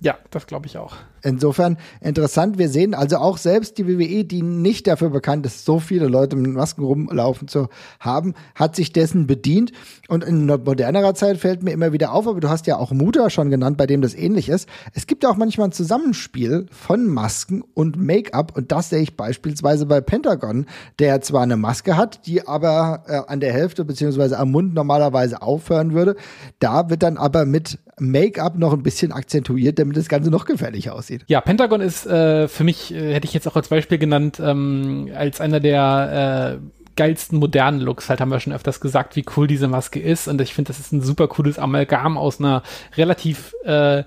Ja, 0.00 0.18
das 0.30 0.46
glaube 0.46 0.66
ich 0.66 0.76
auch. 0.76 0.96
Insofern 1.26 1.76
interessant. 2.00 2.56
Wir 2.56 2.68
sehen 2.68 2.94
also 2.94 3.16
auch 3.16 3.36
selbst 3.36 3.78
die 3.78 3.88
WWE, 3.88 4.24
die 4.24 4.42
nicht 4.42 4.86
dafür 4.86 5.10
bekannt 5.10 5.44
ist, 5.44 5.64
so 5.64 5.80
viele 5.80 6.06
Leute 6.06 6.36
mit 6.36 6.52
Masken 6.52 6.84
rumlaufen 6.84 7.48
zu 7.48 7.68
haben, 7.98 8.34
hat 8.54 8.76
sich 8.76 8.92
dessen 8.92 9.26
bedient. 9.26 9.72
Und 10.06 10.22
in 10.22 10.46
modernerer 10.46 11.14
Zeit 11.14 11.38
fällt 11.38 11.64
mir 11.64 11.72
immer 11.72 11.92
wieder 11.92 12.12
auf, 12.12 12.28
aber 12.28 12.38
du 12.38 12.48
hast 12.48 12.68
ja 12.68 12.76
auch 12.76 12.92
Mutter 12.92 13.28
schon 13.30 13.50
genannt, 13.50 13.76
bei 13.76 13.88
dem 13.88 14.02
das 14.02 14.14
ähnlich 14.14 14.48
ist. 14.48 14.68
Es 14.94 15.08
gibt 15.08 15.26
auch 15.26 15.36
manchmal 15.36 15.68
ein 15.68 15.72
Zusammenspiel 15.72 16.66
von 16.70 17.08
Masken 17.08 17.64
und 17.74 17.96
Make-up. 17.96 18.56
Und 18.56 18.70
das 18.70 18.90
sehe 18.90 19.02
ich 19.02 19.16
beispielsweise 19.16 19.84
bei 19.86 20.00
Pentagon, 20.00 20.66
der 21.00 21.22
zwar 21.22 21.42
eine 21.42 21.56
Maske 21.56 21.96
hat, 21.96 22.24
die 22.28 22.46
aber 22.46 23.02
äh, 23.08 23.20
an 23.26 23.40
der 23.40 23.52
Hälfte 23.52 23.84
beziehungsweise 23.84 24.38
am 24.38 24.52
Mund 24.52 24.74
normalerweise 24.74 25.42
aufhören 25.42 25.92
würde. 25.92 26.14
Da 26.60 26.88
wird 26.88 27.02
dann 27.02 27.16
aber 27.16 27.46
mit 27.46 27.80
Make-up 27.98 28.58
noch 28.58 28.74
ein 28.74 28.82
bisschen 28.82 29.10
akzentuiert, 29.10 29.78
damit 29.78 29.96
das 29.96 30.08
Ganze 30.08 30.30
noch 30.30 30.44
gefährlicher 30.44 30.94
aussieht. 30.94 31.15
Ja, 31.26 31.40
Pentagon 31.40 31.80
ist 31.80 32.06
äh, 32.06 32.48
für 32.48 32.64
mich, 32.64 32.92
äh, 32.92 33.14
hätte 33.14 33.26
ich 33.26 33.34
jetzt 33.34 33.46
auch 33.46 33.56
als 33.56 33.68
Beispiel 33.68 33.98
genannt, 33.98 34.40
ähm, 34.40 35.10
als 35.14 35.40
einer 35.40 35.60
der 35.60 36.58
äh, 36.60 36.66
geilsten 36.96 37.38
modernen 37.38 37.80
Looks. 37.80 38.08
Halt 38.08 38.20
haben 38.20 38.30
wir 38.30 38.40
schon 38.40 38.52
öfters 38.52 38.80
gesagt, 38.80 39.16
wie 39.16 39.24
cool 39.36 39.46
diese 39.46 39.68
Maske 39.68 40.00
ist. 40.00 40.28
Und 40.28 40.40
ich 40.40 40.54
finde, 40.54 40.68
das 40.68 40.80
ist 40.80 40.92
ein 40.92 41.02
super 41.02 41.28
cooles 41.28 41.58
Amalgam 41.58 42.18
aus 42.18 42.40
einer 42.40 42.62
relativ 42.96 43.54
äh, 43.64 44.04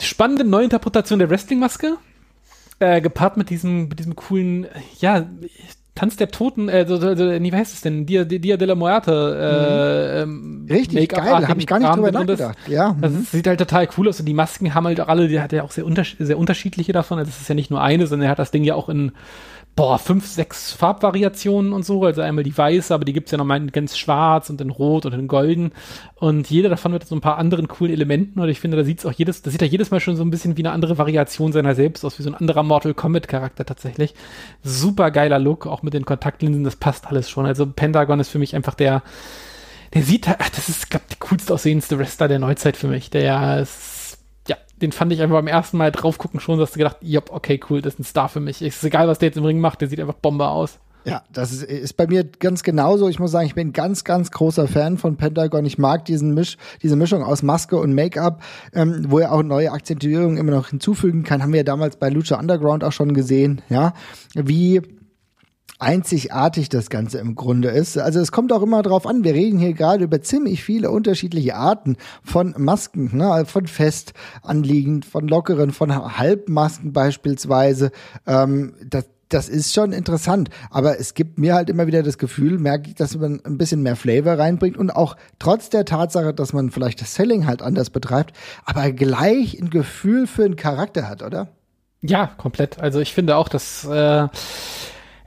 spannenden 0.00 0.50
Neuinterpretation 0.50 1.18
der 1.18 1.30
Wrestling-Maske. 1.30 1.96
Äh, 2.78 3.00
gepaart 3.00 3.38
mit 3.38 3.48
diesem, 3.48 3.88
mit 3.88 3.98
diesem 3.98 4.16
coolen, 4.16 4.66
ja, 4.98 5.26
Tanz 5.96 6.16
der 6.16 6.30
Toten, 6.30 6.68
äh, 6.68 6.86
so, 6.86 6.98
so, 6.98 7.16
wie 7.16 7.52
heißt 7.52 7.74
es 7.74 7.80
denn? 7.80 8.04
Dia, 8.06 8.24
Dia 8.24 8.56
de 8.56 8.68
la 8.68 8.74
Muerte. 8.74 9.12
Äh, 10.12 10.22
ähm, 10.22 10.66
Richtig 10.70 11.08
geil, 11.08 11.48
habe 11.48 11.58
ich 11.58 11.66
gar 11.66 11.78
nicht 11.78 11.88
Rahmen 11.88 12.04
drüber 12.04 12.12
nachgedacht. 12.12 12.58
Ja. 12.68 12.94
Das 13.00 13.12
mhm. 13.12 13.22
sieht 13.24 13.46
halt 13.46 13.58
total 13.58 13.88
cool 13.96 14.08
aus 14.08 14.20
und 14.20 14.26
die 14.26 14.34
Masken 14.34 14.74
haben 14.74 14.86
halt 14.86 15.00
auch 15.00 15.08
alle, 15.08 15.26
die 15.26 15.40
hat 15.40 15.52
ja 15.52 15.62
auch 15.62 15.70
sehr 15.70 15.86
unterschiedliche 15.86 16.92
davon. 16.92 17.18
Also 17.18 17.30
es 17.30 17.40
ist 17.40 17.48
ja 17.48 17.54
nicht 17.54 17.70
nur 17.70 17.80
eine, 17.80 18.06
sondern 18.06 18.26
er 18.26 18.30
hat 18.30 18.38
das 18.38 18.50
Ding 18.50 18.62
ja 18.62 18.74
auch 18.74 18.90
in 18.90 19.12
boah, 19.76 19.98
fünf, 19.98 20.26
sechs 20.26 20.72
Farbvariationen 20.72 21.74
und 21.74 21.84
so. 21.84 22.02
Also 22.02 22.22
einmal 22.22 22.44
die 22.44 22.56
weiße, 22.56 22.94
aber 22.94 23.04
die 23.04 23.12
gibt's 23.12 23.30
ja 23.30 23.36
nochmal 23.36 23.58
in 23.58 23.70
ganz 23.70 23.96
schwarz 23.98 24.48
und 24.48 24.58
in 24.62 24.70
rot 24.70 25.04
und 25.04 25.12
in 25.12 25.28
golden. 25.28 25.72
Und 26.14 26.48
jeder 26.50 26.70
davon 26.70 26.92
mit 26.92 27.06
so 27.06 27.14
ein 27.14 27.20
paar 27.20 27.36
anderen 27.36 27.68
coolen 27.68 27.92
Elementen. 27.92 28.40
Und 28.40 28.48
ich 28.48 28.58
finde, 28.58 28.78
da 28.78 28.84
sieht's 28.84 29.04
auch 29.04 29.12
jedes, 29.12 29.42
das 29.42 29.52
sieht 29.52 29.60
ja 29.60 29.68
jedes 29.68 29.90
Mal 29.90 30.00
schon 30.00 30.16
so 30.16 30.24
ein 30.24 30.30
bisschen 30.30 30.56
wie 30.56 30.62
eine 30.62 30.72
andere 30.72 30.96
Variation 30.96 31.52
seiner 31.52 31.74
selbst 31.74 32.04
aus, 32.06 32.18
wie 32.18 32.22
so 32.22 32.30
ein 32.30 32.34
anderer 32.34 32.62
Mortal 32.62 32.94
Kombat 32.94 33.28
Charakter 33.28 33.66
tatsächlich. 33.66 34.14
Super 34.64 35.10
geiler 35.10 35.38
Look, 35.38 35.66
auch 35.66 35.82
mit 35.82 35.92
den 35.92 36.06
Kontaktlinsen, 36.06 36.64
das 36.64 36.76
passt 36.76 37.06
alles 37.06 37.28
schon. 37.28 37.44
Also 37.44 37.66
Pentagon 37.66 38.18
ist 38.18 38.30
für 38.30 38.38
mich 38.38 38.56
einfach 38.56 38.74
der, 38.74 39.02
der 39.92 40.02
sieht, 40.02 40.26
ach, 40.26 40.48
das 40.48 40.70
ist, 40.70 40.88
glaub, 40.88 41.06
der 41.08 41.18
coolste 41.18 41.52
aussehendste 41.52 41.98
Wrestler 41.98 42.28
der 42.28 42.38
Neuzeit 42.38 42.78
für 42.78 42.88
mich. 42.88 43.10
Der 43.10 43.60
ist, 43.60 43.95
den 44.82 44.92
fand 44.92 45.12
ich 45.12 45.22
einfach 45.22 45.36
beim 45.36 45.46
ersten 45.46 45.76
Mal 45.76 45.90
drauf 45.90 46.18
gucken 46.18 46.40
schon, 46.40 46.58
dass 46.58 46.72
du 46.72 46.78
gedacht, 46.78 46.98
ja, 47.00 47.20
okay, 47.30 47.60
cool, 47.70 47.80
das 47.80 47.94
ist 47.94 48.00
ein 48.00 48.04
Star 48.04 48.28
für 48.28 48.40
mich. 48.40 48.62
Ist 48.62 48.84
egal, 48.84 49.08
was 49.08 49.18
der 49.18 49.28
jetzt 49.28 49.36
im 49.36 49.44
Ring 49.44 49.60
macht, 49.60 49.80
der 49.80 49.88
sieht 49.88 50.00
einfach 50.00 50.14
Bombe 50.14 50.48
aus. 50.48 50.78
Ja, 51.06 51.22
das 51.32 51.52
ist, 51.52 51.62
ist 51.62 51.96
bei 51.96 52.08
mir 52.08 52.24
ganz 52.24 52.64
genauso. 52.64 53.08
Ich 53.08 53.20
muss 53.20 53.30
sagen, 53.30 53.46
ich 53.46 53.54
bin 53.54 53.72
ganz, 53.72 54.02
ganz 54.02 54.32
großer 54.32 54.66
Fan 54.66 54.98
von 54.98 55.16
Pentagon. 55.16 55.64
Ich 55.64 55.78
mag 55.78 56.04
diesen 56.04 56.34
Misch, 56.34 56.56
diese 56.82 56.96
Mischung 56.96 57.22
aus 57.22 57.44
Maske 57.44 57.76
und 57.78 57.94
Make-up, 57.94 58.42
ähm, 58.74 59.04
wo 59.08 59.20
er 59.20 59.32
auch 59.32 59.44
neue 59.44 59.70
Akzentuierungen 59.70 60.36
immer 60.36 60.50
noch 60.50 60.70
hinzufügen 60.70 61.22
kann. 61.22 61.44
Haben 61.44 61.52
wir 61.52 61.58
ja 61.58 61.64
damals 61.64 61.96
bei 61.96 62.08
Lucha 62.08 62.36
Underground 62.36 62.82
auch 62.82 62.90
schon 62.90 63.14
gesehen, 63.14 63.62
ja, 63.68 63.94
wie 64.34 64.82
einzigartig 65.78 66.68
das 66.68 66.90
Ganze 66.90 67.18
im 67.18 67.34
Grunde 67.34 67.68
ist. 67.68 67.98
Also 67.98 68.20
es 68.20 68.32
kommt 68.32 68.52
auch 68.52 68.62
immer 68.62 68.82
drauf 68.82 69.06
an, 69.06 69.24
wir 69.24 69.34
reden 69.34 69.58
hier 69.58 69.74
gerade 69.74 70.04
über 70.04 70.22
ziemlich 70.22 70.64
viele 70.64 70.90
unterschiedliche 70.90 71.56
Arten 71.56 71.96
von 72.22 72.54
Masken, 72.56 73.16
ne? 73.16 73.44
von 73.46 73.66
fest 73.66 74.12
anliegend, 74.42 75.04
von 75.04 75.28
lockeren, 75.28 75.72
von 75.72 76.18
Halbmasken 76.18 76.92
beispielsweise. 76.92 77.90
Ähm, 78.26 78.74
das, 78.84 79.04
das 79.28 79.48
ist 79.48 79.74
schon 79.74 79.92
interessant, 79.92 80.50
aber 80.70 81.00
es 81.00 81.14
gibt 81.14 81.38
mir 81.38 81.54
halt 81.54 81.68
immer 81.68 81.86
wieder 81.86 82.02
das 82.02 82.16
Gefühl, 82.16 82.58
merke 82.58 82.90
ich, 82.90 82.94
dass 82.94 83.16
man 83.16 83.40
ein 83.44 83.58
bisschen 83.58 83.82
mehr 83.82 83.96
Flavor 83.96 84.38
reinbringt 84.38 84.76
und 84.76 84.90
auch 84.90 85.16
trotz 85.38 85.68
der 85.68 85.84
Tatsache, 85.84 86.32
dass 86.32 86.52
man 86.52 86.70
vielleicht 86.70 87.00
das 87.00 87.14
Selling 87.14 87.46
halt 87.46 87.60
anders 87.60 87.90
betreibt, 87.90 88.36
aber 88.64 88.92
gleich 88.92 89.60
ein 89.60 89.70
Gefühl 89.70 90.26
für 90.26 90.44
einen 90.44 90.56
Charakter 90.56 91.08
hat, 91.08 91.22
oder? 91.22 91.48
Ja, 92.02 92.28
komplett. 92.36 92.78
Also 92.78 93.00
ich 93.00 93.12
finde 93.12 93.36
auch, 93.36 93.48
dass 93.48 93.84
äh, 93.84 94.28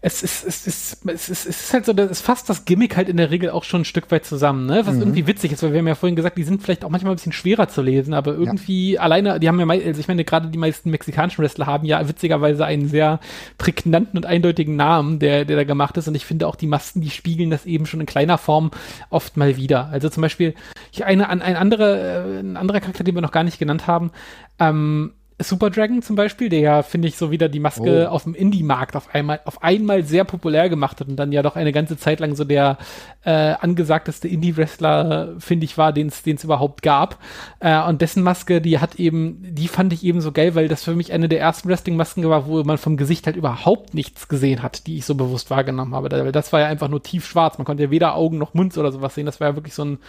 es 0.02 0.24
ist, 0.24 0.46
es 0.46 0.66
ist, 0.66 1.06
es 1.06 1.30
ist, 1.30 1.46
es 1.46 1.62
ist 1.62 1.74
halt 1.74 1.86
so, 1.86 1.94
das 1.94 2.10
ist 2.10 2.22
fast 2.22 2.50
das 2.50 2.64
Gimmick 2.64 2.96
halt 2.96 3.10
in 3.10 3.18
der 3.18 3.32
Regel 3.32 3.50
auch 3.50 3.66
schon 3.66 3.82
ein 3.82 3.86
Stück 3.86 4.10
weit 4.12 4.26
zusammen, 4.26 4.66
ne? 4.66 4.86
Was 4.86 4.98
irgendwie 4.98 5.28
witzig 5.28 5.52
ist, 5.52 5.62
weil 5.62 5.74
wir 5.74 5.80
haben 5.80 5.88
ja 5.88 5.96
vorhin 5.96 6.16
gesagt, 6.16 6.38
die 6.38 6.44
sind 6.44 6.62
vielleicht 6.62 6.86
auch 6.86 6.90
manchmal 6.90 7.12
ein 7.12 7.16
bisschen 7.18 7.34
schwerer 7.34 7.68
zu 7.68 7.82
lesen, 7.82 8.14
aber 8.14 8.34
irgendwie 8.34 8.98
alleine, 8.98 9.40
die 9.40 9.48
haben 9.50 9.60
ja, 9.60 9.68
also 9.68 10.00
ich 10.00 10.08
meine, 10.08 10.24
gerade 10.24 10.48
die 10.48 10.58
meisten 10.58 10.90
mexikanischen 10.90 11.44
Wrestler 11.44 11.66
haben 11.66 11.86
ja 11.86 12.08
witzigerweise 12.08 12.66
einen 12.66 12.88
sehr 12.88 13.20
prägnanten 13.58 14.18
und 14.18 14.26
eindeutigen 14.26 14.76
Namen, 14.78 15.20
der, 15.20 15.44
der 15.44 15.58
da 15.58 15.64
gemacht 15.66 15.98
ist 15.98 16.08
und 16.08 16.16
ich 16.16 16.26
finde 16.26 16.48
auch 16.48 16.56
die 16.56 16.68
Masken, 16.68 17.02
die 17.02 17.10
spiegeln 17.10 17.50
das 17.50 17.66
eben 17.66 17.86
schon 17.86 18.00
in 18.00 18.06
kleiner 18.06 18.38
Form 18.38 18.72
oft 19.10 19.36
mal 19.36 19.58
wieder. 19.58 19.90
Also 19.92 20.10
zum 20.10 20.22
Beispiel, 20.22 20.54
hier 20.92 21.08
eine, 21.08 21.30
ein, 21.30 21.42
ein 21.42 21.56
anderer, 21.56 21.98
äh, 21.98 22.40
ein 22.40 22.56
anderer 22.56 22.80
Charakter, 22.80 23.04
den 23.04 23.16
wir 23.16 23.22
noch 23.22 23.32
gar 23.32 23.44
nicht 23.44 23.60
genannt 23.60 23.88
haben, 23.88 24.12
ähm, 24.60 25.14
Super 25.42 25.70
Dragon 25.70 26.02
zum 26.02 26.18
Beispiel, 26.18 26.50
der 26.50 26.60
ja, 26.60 26.84
finde 26.84 27.08
ich, 27.08 27.18
so 27.18 27.32
wieder 27.32 27.48
die 27.48 27.60
Maske 27.62 28.08
Oh. 28.10 28.12
auf 28.12 28.24
dem 28.24 28.36
Indie-Markt 28.36 28.96
auf 28.98 29.14
einmal, 29.16 29.40
auf 29.46 29.64
einmal 29.64 30.04
sehr 30.04 30.26
populär 30.26 30.68
gemacht 30.70 31.00
hat 31.00 31.08
und 31.08 31.16
dann 31.16 31.32
ja 31.32 31.42
doch 31.42 31.56
eine 31.56 31.72
ganze 31.72 31.98
Zeit 31.98 32.20
lang 32.20 32.36
so 32.36 32.44
der 32.44 32.78
äh, 33.24 33.54
angesagteste 33.60 34.28
Indie-Wrestler, 34.28 35.36
finde 35.40 35.64
ich, 35.64 35.78
war, 35.78 35.94
den 35.94 36.08
es 36.08 36.44
überhaupt 36.44 36.82
gab. 36.82 37.20
Äh, 37.62 37.82
und 37.84 38.02
dessen 38.02 38.22
Maske, 38.22 38.60
die 38.60 38.80
hat 38.80 38.96
eben, 38.96 39.38
die 39.42 39.68
fand 39.70 39.94
ich 39.94 40.04
eben 40.04 40.20
so 40.20 40.32
geil, 40.34 40.56
weil 40.56 40.68
das 40.68 40.84
für 40.84 40.96
mich 40.96 41.14
eine 41.14 41.30
der 41.30 41.40
ersten 41.40 41.70
Wrestling-Masken 41.70 42.28
war, 42.30 42.46
wo 42.46 42.64
man 42.64 42.78
vom 42.78 42.98
Gesicht 42.98 43.26
halt 43.26 43.38
überhaupt 43.38 43.94
nichts 43.94 44.28
gesehen 44.28 44.62
hat, 44.62 44.88
die 44.88 44.98
ich 44.98 45.06
so 45.06 45.16
bewusst 45.16 45.50
wahrgenommen 45.50 45.96
habe. 45.96 46.12
Weil 46.12 46.32
das 46.34 46.52
war 46.52 46.60
ja 46.60 46.68
einfach 46.68 46.90
nur 46.90 47.02
tiefschwarz. 47.02 47.58
Man 47.58 47.66
konnte 47.66 47.84
ja 47.84 47.92
weder 47.92 48.16
Augen 48.16 48.38
noch 48.38 48.54
Mund 48.54 48.78
oder 48.78 48.92
sowas 48.92 49.16
sehen. 49.16 49.26
Das 49.26 49.40
war 49.40 49.50
ja 49.50 49.56
wirklich 49.56 49.74
so 49.74 49.86
ein 49.86 50.00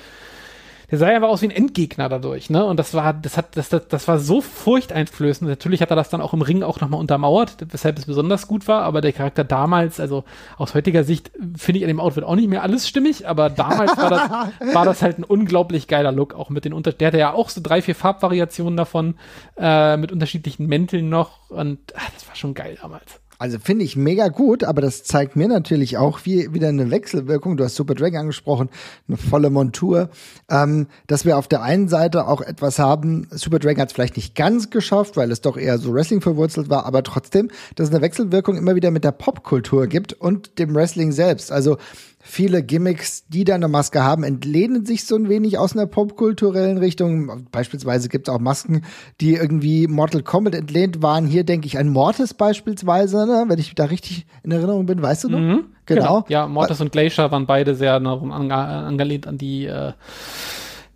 der 0.90 0.98
sah 0.98 1.08
ja 1.08 1.16
einfach 1.16 1.28
aus 1.28 1.42
wie 1.42 1.46
ein 1.46 1.52
Endgegner 1.52 2.08
dadurch, 2.08 2.50
ne? 2.50 2.64
Und 2.64 2.78
das 2.78 2.94
war, 2.94 3.12
das 3.12 3.36
hat, 3.36 3.56
das, 3.56 3.68
das, 3.68 3.88
das 3.88 4.08
war 4.08 4.18
so 4.18 4.40
furchteinflößend. 4.40 5.48
Natürlich 5.48 5.82
hat 5.82 5.90
er 5.90 5.96
das 5.96 6.08
dann 6.08 6.20
auch 6.20 6.32
im 6.32 6.42
Ring 6.42 6.62
auch 6.62 6.80
nochmal 6.80 7.00
untermauert, 7.00 7.56
weshalb 7.70 7.98
es 7.98 8.06
besonders 8.06 8.48
gut 8.48 8.66
war, 8.66 8.82
aber 8.82 9.00
der 9.00 9.12
Charakter 9.12 9.44
damals, 9.44 10.00
also 10.00 10.24
aus 10.56 10.74
heutiger 10.74 11.04
Sicht, 11.04 11.30
finde 11.56 11.78
ich 11.78 11.84
an 11.84 11.88
dem 11.88 12.00
Outfit 12.00 12.24
auch 12.24 12.34
nicht 12.34 12.48
mehr 12.48 12.62
alles 12.62 12.88
stimmig, 12.88 13.28
aber 13.28 13.50
damals 13.50 13.96
war 13.96 14.10
das, 14.10 14.30
war 14.74 14.84
das 14.84 15.02
halt 15.02 15.18
ein 15.18 15.24
unglaublich 15.24 15.86
geiler 15.86 16.12
Look, 16.12 16.34
auch 16.34 16.50
mit 16.50 16.64
den 16.64 16.72
Unter, 16.72 16.92
der 16.92 17.08
hatte 17.08 17.18
ja 17.18 17.32
auch 17.32 17.50
so 17.50 17.60
drei, 17.62 17.82
vier 17.82 17.94
Farbvariationen 17.94 18.76
davon, 18.76 19.14
äh, 19.58 19.96
mit 19.96 20.10
unterschiedlichen 20.10 20.66
Mänteln 20.66 21.08
noch 21.08 21.50
und 21.50 21.78
ach, 21.96 22.10
das 22.14 22.26
war 22.28 22.34
schon 22.34 22.54
geil 22.54 22.76
damals. 22.80 23.20
Also 23.40 23.58
finde 23.58 23.86
ich 23.86 23.96
mega 23.96 24.28
gut, 24.28 24.64
aber 24.64 24.82
das 24.82 25.02
zeigt 25.02 25.34
mir 25.34 25.48
natürlich 25.48 25.96
auch 25.96 26.20
wie, 26.24 26.52
wieder 26.52 26.68
eine 26.68 26.90
Wechselwirkung. 26.90 27.56
Du 27.56 27.64
hast 27.64 27.74
Super 27.74 27.94
Dragon 27.94 28.20
angesprochen, 28.20 28.68
eine 29.08 29.16
volle 29.16 29.48
Montur, 29.48 30.10
ähm, 30.50 30.88
dass 31.06 31.24
wir 31.24 31.38
auf 31.38 31.48
der 31.48 31.62
einen 31.62 31.88
Seite 31.88 32.28
auch 32.28 32.42
etwas 32.42 32.78
haben. 32.78 33.28
Super 33.30 33.58
Dragon 33.58 33.80
hat 33.80 33.88
es 33.88 33.94
vielleicht 33.94 34.16
nicht 34.16 34.34
ganz 34.34 34.68
geschafft, 34.68 35.16
weil 35.16 35.30
es 35.30 35.40
doch 35.40 35.56
eher 35.56 35.78
so 35.78 35.94
Wrestling 35.94 36.20
verwurzelt 36.20 36.68
war, 36.68 36.84
aber 36.84 37.02
trotzdem, 37.02 37.48
dass 37.76 37.88
es 37.88 37.94
eine 37.94 38.02
Wechselwirkung 38.02 38.58
immer 38.58 38.74
wieder 38.74 38.90
mit 38.90 39.04
der 39.04 39.12
Popkultur 39.12 39.86
gibt 39.86 40.12
und 40.12 40.58
dem 40.58 40.74
Wrestling 40.74 41.10
selbst. 41.10 41.50
Also 41.50 41.78
viele 42.20 42.62
Gimmicks, 42.62 43.26
die 43.28 43.44
da 43.44 43.54
eine 43.54 43.68
Maske 43.68 44.04
haben, 44.04 44.22
entlehnen 44.22 44.84
sich 44.84 45.06
so 45.06 45.16
ein 45.16 45.28
wenig 45.28 45.58
aus 45.58 45.74
einer 45.74 45.86
popkulturellen 45.86 46.78
Richtung. 46.78 47.46
Beispielsweise 47.50 48.08
gibt 48.08 48.28
es 48.28 48.34
auch 48.34 48.38
Masken, 48.38 48.84
die 49.20 49.34
irgendwie 49.34 49.86
Mortal 49.86 50.22
Kombat 50.22 50.54
entlehnt 50.54 51.02
waren. 51.02 51.26
Hier 51.26 51.44
denke 51.44 51.66
ich 51.66 51.78
an 51.78 51.88
Mortis 51.88 52.34
beispielsweise, 52.34 53.26
ne? 53.26 53.44
wenn 53.48 53.58
ich 53.58 53.74
da 53.74 53.86
richtig 53.86 54.26
in 54.42 54.52
Erinnerung 54.52 54.86
bin, 54.86 55.00
weißt 55.02 55.24
du 55.24 55.28
noch? 55.30 55.64
Genau. 55.86 56.24
Ja, 56.28 56.46
Mortis 56.46 56.80
und 56.80 56.92
Glacier 56.92 57.32
waren 57.32 57.46
beide 57.46 57.74
sehr 57.74 57.98
ne, 57.98 58.10
ange 58.10 58.54
angelehnt 58.54 59.26
an 59.26 59.38
die, 59.38 59.64
äh, 59.64 59.92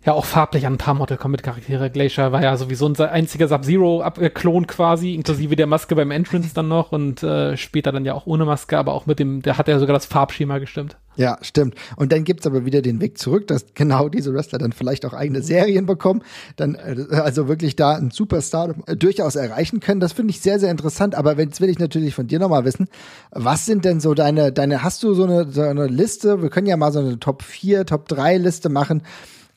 ja 0.05 0.13
auch 0.13 0.25
farblich 0.25 0.67
an 0.67 0.73
ein 0.73 0.77
paar 0.77 0.93
Mortal 0.93 1.17
Kombat 1.17 1.41
Charaktere. 1.41 1.89
Glacier 1.89 2.31
war 2.31 2.41
ja 2.41 2.55
sowieso 2.57 2.85
unser 2.85 3.11
einziger 3.11 3.47
Sub-Zero-Klon 3.47 4.67
quasi, 4.67 5.15
inklusive 5.15 5.55
der 5.55 5.67
Maske 5.67 5.95
beim 5.95 6.11
Entrance 6.11 6.53
dann 6.53 6.67
noch 6.67 6.91
und 6.91 7.23
äh, 7.23 7.57
später 7.57 7.91
dann 7.91 8.05
ja 8.05 8.13
auch 8.13 8.27
ohne 8.27 8.45
Maske, 8.45 8.77
aber 8.77 8.93
auch 8.93 9.07
mit 9.07 9.19
dem, 9.19 9.41
der 9.41 9.57
hat 9.57 9.67
ja 9.67 9.79
sogar 9.79 9.93
das 9.93 10.05
Farbschema 10.05 10.59
gestimmt. 10.59 10.97
Ja, 11.17 11.37
stimmt. 11.41 11.75
Und 11.95 12.11
dann 12.11 12.23
gibt's 12.23 12.45
aber 12.45 12.65
wieder 12.65 12.81
den 12.81 12.99
Weg 12.99 13.17
zurück, 13.17 13.47
dass 13.47 13.73
genau 13.73 14.09
diese 14.09 14.33
Wrestler 14.33 14.59
dann 14.59 14.73
vielleicht 14.73 15.05
auch 15.05 15.13
eigene 15.13 15.41
Serien 15.41 15.85
bekommen, 15.85 16.21
dann 16.57 16.75
äh, 16.75 17.05
also 17.15 17.47
wirklich 17.47 17.75
da 17.75 17.95
einen 17.95 18.11
Superstar 18.11 18.75
durchaus 18.95 19.35
erreichen 19.35 19.79
können. 19.79 20.01
Das 20.01 20.13
finde 20.13 20.31
ich 20.31 20.41
sehr, 20.41 20.59
sehr 20.59 20.69
interessant. 20.69 21.15
Aber 21.15 21.39
jetzt 21.39 21.61
will 21.61 21.69
ich 21.69 21.79
natürlich 21.79 22.13
von 22.13 22.27
dir 22.27 22.39
nochmal 22.39 22.65
wissen, 22.65 22.89
was 23.31 23.65
sind 23.65 23.85
denn 23.85 24.01
so 24.01 24.13
deine, 24.13 24.51
deine, 24.51 24.83
hast 24.83 25.01
du 25.03 25.13
so 25.13 25.23
eine, 25.23 25.49
so 25.51 25.61
eine 25.61 25.87
Liste? 25.87 26.41
Wir 26.41 26.49
können 26.49 26.67
ja 26.67 26.77
mal 26.77 26.91
so 26.91 26.99
eine 26.99 27.17
Top 27.17 27.41
4, 27.43 27.85
Top 27.85 28.07
3 28.09 28.37
Liste 28.37 28.69
machen 28.69 29.01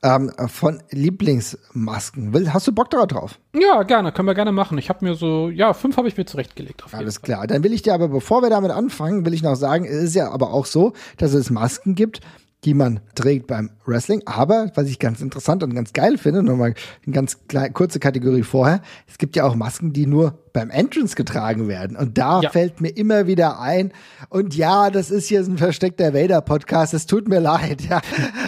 ähm, 0.02 0.30
von 0.48 0.82
Lieblingsmasken. 0.90 2.32
Will, 2.32 2.52
hast 2.52 2.66
du 2.66 2.72
Bock 2.72 2.90
da 2.90 3.06
drauf? 3.06 3.38
Ja, 3.54 3.82
gerne, 3.82 4.12
können 4.12 4.28
wir 4.28 4.34
gerne 4.34 4.52
machen. 4.52 4.78
Ich 4.78 4.88
habe 4.88 5.04
mir 5.04 5.14
so, 5.14 5.48
ja, 5.50 5.72
fünf 5.72 5.96
habe 5.96 6.08
ich 6.08 6.16
mir 6.16 6.24
zurechtgelegt. 6.24 6.84
Alles 6.92 7.22
klar. 7.22 7.46
Dann 7.46 7.64
will 7.64 7.72
ich 7.72 7.82
dir 7.82 7.94
aber, 7.94 8.08
bevor 8.08 8.42
wir 8.42 8.50
damit 8.50 8.70
anfangen, 8.70 9.26
will 9.26 9.34
ich 9.34 9.42
noch 9.42 9.56
sagen, 9.56 9.84
es 9.84 10.02
ist 10.02 10.14
ja 10.14 10.30
aber 10.30 10.52
auch 10.52 10.66
so, 10.66 10.92
dass 11.16 11.32
es 11.32 11.50
Masken 11.50 11.94
gibt, 11.94 12.20
die 12.64 12.74
man 12.74 13.00
trägt 13.14 13.46
beim 13.46 13.70
Wrestling. 13.86 14.22
Aber 14.26 14.70
was 14.74 14.88
ich 14.88 14.98
ganz 14.98 15.20
interessant 15.20 15.62
und 15.62 15.74
ganz 15.74 15.92
geil 15.92 16.18
finde, 16.18 16.42
nochmal 16.42 16.74
eine 17.06 17.14
ganz 17.14 17.46
kleine, 17.46 17.72
kurze 17.72 18.00
Kategorie 18.00 18.42
vorher, 18.42 18.82
es 19.06 19.18
gibt 19.18 19.36
ja 19.36 19.44
auch 19.44 19.54
Masken, 19.54 19.92
die 19.92 20.06
nur 20.06 20.38
beim 20.52 20.70
Entrance 20.70 21.14
getragen 21.16 21.68
werden. 21.68 21.96
Und 21.96 22.18
da 22.18 22.40
Ja. 22.40 22.50
fällt 22.50 22.80
mir 22.80 22.88
immer 22.90 23.26
wieder 23.26 23.60
ein, 23.60 23.92
und 24.30 24.54
ja, 24.56 24.90
das 24.90 25.10
ist 25.10 25.28
hier 25.28 25.40
ein 25.40 25.58
versteckter 25.58 26.14
Vader-Podcast, 26.14 26.94
es 26.94 27.06
tut 27.06 27.28
mir 27.28 27.40
leid, 27.40 27.82
ja. 27.88 28.00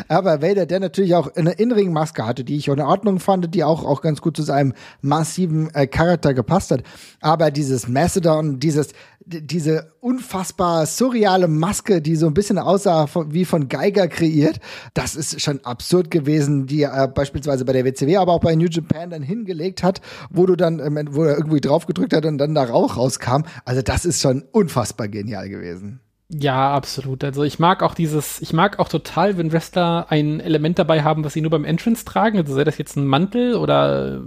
Aber 0.08 0.42
Vader, 0.42 0.66
der 0.66 0.80
natürlich 0.80 1.14
auch 1.14 1.34
eine 1.36 1.52
Innenring-Maske 1.52 2.26
hatte, 2.26 2.44
die 2.44 2.56
ich 2.56 2.70
auch 2.70 2.74
in 2.74 2.80
Ordnung 2.80 3.20
fand, 3.20 3.54
die 3.54 3.64
auch, 3.64 3.84
auch 3.84 4.02
ganz 4.02 4.20
gut 4.20 4.36
zu 4.36 4.42
seinem 4.42 4.72
massiven 5.02 5.74
äh, 5.74 5.86
Charakter 5.86 6.34
gepasst 6.34 6.70
hat. 6.70 6.82
Aber 7.20 7.50
dieses 7.50 7.88
Macedon, 7.88 8.58
dieses, 8.60 8.88
diese 9.26 9.92
unfassbar 10.00 10.86
surreale 10.86 11.46
Maske, 11.46 12.00
die 12.00 12.16
so 12.16 12.26
ein 12.26 12.34
bisschen 12.34 12.58
aussah 12.58 13.06
von, 13.06 13.32
wie 13.32 13.44
von 13.44 13.68
Geiger 13.68 14.08
kreiert, 14.08 14.58
das 14.94 15.14
ist 15.14 15.40
schon 15.40 15.60
absurd 15.64 16.10
gewesen, 16.10 16.66
die 16.66 16.82
er 16.82 17.06
beispielsweise 17.08 17.64
bei 17.64 17.72
der 17.74 17.84
WCW, 17.84 18.16
aber 18.16 18.32
auch 18.32 18.40
bei 18.40 18.54
New 18.56 18.66
Japan 18.68 19.10
dann 19.10 19.22
hingelegt 19.22 19.82
hat, 19.82 20.00
wo 20.30 20.46
du 20.46 20.56
dann, 20.56 20.80
ähm, 20.80 21.08
wo 21.12 21.24
er 21.24 21.36
irgendwie 21.36 21.60
drauf 21.60 21.86
gedrückt 21.90 22.14
hat 22.14 22.24
und 22.24 22.38
dann 22.38 22.54
da 22.54 22.64
Rauch 22.64 22.96
rauskam. 22.96 23.42
Also 23.64 23.82
das 23.82 24.04
ist 24.04 24.20
schon 24.20 24.42
unfassbar 24.52 25.08
genial 25.08 25.48
gewesen. 25.48 26.00
Ja, 26.32 26.72
absolut. 26.72 27.24
Also 27.24 27.42
ich 27.42 27.58
mag 27.58 27.82
auch 27.82 27.92
dieses, 27.92 28.40
ich 28.40 28.52
mag 28.52 28.78
auch 28.78 28.88
total, 28.88 29.36
wenn 29.36 29.50
Wrestler 29.50 30.06
ein 30.10 30.38
Element 30.38 30.78
dabei 30.78 31.02
haben, 31.02 31.24
was 31.24 31.32
sie 31.32 31.40
nur 31.40 31.50
beim 31.50 31.64
Entrance 31.64 32.04
tragen. 32.04 32.38
Also 32.38 32.54
sei 32.54 32.62
das 32.62 32.78
jetzt 32.78 32.96
ein 32.96 33.04
Mantel 33.04 33.56
oder 33.56 34.22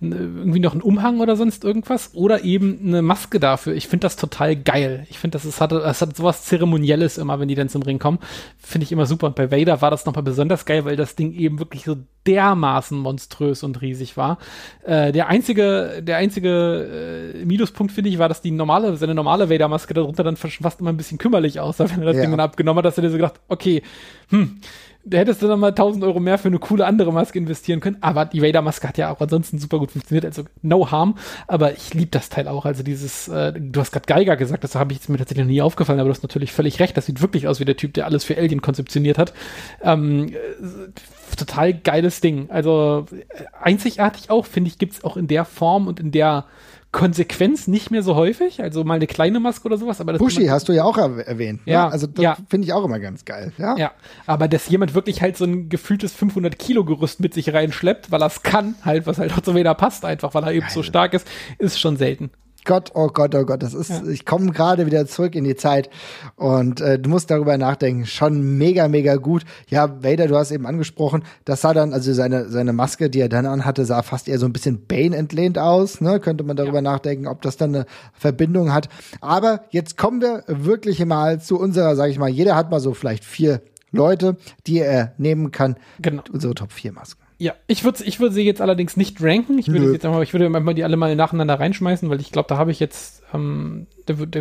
äh, 0.00 0.06
irgendwie 0.06 0.60
noch 0.60 0.74
ein 0.74 0.80
Umhang 0.80 1.18
oder 1.18 1.34
sonst 1.34 1.64
irgendwas 1.64 2.14
oder 2.14 2.44
eben 2.44 2.78
eine 2.86 3.02
Maske 3.02 3.40
dafür. 3.40 3.74
Ich 3.74 3.88
finde 3.88 4.04
das 4.04 4.14
total 4.14 4.54
geil. 4.54 5.08
Ich 5.10 5.18
finde, 5.18 5.34
das 5.34 5.44
ist, 5.44 5.60
hat, 5.60 5.72
das 5.72 6.00
hat 6.00 6.16
sowas 6.16 6.44
Zeremonielles 6.44 7.18
immer, 7.18 7.40
wenn 7.40 7.48
die 7.48 7.56
dann 7.56 7.68
zum 7.68 7.82
Ring 7.82 7.98
kommen. 7.98 8.20
Finde 8.56 8.84
ich 8.84 8.92
immer 8.92 9.06
super. 9.06 9.26
Und 9.26 9.34
bei 9.34 9.50
Vader 9.50 9.82
war 9.82 9.90
das 9.90 10.06
nochmal 10.06 10.22
besonders 10.22 10.66
geil, 10.66 10.84
weil 10.84 10.94
das 10.94 11.16
Ding 11.16 11.32
eben 11.32 11.58
wirklich 11.58 11.82
so 11.82 11.96
dermaßen 12.26 12.96
monströs 12.96 13.62
und 13.62 13.82
riesig 13.82 14.16
war. 14.16 14.38
Äh, 14.84 15.12
der 15.12 15.28
einzige, 15.28 16.00
der 16.02 16.16
einzige 16.16 17.34
äh, 17.34 17.44
Minuspunkt, 17.44 17.92
finde 17.92 18.10
ich, 18.10 18.18
war, 18.18 18.28
dass 18.28 18.40
die 18.40 18.50
normale, 18.50 18.96
seine 18.96 19.14
normale 19.14 19.50
Vader-Maske 19.50 19.94
darunter 19.94 20.22
dann 20.22 20.36
fast 20.36 20.80
immer 20.80 20.90
ein 20.90 20.96
bisschen 20.96 21.18
kümmerlich 21.24 21.58
aussah, 21.58 21.88
wenn 21.90 22.00
er 22.00 22.04
das 22.06 22.16
Ja. 22.16 22.22
Ding 22.22 22.32
dann 22.32 22.40
abgenommen 22.40 22.78
hat, 22.78 22.84
dass 22.84 22.98
er 22.98 23.02
dir 23.02 23.08
so 23.10 23.16
gedacht, 23.16 23.40
okay, 23.48 23.82
hm, 24.28 24.60
da 25.06 25.18
hättest 25.18 25.40
du 25.42 25.48
dann 25.48 25.58
mal 25.60 25.68
1000 25.68 26.04
Euro 26.04 26.20
mehr 26.20 26.36
für 26.38 26.48
eine 26.48 26.58
coole 26.58 26.84
andere 26.86 27.12
Maske 27.12 27.38
investieren 27.38 27.80
können. 27.80 27.96
Aber 28.00 28.24
die 28.26 28.42
Vader-Maske 28.42 28.88
hat 28.88 28.98
ja 28.98 29.10
auch 29.10 29.20
ansonsten 29.20 29.58
super 29.58 29.78
gut 29.78 29.90
funktioniert, 29.90 30.24
also 30.24 30.44
no 30.62 30.90
harm. 30.90 31.16
Aber 31.46 31.72
ich 31.72 31.92
liebe 31.94 32.10
das 32.10 32.28
Teil 32.28 32.46
auch. 32.48 32.64
Also 32.66 32.82
dieses, 32.82 33.28
äh, 33.28 33.52
du 33.54 33.80
hast 33.80 33.92
gerade 33.92 34.06
Geiger 34.06 34.36
gesagt, 34.36 34.64
das 34.64 34.74
habe 34.74 34.92
ich 34.92 34.98
jetzt 34.98 35.08
mir 35.08 35.18
tatsächlich 35.18 35.44
noch 35.44 35.50
nie 35.50 35.60
aufgefallen, 35.62 36.00
aber 36.00 36.08
du 36.08 36.14
hast 36.14 36.22
natürlich 36.22 36.52
völlig 36.52 36.80
recht. 36.80 36.96
Das 36.96 37.06
sieht 37.06 37.20
wirklich 37.20 37.48
aus 37.48 37.60
wie 37.60 37.64
der 37.66 37.76
Typ, 37.76 37.92
der 37.94 38.06
alles 38.06 38.24
für 38.24 38.36
Alien 38.36 38.62
konzeptioniert 38.62 39.18
hat. 39.18 39.34
Ähm, 39.82 40.28
äh, 40.28 41.36
total 41.36 41.74
geiles 41.74 42.20
Ding. 42.22 42.48
Also 42.50 43.06
äh, 43.12 43.44
einzigartig 43.60 44.30
auch, 44.30 44.46
finde 44.46 44.68
ich, 44.68 44.78
gibt's 44.78 45.04
auch 45.04 45.16
in 45.18 45.26
der 45.26 45.44
Form 45.44 45.86
und 45.86 46.00
in 46.00 46.12
der 46.12 46.46
Konsequenz 46.94 47.66
nicht 47.66 47.90
mehr 47.90 48.02
so 48.04 48.14
häufig. 48.14 48.62
Also 48.62 48.84
mal 48.84 48.94
eine 48.94 49.08
kleine 49.08 49.40
Maske 49.40 49.66
oder 49.66 49.76
sowas. 49.76 50.00
Aber 50.00 50.12
das 50.12 50.20
Bushi 50.20 50.46
hast 50.46 50.68
du 50.68 50.72
ja 50.72 50.84
auch 50.84 50.96
erw- 50.96 51.20
erwähnt. 51.20 51.66
Ne? 51.66 51.72
Ja, 51.72 51.88
Also 51.88 52.06
das 52.06 52.22
ja. 52.22 52.36
finde 52.48 52.66
ich 52.66 52.72
auch 52.72 52.84
immer 52.84 53.00
ganz 53.00 53.24
geil. 53.24 53.52
Ja. 53.58 53.76
Ja, 53.76 53.90
aber 54.26 54.46
dass 54.48 54.68
jemand 54.68 54.94
wirklich 54.94 55.20
halt 55.20 55.36
so 55.36 55.44
ein 55.44 55.68
gefühltes 55.68 56.12
500 56.12 56.56
Kilo 56.58 56.84
Gerüst 56.84 57.18
mit 57.20 57.34
sich 57.34 57.52
reinschleppt, 57.52 58.10
weil 58.12 58.22
er 58.22 58.26
es 58.28 58.42
kann, 58.44 58.76
halt, 58.84 59.06
was 59.08 59.18
halt 59.18 59.32
auch 59.34 59.40
zu 59.40 59.54
Vader 59.56 59.74
passt 59.74 60.04
einfach, 60.04 60.32
weil 60.34 60.44
er 60.44 60.52
eben 60.52 60.66
so 60.70 60.82
stark 60.84 61.14
ist, 61.14 61.26
ist 61.58 61.80
schon 61.80 61.96
selten. 61.96 62.30
Gott, 62.64 62.92
oh 62.94 63.08
Gott, 63.08 63.34
oh 63.34 63.44
Gott, 63.44 63.62
das 63.62 63.74
ist, 63.74 63.90
ich 64.08 64.24
komme 64.24 64.50
gerade 64.52 64.86
wieder 64.86 65.06
zurück 65.06 65.34
in 65.34 65.44
die 65.44 65.54
Zeit 65.54 65.90
und 66.36 66.80
äh, 66.80 66.98
du 66.98 67.10
musst 67.10 67.30
darüber 67.30 67.58
nachdenken. 67.58 68.06
Schon 68.06 68.56
mega, 68.56 68.88
mega 68.88 69.16
gut. 69.16 69.44
Ja, 69.68 70.02
Vader, 70.02 70.28
du 70.28 70.36
hast 70.36 70.50
eben 70.50 70.66
angesprochen, 70.66 71.24
das 71.44 71.60
sah 71.60 71.74
dann, 71.74 71.92
also 71.92 72.12
seine, 72.12 72.48
seine 72.48 72.72
Maske, 72.72 73.10
die 73.10 73.20
er 73.20 73.28
dann 73.28 73.46
anhatte, 73.46 73.84
sah 73.84 74.02
fast 74.02 74.28
eher 74.28 74.38
so 74.38 74.46
ein 74.46 74.52
bisschen 74.52 74.86
Bane 74.86 75.16
entlehnt 75.16 75.58
aus. 75.58 76.00
Ne? 76.00 76.20
Könnte 76.20 76.44
man 76.44 76.56
darüber 76.56 76.80
nachdenken, 76.80 77.26
ob 77.26 77.42
das 77.42 77.56
dann 77.56 77.74
eine 77.74 77.86
Verbindung 78.12 78.72
hat. 78.72 78.88
Aber 79.20 79.64
jetzt 79.70 79.98
kommen 79.98 80.20
wir 80.20 80.44
wirklich 80.46 81.04
mal 81.04 81.40
zu 81.40 81.58
unserer, 81.58 81.96
sag 81.96 82.10
ich 82.10 82.18
mal, 82.18 82.30
jeder 82.30 82.56
hat 82.56 82.70
mal 82.70 82.80
so 82.80 82.94
vielleicht 82.94 83.24
vier 83.24 83.60
Leute, 83.90 84.36
die 84.66 84.80
er 84.80 85.14
nehmen 85.18 85.50
kann. 85.50 85.76
Genau. 86.00 86.22
Unsere 86.32 86.54
Top 86.54 86.72
4 86.72 86.92
Masken. 86.92 87.23
Ja, 87.38 87.52
ich 87.66 87.82
würde 87.82 88.04
ich 88.04 88.20
würde 88.20 88.34
sie 88.34 88.42
jetzt 88.42 88.60
allerdings 88.60 88.96
nicht 88.96 89.20
ranken. 89.22 89.58
Ich 89.58 89.66
würde 89.68 89.92
jetzt 89.92 90.04
einmal, 90.04 90.22
ich 90.22 90.32
würde 90.32 90.46
einmal 90.46 90.74
die 90.74 90.84
alle 90.84 90.96
mal 90.96 91.14
nacheinander 91.16 91.58
reinschmeißen, 91.58 92.08
weil 92.08 92.20
ich 92.20 92.30
glaube, 92.30 92.48
da 92.48 92.56
habe 92.58 92.70
ich 92.70 92.78
jetzt, 92.80 93.22
ähm, 93.34 93.86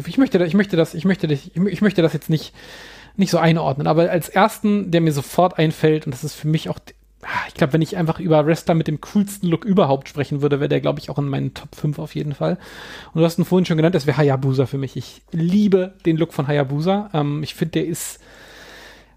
ich 0.07 0.17
möchte, 0.17 0.43
ich 0.45 0.53
möchte 0.53 0.77
das, 0.77 0.93
ich 0.93 1.03
möchte 1.05 1.27
das, 1.27 1.39
ich, 1.45 1.53
mö- 1.55 1.69
ich 1.69 1.81
möchte 1.81 2.01
das 2.03 2.13
jetzt 2.13 2.29
nicht, 2.29 2.53
nicht 3.17 3.31
so 3.31 3.39
einordnen. 3.39 3.87
Aber 3.87 4.09
als 4.11 4.29
ersten, 4.29 4.91
der 4.91 5.01
mir 5.01 5.11
sofort 5.11 5.57
einfällt, 5.57 6.05
und 6.05 6.11
das 6.13 6.23
ist 6.23 6.35
für 6.35 6.47
mich 6.47 6.69
auch, 6.69 6.77
ah, 7.23 7.27
ich 7.47 7.55
glaube, 7.55 7.73
wenn 7.73 7.81
ich 7.81 7.97
einfach 7.97 8.19
über 8.19 8.45
Wrestler 8.45 8.75
mit 8.75 8.87
dem 8.87 9.01
coolsten 9.01 9.47
Look 9.47 9.65
überhaupt 9.65 10.07
sprechen 10.07 10.41
würde, 10.43 10.59
wäre 10.59 10.69
der, 10.69 10.81
glaube 10.81 10.99
ich, 10.99 11.09
auch 11.09 11.17
in 11.17 11.27
meinen 11.29 11.53
Top 11.55 11.75
5 11.75 11.97
auf 11.97 12.13
jeden 12.13 12.35
Fall. 12.35 12.57
Und 13.13 13.21
du 13.21 13.25
hast 13.25 13.39
ihn 13.39 13.45
vorhin 13.45 13.65
schon 13.65 13.77
genannt, 13.77 13.95
das 13.95 14.05
wäre 14.05 14.17
Hayabusa 14.17 14.67
für 14.67 14.77
mich. 14.77 14.95
Ich 14.97 15.23
liebe 15.31 15.95
den 16.05 16.17
Look 16.17 16.31
von 16.31 16.47
Hayabusa. 16.47 17.09
Ähm, 17.13 17.41
ich 17.41 17.55
finde, 17.55 17.71
der 17.71 17.87
ist 17.87 18.19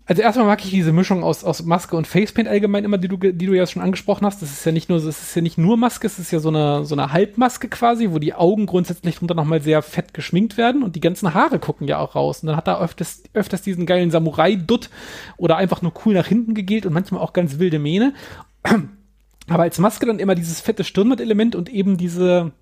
Also 0.09 0.23
erstmal 0.23 0.47
mag 0.47 0.65
ich 0.65 0.71
diese 0.71 0.93
Mischung 0.93 1.25
aus, 1.25 1.43
aus 1.43 1.65
Maske 1.65 1.97
und 1.97 2.07
Facepaint 2.07 2.49
allgemein 2.49 2.85
immer, 2.85 2.97
die 2.97 3.09
du, 3.09 3.17
die 3.17 3.47
du 3.47 3.55
ja 3.55 3.67
schon 3.67 3.83
angesprochen 3.83 4.25
hast. 4.25 4.41
Das 4.41 4.53
ist 4.53 4.65
ja 4.65 4.71
nicht 4.71 4.89
nur, 4.89 5.01
das 5.01 5.21
ist 5.21 5.35
ja 5.35 5.43
nicht 5.43 5.59
nur 5.59 5.77
Maske, 5.77 6.07
es 6.07 6.21
ist 6.21 6.31
ja 6.31 6.39
so 6.39 6.49
eine, 6.49 6.85
so 6.85 6.95
eine 6.95 7.13
Halbmaske 7.13 7.69
quasi, 7.69 8.13
wo 8.13 8.21
die 8.21 8.33
Augen 8.33 8.67
grundsätzlich 8.67 9.17
drunter 9.17 9.35
nochmal 9.35 9.61
sehr 9.61 9.83
fett 9.83 10.15
geschminkt 10.15 10.57
werden 10.57 10.85
und 10.85 10.95
die 10.95 11.01
ganzen 11.01 11.35
Haare 11.35 11.59
gucken 11.59 11.89
ja 11.89 11.99
auch 11.99 12.15
raus. 12.15 12.41
Und 12.41 12.47
dann 12.47 12.57
hat 12.57 12.69
er 12.69 12.81
öfters, 12.81 13.25
öfters 13.35 13.63
diesen 13.63 13.85
geilen 13.85 14.13
Samurai-Dutt 14.13 14.91
oder 15.39 15.57
einfach 15.57 15.83
nur 15.83 15.93
cool 16.05 16.15
nach 16.15 16.29
hinten 16.29 16.55
gegelt 16.55 16.87
und 16.87 16.93
manchmal 16.93 17.21
auch 17.21 17.33
ganz 17.33 17.59
wilde 17.59 17.81
Mähne. 17.81 18.15
Aber 19.49 19.65
als 19.65 19.79
Maske 19.79 20.07
dann 20.07 20.21
immer 20.21 20.37
dieses 20.37 20.61
fette 20.61 20.85
Stirnband-Element 20.85 21.57
und 21.57 21.69
eben 21.69 21.97
diese, 21.97 22.53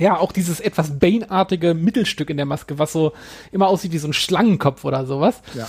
ja, 0.00 0.18
auch 0.18 0.32
dieses 0.32 0.58
etwas 0.58 0.98
Bane-artige 0.98 1.74
Mittelstück 1.74 2.28
in 2.28 2.38
der 2.38 2.46
Maske, 2.46 2.80
was 2.80 2.92
so 2.92 3.12
immer 3.52 3.68
aussieht 3.68 3.92
wie 3.92 3.98
so 3.98 4.08
ein 4.08 4.12
Schlangenkopf 4.12 4.84
oder 4.84 5.06
sowas. 5.06 5.42
Ja. 5.54 5.68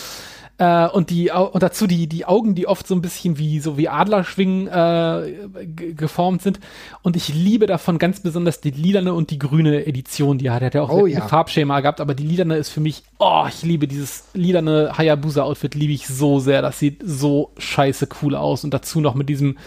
Äh, 0.59 0.87
und 0.89 1.09
die 1.09 1.31
und 1.31 1.63
dazu 1.63 1.87
die 1.87 2.05
die 2.07 2.25
Augen, 2.25 2.53
die 2.53 2.67
oft 2.67 2.85
so 2.85 2.93
ein 2.93 3.01
bisschen 3.01 3.39
wie 3.39 3.59
so 3.59 3.75
wie 3.75 3.89
Adlerschwingen 3.89 4.67
äh, 4.67 5.65
geformt 5.95 6.43
sind. 6.43 6.59
Und 7.01 7.15
ich 7.15 7.33
liebe 7.33 7.65
davon 7.65 7.97
ganz 7.97 8.19
besonders 8.19 8.61
die 8.61 8.69
lilane 8.69 9.13
und 9.15 9.31
die 9.31 9.39
grüne 9.39 9.87
Edition, 9.87 10.37
die 10.37 10.51
hat. 10.51 10.61
Er 10.61 10.67
hat 10.67 10.75
ja 10.75 10.83
auch 10.83 10.89
Oh, 10.91 11.05
ein 11.05 11.11
ja. 11.11 11.27
Farbschema 11.27 11.79
gehabt, 11.81 11.99
aber 12.01 12.13
die 12.13 12.27
lilane 12.27 12.55
ist 12.57 12.69
für 12.69 12.81
mich, 12.81 13.01
oh, 13.17 13.45
ich 13.49 13.63
liebe 13.63 13.87
dieses 13.87 14.25
lilane 14.35 14.91
Hayabusa-Outfit, 14.95 15.73
liebe 15.73 15.93
ich 15.93 16.07
so 16.07 16.39
sehr. 16.39 16.61
Das 16.61 16.77
sieht 16.77 17.01
so 17.03 17.51
scheiße 17.57 18.07
cool 18.21 18.35
aus. 18.35 18.63
Und 18.63 18.75
dazu 18.75 19.01
noch 19.01 19.15
mit 19.15 19.29
diesem 19.29 19.57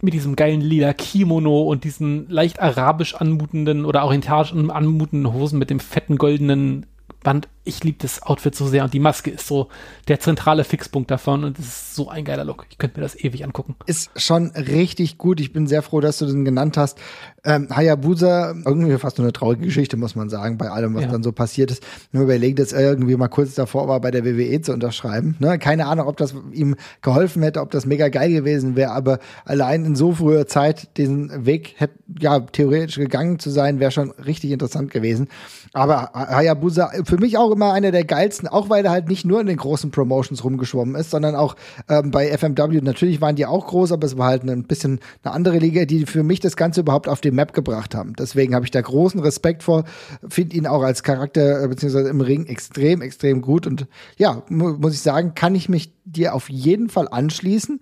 mit 0.00 0.14
diesem 0.14 0.36
geilen 0.36 0.60
lila 0.60 0.92
Kimono 0.92 1.62
und 1.62 1.82
diesen 1.84 2.28
leicht 2.30 2.60
arabisch 2.60 3.14
anmutenden 3.16 3.84
oder 3.84 4.04
orientalisch 4.04 4.52
an- 4.52 4.70
anmutenden 4.70 5.32
Hosen 5.32 5.58
mit 5.58 5.70
dem 5.70 5.80
fetten 5.80 6.18
goldenen 6.18 6.86
Band. 7.24 7.48
Ich 7.68 7.84
liebe 7.84 7.98
das 8.00 8.22
Outfit 8.22 8.54
so 8.54 8.66
sehr 8.66 8.82
und 8.82 8.94
die 8.94 8.98
Maske 8.98 9.30
ist 9.30 9.46
so 9.46 9.68
der 10.08 10.18
zentrale 10.20 10.64
Fixpunkt 10.64 11.10
davon 11.10 11.44
und 11.44 11.58
es 11.58 11.66
ist 11.66 11.94
so 11.94 12.08
ein 12.08 12.24
geiler 12.24 12.44
Look. 12.44 12.64
Ich 12.70 12.78
könnte 12.78 12.98
mir 12.98 13.02
das 13.04 13.14
ewig 13.14 13.44
angucken. 13.44 13.76
Ist 13.84 14.10
schon 14.16 14.46
richtig 14.52 15.18
gut. 15.18 15.38
Ich 15.38 15.52
bin 15.52 15.66
sehr 15.66 15.82
froh, 15.82 16.00
dass 16.00 16.16
du 16.18 16.24
den 16.26 16.46
genannt 16.46 16.78
hast. 16.78 16.98
Ähm, 17.44 17.68
Hayabusa, 17.70 18.54
irgendwie 18.64 18.96
fast 18.96 19.18
nur 19.18 19.26
eine 19.26 19.32
traurige 19.34 19.66
Geschichte, 19.66 19.96
muss 19.98 20.16
man 20.16 20.30
sagen, 20.30 20.56
bei 20.56 20.70
allem, 20.70 20.94
was 20.94 21.02
Ja. 21.04 21.08
dann 21.10 21.22
so 21.22 21.30
passiert 21.32 21.70
ist. 21.70 21.82
Nur 22.10 22.24
überlegt, 22.24 22.58
dass 22.58 22.72
er 22.72 22.80
irgendwie 22.80 23.16
mal 23.16 23.28
kurz 23.28 23.54
davor 23.54 23.86
war, 23.86 24.00
bei 24.00 24.10
der 24.10 24.24
WWE 24.24 24.60
zu 24.62 24.72
unterschreiben. 24.72 25.36
Ne? 25.38 25.58
Keine 25.58 25.86
Ahnung, 25.86 26.06
ob 26.08 26.16
das 26.16 26.34
ihm 26.52 26.74
geholfen 27.02 27.42
hätte, 27.42 27.60
ob 27.60 27.70
das 27.70 27.84
mega 27.84 28.08
geil 28.08 28.32
gewesen 28.32 28.76
wäre, 28.76 28.92
aber 28.92 29.18
allein 29.44 29.84
in 29.84 29.94
so 29.94 30.12
früher 30.12 30.46
Zeit 30.46 30.96
diesen 30.96 31.44
Weg 31.44 31.74
hätte, 31.76 31.94
ja, 32.18 32.40
theoretisch 32.40 32.96
gegangen 32.96 33.38
zu 33.38 33.50
sein, 33.50 33.78
wäre 33.78 33.90
schon 33.90 34.10
richtig 34.12 34.50
interessant 34.52 34.90
gewesen. 34.90 35.28
Aber 35.74 36.10
Hayabusa, 36.14 36.90
für 37.04 37.18
mich 37.18 37.36
auch 37.36 37.50
immer 37.58 37.72
einer 37.72 37.90
der 37.90 38.04
geilsten, 38.04 38.46
auch 38.46 38.70
weil 38.70 38.84
er 38.84 38.92
halt 38.92 39.08
nicht 39.08 39.24
nur 39.24 39.40
in 39.40 39.48
den 39.48 39.56
großen 39.56 39.90
Promotions 39.90 40.44
rumgeschwommen 40.44 40.94
ist, 40.94 41.10
sondern 41.10 41.34
auch 41.34 41.56
ähm, 41.88 42.12
bei 42.12 42.28
FMW. 42.28 42.80
Natürlich 42.80 43.20
waren 43.20 43.34
die 43.34 43.46
auch 43.46 43.66
groß, 43.66 43.90
aber 43.90 44.06
es 44.06 44.16
war 44.16 44.28
halt 44.28 44.44
ein 44.44 44.62
bisschen 44.62 45.00
eine 45.24 45.34
andere 45.34 45.58
Liga, 45.58 45.84
die 45.84 46.06
für 46.06 46.22
mich 46.22 46.38
das 46.38 46.56
Ganze 46.56 46.82
überhaupt 46.82 47.08
auf 47.08 47.20
die 47.20 47.32
Map 47.32 47.52
gebracht 47.54 47.96
haben. 47.96 48.12
Deswegen 48.16 48.54
habe 48.54 48.64
ich 48.64 48.70
da 48.70 48.80
großen 48.80 49.18
Respekt 49.18 49.64
vor, 49.64 49.82
finde 50.28 50.54
ihn 50.54 50.68
auch 50.68 50.82
als 50.82 51.02
Charakter 51.02 51.64
äh, 51.64 51.66
beziehungsweise 51.66 52.08
im 52.08 52.20
Ring 52.20 52.46
extrem, 52.46 53.02
extrem 53.02 53.42
gut 53.42 53.66
und 53.66 53.88
ja, 54.18 54.44
mu 54.48 54.74
muss 54.78 54.94
ich 54.94 55.00
sagen, 55.00 55.34
kann 55.34 55.56
ich 55.56 55.68
mich 55.68 55.92
dir 56.04 56.34
auf 56.34 56.48
jeden 56.48 56.88
Fall 56.88 57.08
anschließen. 57.08 57.80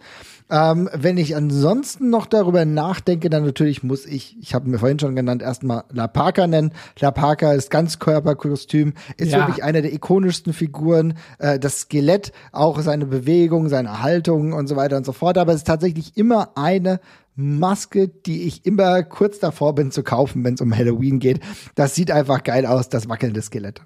Ähm, 0.49 0.88
wenn 0.92 1.18
ich 1.18 1.34
ansonsten 1.34 2.09
noch 2.11 2.26
darüber 2.26 2.64
nachdenke, 2.64 3.28
dann 3.30 3.44
natürlich 3.44 3.82
muss 3.82 4.07
ich, 4.07 4.36
ich 4.40 4.55
habe 4.55 4.68
mir 4.68 4.78
vorhin 4.78 4.99
schon 4.99 5.16
genannt, 5.16 5.42
erstmal 5.42 5.82
La 5.92 6.07
Parker 6.07 6.47
nennen. 6.47 6.72
La 7.01 7.11
Parker 7.11 7.55
ist 7.55 7.70
Ganzkörperkostüm, 7.70 8.94
ist 9.16 9.32
Ja. 9.32 9.38
wirklich 9.40 9.64
eine 9.64 9.82
der 9.82 9.92
ikonischsten 9.92 10.53
Figuren. 10.53 11.14
Äh, 11.38 11.59
das 11.59 11.80
Skelett, 11.80 12.32
auch 12.53 12.80
seine 12.80 13.07
Bewegung, 13.07 13.68
seine 13.68 14.03
Haltung 14.03 14.53
und 14.53 14.68
so 14.68 14.76
weiter 14.76 14.97
und 14.97 15.05
so 15.07 15.12
fort. 15.12 15.36
Aber 15.38 15.53
es 15.53 15.59
ist 15.59 15.66
tatsächlich 15.66 16.16
immer 16.16 16.51
eine 16.57 17.01
Maske, 17.34 18.09
die 18.09 18.44
ich 18.44 18.64
immer 18.64 19.03
kurz 19.03 19.38
davor 19.40 19.74
bin 19.74 19.90
zu 19.90 20.03
kaufen, 20.03 20.44
wenn 20.44 20.55
es 20.55 20.61
um 20.61 20.74
Halloween 20.74 21.18
geht. 21.18 21.40
Das 21.74 21.94
sieht 21.94 22.11
einfach 22.11 22.44
geil 22.44 22.66
aus, 22.66 22.88
das 22.88 23.09
wackelnde 23.09 23.42
Skelett. 23.42 23.82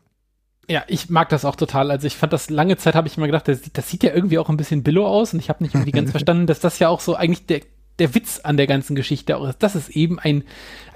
Ja, 0.71 0.85
ich 0.87 1.11
mag 1.11 1.29
das 1.31 1.45
auch 1.45 1.57
total. 1.57 1.91
Also 1.91 2.07
ich 2.07 2.17
fand 2.17 2.33
das 2.33 2.49
lange 2.49 2.77
Zeit, 2.77 2.95
habe 2.95 3.09
ich 3.09 3.17
immer 3.17 3.27
gedacht, 3.27 3.49
das, 3.49 3.61
sieht- 3.63 3.77
das 3.77 3.89
sieht 3.91 4.05
ja 4.05 4.15
irgendwie 4.15 4.39
auch 4.39 4.49
ein 4.49 4.57
bisschen 4.57 4.85
billow 4.85 5.05
aus 5.05 5.35
und 5.35 5.41
ich 5.41 5.49
habe 5.49 5.65
nicht 5.65 5.75
irgendwie 5.75 5.91
ganz 5.91 6.11
verstanden, 6.13 6.47
dass 6.47 6.61
das 6.61 6.79
ja 6.79 6.89
auch 6.89 7.01
so 7.01 7.17
eigentlich 7.17 7.45
der, 7.47 7.63
der 7.99 8.15
Witz 8.15 8.39
an 8.45 8.57
der 8.57 8.69
ganzen 8.69 8.95
Geschichte 8.95 9.37
auch 9.37 9.49
ist, 9.49 9.59
dass 9.65 9.75
es 9.75 9.89
eben 9.89 10.21
ein, 10.21 10.45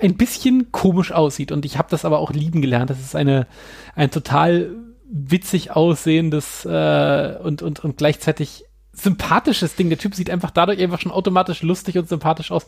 ein 0.01 0.17
bisschen 0.17 0.71
komisch 0.71 1.11
aussieht 1.11 1.51
und 1.51 1.65
ich 1.65 1.77
habe 1.77 1.89
das 1.91 2.05
aber 2.05 2.21
auch 2.21 2.31
lieben 2.31 2.63
gelernt. 2.63 2.89
Das 2.89 3.01
ist 3.01 3.17
eine, 3.17 3.49
ein 3.97 4.13
total 4.13 4.77
witzig 5.11 5.73
aussehendes 5.73 6.65
äh, 6.65 7.37
und, 7.43 7.63
und, 7.63 7.83
und 7.85 7.97
gleichzeitig 7.97 8.65
sympathisches 8.95 9.77
Ding. 9.77 9.89
Der 9.89 9.99
Typ 9.99 10.15
sieht 10.15 10.31
einfach 10.31 10.51
dadurch 10.51 10.81
einfach 10.81 11.01
schon 11.01 11.13
automatisch 11.13 11.63
lustig 11.63 11.99
und 11.99 12.09
sympathisch 12.09 12.51
aus. 12.51 12.67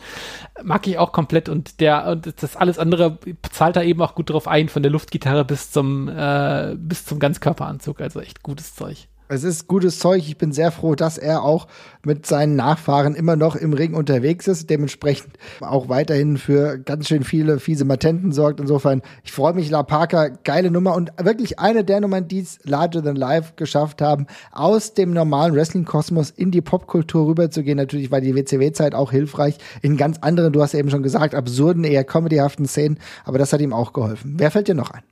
Mag 0.62 0.87
ich 0.87 0.99
auch 0.99 1.12
komplett 1.12 1.49
und 1.49 1.81
der 1.81 2.07
und 2.07 2.43
das 2.43 2.57
alles 2.57 2.79
andere 2.79 3.18
zahlt 3.51 3.77
da 3.77 3.83
eben 3.83 4.03
auch 4.03 4.14
gut 4.14 4.31
drauf 4.31 4.49
ein, 4.49 4.68
von 4.68 4.83
der 4.83 4.93
Luftgitarre 4.93 5.45
bis 5.45 5.70
zum 5.70 6.09
äh, 6.09 6.74
bis 6.77 7.05
zum 7.05 7.18
Ganzkörperanzug. 7.18 8.01
Also 8.01 8.20
echt 8.20 8.43
gutes 8.43 8.74
Zeug. 8.74 9.09
Es 9.29 9.43
ist 9.43 9.66
gutes 9.66 9.99
Zeug. 9.99 10.22
Ich 10.24 10.39
bin 10.39 10.53
sehr 10.53 10.70
froh, 10.70 10.95
dass 10.95 11.18
er 11.18 11.43
auch 11.43 11.66
mit 12.05 12.27
seinen 12.27 12.55
Nachfahren 12.55 13.16
immer 13.16 13.35
noch 13.35 13.57
im 13.57 13.72
Ring 13.72 13.95
unterwegs 13.95 14.47
ist, 14.47 14.70
dementsprechend 14.70 15.37
auch 15.61 15.89
weiterhin 15.89 16.37
für 16.37 16.79
ganz 16.79 17.09
schön 17.09 17.24
viele 17.24 17.59
fiese 17.59 17.85
Matenten 17.85 18.31
sorgt. 18.31 18.61
Insofern, 18.61 19.03
ich 19.24 19.33
freue 19.33 19.53
mich, 19.53 19.68
La 19.68 19.83
Parker, 19.83 20.31
geile 20.31 20.70
Nummer 20.70 20.95
und 20.95 21.11
wirklich 21.20 21.59
eine 21.59 21.83
der 21.83 22.01
Nummern, 22.01 22.29
die 22.29 22.39
es 22.39 22.61
Larger 22.62 23.03
Than 23.03 23.16
Life 23.16 23.55
geschafft 23.57 24.01
haben, 24.01 24.29
aus 24.53 24.95
dem 24.95 25.12
normalen 25.12 25.57
Wrestling-Kosmos 25.57 26.31
in 26.31 26.53
die 26.53 26.62
Popkultur 26.62 27.27
rüberzugehen. 27.27 27.77
Natürlich 27.77 28.12
war 28.12 28.20
die 28.20 28.37
WCW-Zeit 28.37 28.95
auch 28.95 29.11
hilfreich 29.11 29.59
in 29.83 29.97
ganz 29.97 30.18
anderen, 30.20 30.53
du 30.53 30.62
hast 30.62 30.74
eben 30.74 30.91
schon 30.91 31.03
gesagt, 31.03 31.35
absurden, 31.35 31.83
eher 31.83 32.05
comedyhaften 32.05 32.66
Szenen, 32.66 33.01
aber 33.24 33.39
das 33.39 33.53
hat 33.53 33.61
ihm 33.61 33.72
auch 33.72 33.93
geholfen. 33.93 34.35
Wer 34.39 34.53
fällt 34.53 34.68
dir 34.68 34.74
noch 34.74 34.93
ein? 34.93 35.03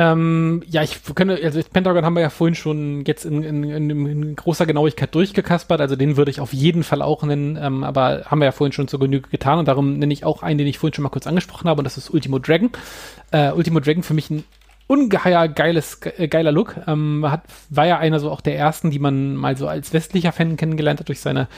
Ähm, 0.00 0.62
ja, 0.68 0.84
ich 0.84 1.00
könnte, 1.16 1.40
also 1.42 1.60
Pentagon 1.72 2.04
haben 2.04 2.14
wir 2.14 2.20
ja 2.20 2.30
vorhin 2.30 2.54
schon 2.54 3.04
jetzt 3.04 3.24
in, 3.24 3.42
in, 3.42 3.64
in, 3.64 4.06
in 4.06 4.36
großer 4.36 4.64
Genauigkeit 4.64 5.12
durchgekaspert, 5.12 5.80
also 5.80 5.96
den 5.96 6.16
würde 6.16 6.30
ich 6.30 6.38
auf 6.38 6.52
jeden 6.52 6.84
Fall 6.84 7.02
auch 7.02 7.24
nennen, 7.24 7.58
ähm, 7.60 7.82
aber 7.82 8.26
haben 8.26 8.38
wir 8.38 8.44
ja 8.44 8.52
vorhin 8.52 8.72
schon 8.72 8.86
zur 8.86 9.00
Genüge 9.00 9.28
getan 9.28 9.58
und 9.58 9.66
darum 9.66 9.98
nenne 9.98 10.12
ich 10.12 10.24
auch 10.24 10.44
einen, 10.44 10.58
den 10.58 10.68
ich 10.68 10.78
vorhin 10.78 10.94
schon 10.94 11.02
mal 11.02 11.08
kurz 11.08 11.26
angesprochen 11.26 11.68
habe 11.68 11.80
und 11.80 11.84
das 11.84 11.96
ist 11.98 12.10
Ultimo 12.10 12.38
Dragon. 12.38 12.70
Äh, 13.32 13.50
Ultimo 13.50 13.80
Dragon 13.80 14.04
für 14.04 14.14
mich 14.14 14.30
ein 14.30 14.44
ungeheuer 14.86 15.48
geiles, 15.48 16.00
ge- 16.00 16.28
geiler 16.28 16.52
Look. 16.52 16.76
Ähm, 16.86 17.26
hat, 17.28 17.42
war 17.68 17.86
ja 17.86 17.98
einer 17.98 18.20
so 18.20 18.30
auch 18.30 18.40
der 18.40 18.56
ersten, 18.56 18.92
die 18.92 19.00
man 19.00 19.34
mal 19.34 19.56
so 19.56 19.66
als 19.66 19.92
westlicher 19.92 20.30
Fan 20.30 20.56
kennengelernt 20.56 21.00
hat 21.00 21.08
durch 21.08 21.20
seine 21.20 21.48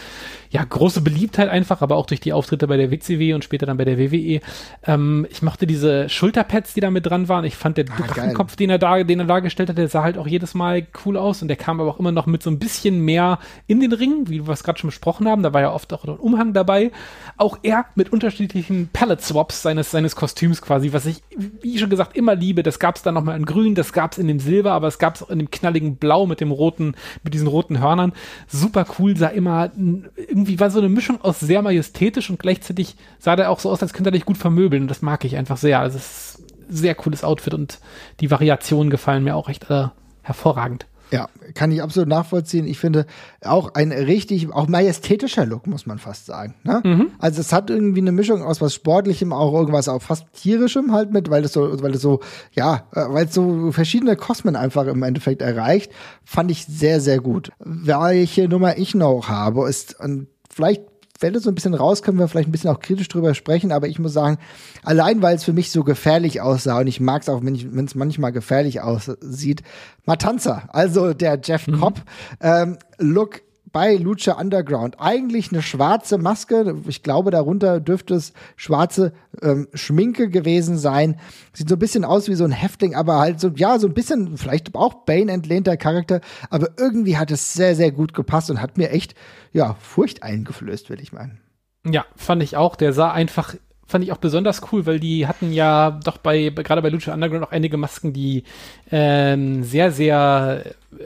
ja 0.51 0.65
große 0.65 1.01
Beliebtheit 1.01 1.49
einfach, 1.49 1.81
aber 1.81 1.97
auch 1.97 2.07
durch 2.07 2.21
die 2.21 2.33
Auftritte 2.33 2.67
bei 2.67 2.77
der 2.77 2.91
WCW 2.91 3.35
und 3.35 3.45
später 3.45 3.67
dann 3.67 3.77
bei 3.77 3.85
der 3.85 3.99
WWE. 3.99 4.41
Ähm, 4.85 5.27
ich 5.31 5.43
mochte 5.43 5.67
diese 5.67 6.09
Schulterpads, 6.09 6.75
die 6.75 6.81
da 6.81 6.91
mit 6.91 7.07
dran 7.07 7.29
waren. 7.29 7.45
Ich 7.45 7.55
fand 7.55 7.77
der 7.77 7.85
geil. 7.85 7.97
Drachenkopf, 8.09 8.57
den 8.57 8.69
er 8.69 8.79
da, 8.79 9.03
den 9.05 9.21
er 9.21 9.27
dargestellt 9.27 9.69
hat, 9.69 9.79
der 9.79 9.89
sah 9.89 10.03
halt 10.03 10.19
auch 10.19 10.27
jedes 10.27 10.55
Mal 10.55 10.87
cool 11.05 11.17
aus 11.17 11.41
und 11.43 11.49
der 11.49 11.57
kam 11.57 11.81
aber 11.81 11.89
auch 11.89 12.01
immer 12.01 12.11
noch 12.11 12.27
mit 12.27 12.43
so 12.43 12.51
ein 12.51 12.59
bisschen 12.59 13.05
mehr 13.05 13.39
in 13.69 13.81
den 13.81 13.93
Ring, 13.93 14.29
wie 14.29 14.47
wir 14.47 14.53
es 14.53 14.65
gerade 14.65 14.79
schon 14.79 14.89
besprochen 14.89 15.29
haben. 15.29 15.45
Da 15.45 15.53
war 15.53 15.61
ja 15.61 15.73
oft 15.73 15.93
auch 15.93 16.05
ein 16.05 16.11
Umhang 16.11 16.53
dabei. 16.53 16.91
Auch 17.37 17.59
er 17.63 17.87
mit 17.95 18.13
unterschiedlichen 18.13 18.91
Palette 18.93 19.23
Swaps 19.23 19.63
seines 19.63 19.93
seines 19.93 20.17
Kostüms 20.17 20.63
quasi, 20.63 20.93
was 20.93 21.07
ich 21.07 21.23
wie 21.37 21.79
schon 21.79 21.91
gesagt 21.91 22.17
immer 22.17 22.35
liebe. 22.35 22.65
Das 22.65 22.81
gab 22.81 22.97
es 22.97 23.03
dann 23.03 23.15
noch 23.15 23.23
mal 23.23 23.37
in 23.37 23.47
Grün, 23.47 23.77
das 23.77 23.93
gab 23.93 24.13
es 24.13 24.19
in 24.19 24.27
dem 24.27 24.41
Silber, 24.41 24.73
aber 24.73 24.89
es 24.89 24.99
gab 24.99 25.15
es 25.15 25.23
auch 25.23 25.31
in 25.31 25.39
dem 25.39 25.51
knalligen 25.51 25.97
Blau 25.97 26.27
mit 26.27 26.41
dem 26.41 26.51
roten, 26.51 26.95
mit 27.23 27.35
diesen 27.35 27.47
roten 27.47 27.79
Hörnern. 27.79 28.13
Super 28.49 28.85
cool, 28.99 29.17
sah 29.17 29.29
immer 29.29 29.71
irgendwie 30.41 30.59
war 30.59 30.71
so 30.71 30.79
eine 30.79 30.89
Mischung 30.89 31.21
aus 31.21 31.39
sehr 31.39 31.61
majestätisch 31.61 32.31
und 32.31 32.39
gleichzeitig 32.39 32.97
sah 33.19 33.37
der 33.37 33.51
auch 33.51 33.61
so 33.61 33.71
aus, 33.71 33.83
als 33.83 33.93
könnte 33.93 34.09
er 34.09 34.13
dich 34.13 34.25
gut 34.25 34.39
vermöbeln. 34.39 34.83
Und 34.83 34.89
das 34.89 35.03
mag 35.03 35.25
ich 35.27 35.37
einfach 35.37 35.59
sehr. 35.59 35.81
Also 35.81 35.99
es 35.99 36.37
ist 36.37 36.43
ein 36.71 36.77
sehr 36.77 36.95
cooles 36.95 37.25
Outfit 37.25 37.53
und 37.53 37.79
die 38.21 38.31
Variationen 38.31 38.89
gefallen 38.89 39.23
mir 39.23 39.37
auch 39.37 39.51
echt 39.51 39.69
äh, 39.71 39.89
hervorragend. 40.23 40.87
Ja, 41.13 41.29
kann 41.55 41.73
ich 41.73 41.83
absolut 41.83 42.09
nachvollziehen. 42.09 42.67
Ich 42.67 42.79
finde 42.79 43.07
auch 43.43 43.75
ein 43.75 43.91
richtig, 43.91 44.53
auch 44.53 44.69
majestätischer 44.69 45.45
Look, 45.45 45.67
muss 45.67 45.87
man 45.87 45.99
fast 45.99 46.27
sagen. 46.27 46.55
Ne? 46.63 46.81
Also 47.19 47.41
es 47.41 47.53
hat 47.53 47.69
irgendwie 47.69 48.01
eine 48.01 48.13
Mischung 48.13 48.43
aus 48.43 48.61
was 48.61 48.75
Sportlichem, 48.75 49.33
auch 49.33 49.53
irgendwas 49.53 49.89
auch 49.89 50.03
fast 50.03 50.25
tierischem 50.33 50.93
halt 50.93 51.13
mit, 51.13 51.29
weil 51.31 51.45
es 51.45 51.53
so, 51.53 51.83
weil 51.83 51.95
es 51.95 52.03
so, 52.03 52.21
ja, 52.53 52.87
äh, 52.93 53.05
weil 53.09 53.27
es 53.27 53.35
so 53.35 53.73
verschiedene 53.73 54.17
Kosmen 54.17 54.57
einfach 54.57 54.87
im 54.87 55.03
Endeffekt 55.03 55.43
erreicht, 55.43 55.91
fand 56.25 56.51
ich 56.51 56.67
sehr, 56.67 57.01
sehr 57.01 57.21
gut. 57.21 57.51
Welche 57.59 58.49
Nummer 58.49 58.79
ich 58.79 58.95
noch 58.95 59.29
habe, 59.29 59.69
ist, 59.69 59.99
und 60.01 60.29
vielleicht 60.49 60.83
fällt 61.21 61.37
es 61.37 61.43
so 61.43 61.51
ein 61.51 61.55
bisschen 61.55 61.75
raus, 61.75 62.03
können 62.03 62.19
wir 62.19 62.29
vielleicht 62.29 62.49
ein 62.49 62.53
bisschen 62.53 62.71
auch 62.71 62.81
kritisch 62.81 63.09
drüber 63.09 63.35
sprechen, 63.35 63.73
aber 63.73 63.87
ich 63.89 63.99
muss 63.99 64.15
sagen, 64.15 64.39
allein 64.83 65.21
weil 65.21 65.37
es 65.37 65.45
für 65.45 65.53
mich 65.53 65.71
so 65.71 65.85
gefährlich 65.85 66.41
aussah 66.41 66.79
und 66.81 66.87
ich 66.87 66.99
mag 66.99 67.21
es 67.21 67.29
auch, 67.29 67.43
wenn 67.45 67.85
es 67.85 67.95
manchmal 67.95 68.33
gefährlich 68.33 68.81
aussieht, 68.81 69.63
Matanza, 70.07 70.69
also 70.73 71.13
der 71.13 71.39
Jeff 71.45 71.67
Cobb, 71.79 72.01
ähm, 72.41 72.79
Look 72.99 73.43
bei 73.73 73.97
Lucha 73.97 74.33
Underground. 74.33 74.97
Eigentlich 74.99 75.53
eine 75.53 75.63
schwarze 75.63 76.19
Maske. 76.19 76.77
Ich 76.87 77.03
glaube, 77.03 77.31
darunter 77.31 77.81
dürfte 77.81 78.15
es 78.15 78.33
schwarze 78.57 79.13
ähm, 79.43 79.69
Schminke 79.75 80.29
gewesen 80.29 80.79
sein. 80.79 81.19
Sieht 81.53 81.69
so 81.69 81.77
ein 81.77 81.79
bisschen 81.79 82.05
aus 82.05 82.29
wie 82.29 82.35
so 82.35 82.45
ein 82.45 82.53
Häftling, 82.53 82.95
aber 82.95 83.19
halt 83.19 83.41
so, 83.41 83.49
ja, 83.55 83.79
so 83.79 83.87
ein 83.87 83.95
bisschen, 83.95 84.37
vielleicht 84.37 84.75
auch 84.75 85.05
Bane 85.05 85.33
entlehnter 85.33 85.77
Charakter. 85.77 86.21
Aber 86.51 86.69
irgendwie 86.79 87.17
hat 87.17 87.31
es 87.31 87.55
sehr, 87.55 87.77
sehr 87.77 87.93
gut 87.93 88.15
gepasst 88.15 88.51
und 88.51 88.61
hat 88.61 88.79
mir 88.79 88.91
echt, 88.91 89.15
ja, 89.53 89.77
Furcht 89.81 90.23
eingeflößt, 90.23 90.91
will 90.91 91.01
ich 91.01 91.13
meinen. 91.13 91.41
Ja, 91.85 92.05
fand 92.17 92.43
ich 92.43 92.57
auch. 92.57 92.77
Der 92.77 92.93
sah 92.93 93.11
einfach 93.13 93.55
fand 93.91 94.05
ich 94.05 94.13
auch 94.13 94.19
besonders 94.19 94.63
cool, 94.71 94.87
weil 94.87 95.01
die 95.01 95.27
hatten 95.27 95.53
ja 95.53 95.99
doch 96.05 96.19
bei, 96.19 96.51
gerade 96.51 96.81
bei 96.81 96.91
Lucha 96.91 97.13
Underground 97.13 97.45
auch 97.45 97.51
einige 97.51 97.77
Masken, 97.77 98.13
die 98.13 98.45
ähm, 98.91 99.65
sehr, 99.65 99.91
sehr 99.91 100.65
äh, 100.97 101.05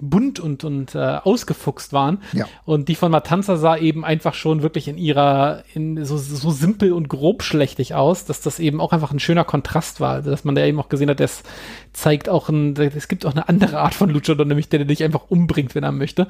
bunt 0.00 0.40
und, 0.40 0.64
und 0.64 0.94
äh, 0.94 0.98
ausgefuchst 0.98 1.92
waren. 1.92 2.22
Ja. 2.32 2.46
Und 2.64 2.88
die 2.88 2.94
von 2.94 3.10
Matanza 3.10 3.56
sah 3.56 3.76
eben 3.76 4.04
einfach 4.04 4.34
schon 4.34 4.62
wirklich 4.62 4.88
in 4.88 4.98
ihrer, 4.98 5.62
in 5.74 6.04
so, 6.04 6.16
so 6.16 6.50
simpel 6.50 6.92
und 6.92 7.08
grob 7.08 7.42
schlechtig 7.42 7.94
aus, 7.94 8.24
dass 8.24 8.40
das 8.40 8.58
eben 8.58 8.80
auch 8.80 8.92
einfach 8.92 9.12
ein 9.12 9.20
schöner 9.20 9.44
Kontrast 9.44 10.00
war. 10.00 10.14
Also, 10.14 10.30
dass 10.30 10.44
man 10.44 10.54
da 10.54 10.64
eben 10.64 10.80
auch 10.80 10.88
gesehen 10.88 11.10
hat, 11.10 11.20
das 11.20 11.42
zeigt 11.92 12.28
auch 12.28 12.48
ein, 12.48 12.76
es 12.76 13.08
gibt 13.08 13.26
auch 13.26 13.32
eine 13.32 13.48
andere 13.48 13.80
Art 13.80 13.94
von 13.94 14.10
Luchador, 14.10 14.46
nämlich 14.46 14.68
der, 14.68 14.80
der 14.80 14.86
dich 14.86 15.02
einfach 15.02 15.24
umbringt, 15.28 15.74
wenn 15.74 15.84
er 15.84 15.92
möchte. 15.92 16.28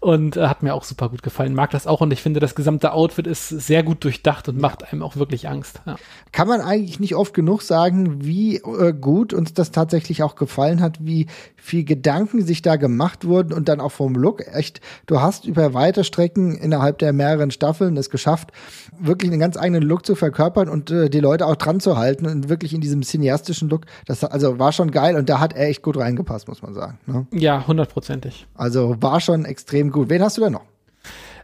Und 0.00 0.36
äh, 0.36 0.46
hat 0.46 0.62
mir 0.62 0.74
auch 0.74 0.84
super 0.84 1.08
gut 1.08 1.22
gefallen. 1.22 1.54
Mag 1.54 1.70
das 1.70 1.86
auch 1.86 2.00
und 2.00 2.12
ich 2.12 2.22
finde, 2.22 2.40
das 2.40 2.54
gesamte 2.54 2.92
Outfit 2.92 3.26
ist 3.26 3.48
sehr 3.48 3.82
gut 3.82 4.04
durchdacht 4.04 4.48
und 4.48 4.60
macht 4.60 4.92
einem 4.92 5.02
auch 5.02 5.16
wirklich 5.16 5.48
Angst. 5.48 5.80
Ja. 5.86 5.96
Kann 6.32 6.48
man 6.48 6.60
eigentlich 6.60 7.00
nicht 7.00 7.14
oft 7.14 7.34
genug 7.34 7.62
sagen, 7.62 8.24
wie 8.24 8.56
äh, 8.56 8.92
gut 8.92 9.32
uns 9.32 9.54
das 9.54 9.70
tatsächlich 9.70 10.22
auch 10.22 10.34
gefallen 10.34 10.80
hat, 10.80 10.98
wie 11.04 11.26
viel 11.56 11.84
Gedanken 11.84 12.44
sich 12.44 12.62
da 12.62 12.76
gemacht 12.76 13.24
wurden 13.24 13.52
und 13.52 13.68
dann 13.68 13.80
auch 13.80 13.92
vom 13.92 14.14
Look. 14.14 14.46
Echt, 14.46 14.80
du 15.06 15.20
hast 15.20 15.44
über 15.44 15.74
weite 15.74 16.04
Strecken 16.04 16.56
innerhalb 16.56 16.98
der 16.98 17.12
mehreren 17.12 17.50
Staffeln 17.50 17.96
es 17.96 18.10
geschafft, 18.10 18.50
wirklich 18.98 19.30
einen 19.30 19.40
ganz 19.40 19.56
eigenen 19.56 19.82
Look 19.82 20.04
zu 20.04 20.14
verkörpern 20.14 20.68
und 20.68 20.90
äh, 20.90 21.08
die 21.10 21.20
Leute 21.20 21.46
auch 21.46 21.56
dran 21.56 21.80
zu 21.80 21.96
halten 21.96 22.26
und 22.26 22.48
wirklich 22.48 22.74
in 22.74 22.80
diesem 22.80 23.02
cineastischen 23.02 23.68
Look. 23.68 23.86
Das 24.06 24.24
also 24.24 24.58
war 24.58 24.72
schon 24.72 24.90
geil 24.96 25.14
und 25.14 25.28
da 25.28 25.40
hat 25.40 25.52
er 25.52 25.68
echt 25.68 25.82
gut 25.82 25.98
reingepasst, 25.98 26.48
muss 26.48 26.62
man 26.62 26.72
sagen. 26.72 26.98
Ne? 27.06 27.26
Ja, 27.30 27.66
hundertprozentig. 27.66 28.46
Also 28.54 28.96
war 29.00 29.20
schon 29.20 29.44
extrem 29.44 29.92
gut. 29.92 30.08
Wen 30.08 30.22
hast 30.22 30.38
du 30.38 30.40
denn 30.40 30.54
noch? 30.54 30.64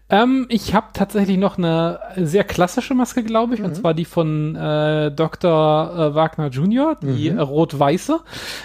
Ähm, 0.08 0.46
ich 0.48 0.74
habe 0.74 0.88
tatsächlich 0.94 1.36
noch 1.38 1.58
eine 1.58 1.98
sehr 2.16 2.44
klassische 2.44 2.94
Maske, 2.94 3.22
glaube 3.22 3.54
ich, 3.54 3.60
mhm. 3.60 3.66
und 3.66 3.74
zwar 3.76 3.94
die 3.94 4.06
von 4.06 4.56
äh, 4.56 5.10
Dr. 5.10 5.50
Äh, 5.50 6.14
Wagner 6.14 6.48
Jr., 6.48 6.96
die 7.02 7.30
mhm. 7.30 7.40
rot-weiße, 7.40 8.20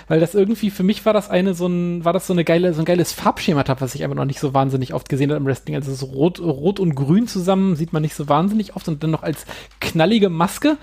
weil 0.08 0.20
das 0.20 0.36
irgendwie 0.36 0.70
für 0.70 0.84
mich 0.84 1.06
war 1.06 1.14
das 1.14 1.30
eine 1.30 1.54
so 1.54 1.68
ein 1.68 2.04
war 2.04 2.14
das 2.14 2.28
so 2.28 2.34
eine 2.34 2.44
geile 2.44 2.74
so 2.74 2.82
ein 2.82 2.86
geiles 2.86 3.14
Farbschema, 3.14 3.64
was 3.80 3.96
ich 3.96 4.04
einfach 4.04 4.16
noch 4.16 4.26
nicht 4.26 4.40
so 4.40 4.54
wahnsinnig 4.54 4.94
oft 4.94 5.10
gesehen 5.10 5.30
habe 5.30 5.40
im 5.40 5.46
Wrestling. 5.46 5.76
Also 5.76 5.94
so 5.94 6.08
rot 6.08 6.40
rot 6.40 6.80
und 6.80 6.96
grün 6.96 7.28
zusammen 7.28 7.76
sieht 7.76 7.94
man 7.94 8.02
nicht 8.02 8.16
so 8.16 8.28
wahnsinnig 8.28 8.76
oft 8.76 8.88
und 8.88 9.04
dann 9.04 9.12
noch 9.12 9.24
als 9.24 9.46
knallige 9.80 10.30
Maske 10.30 10.78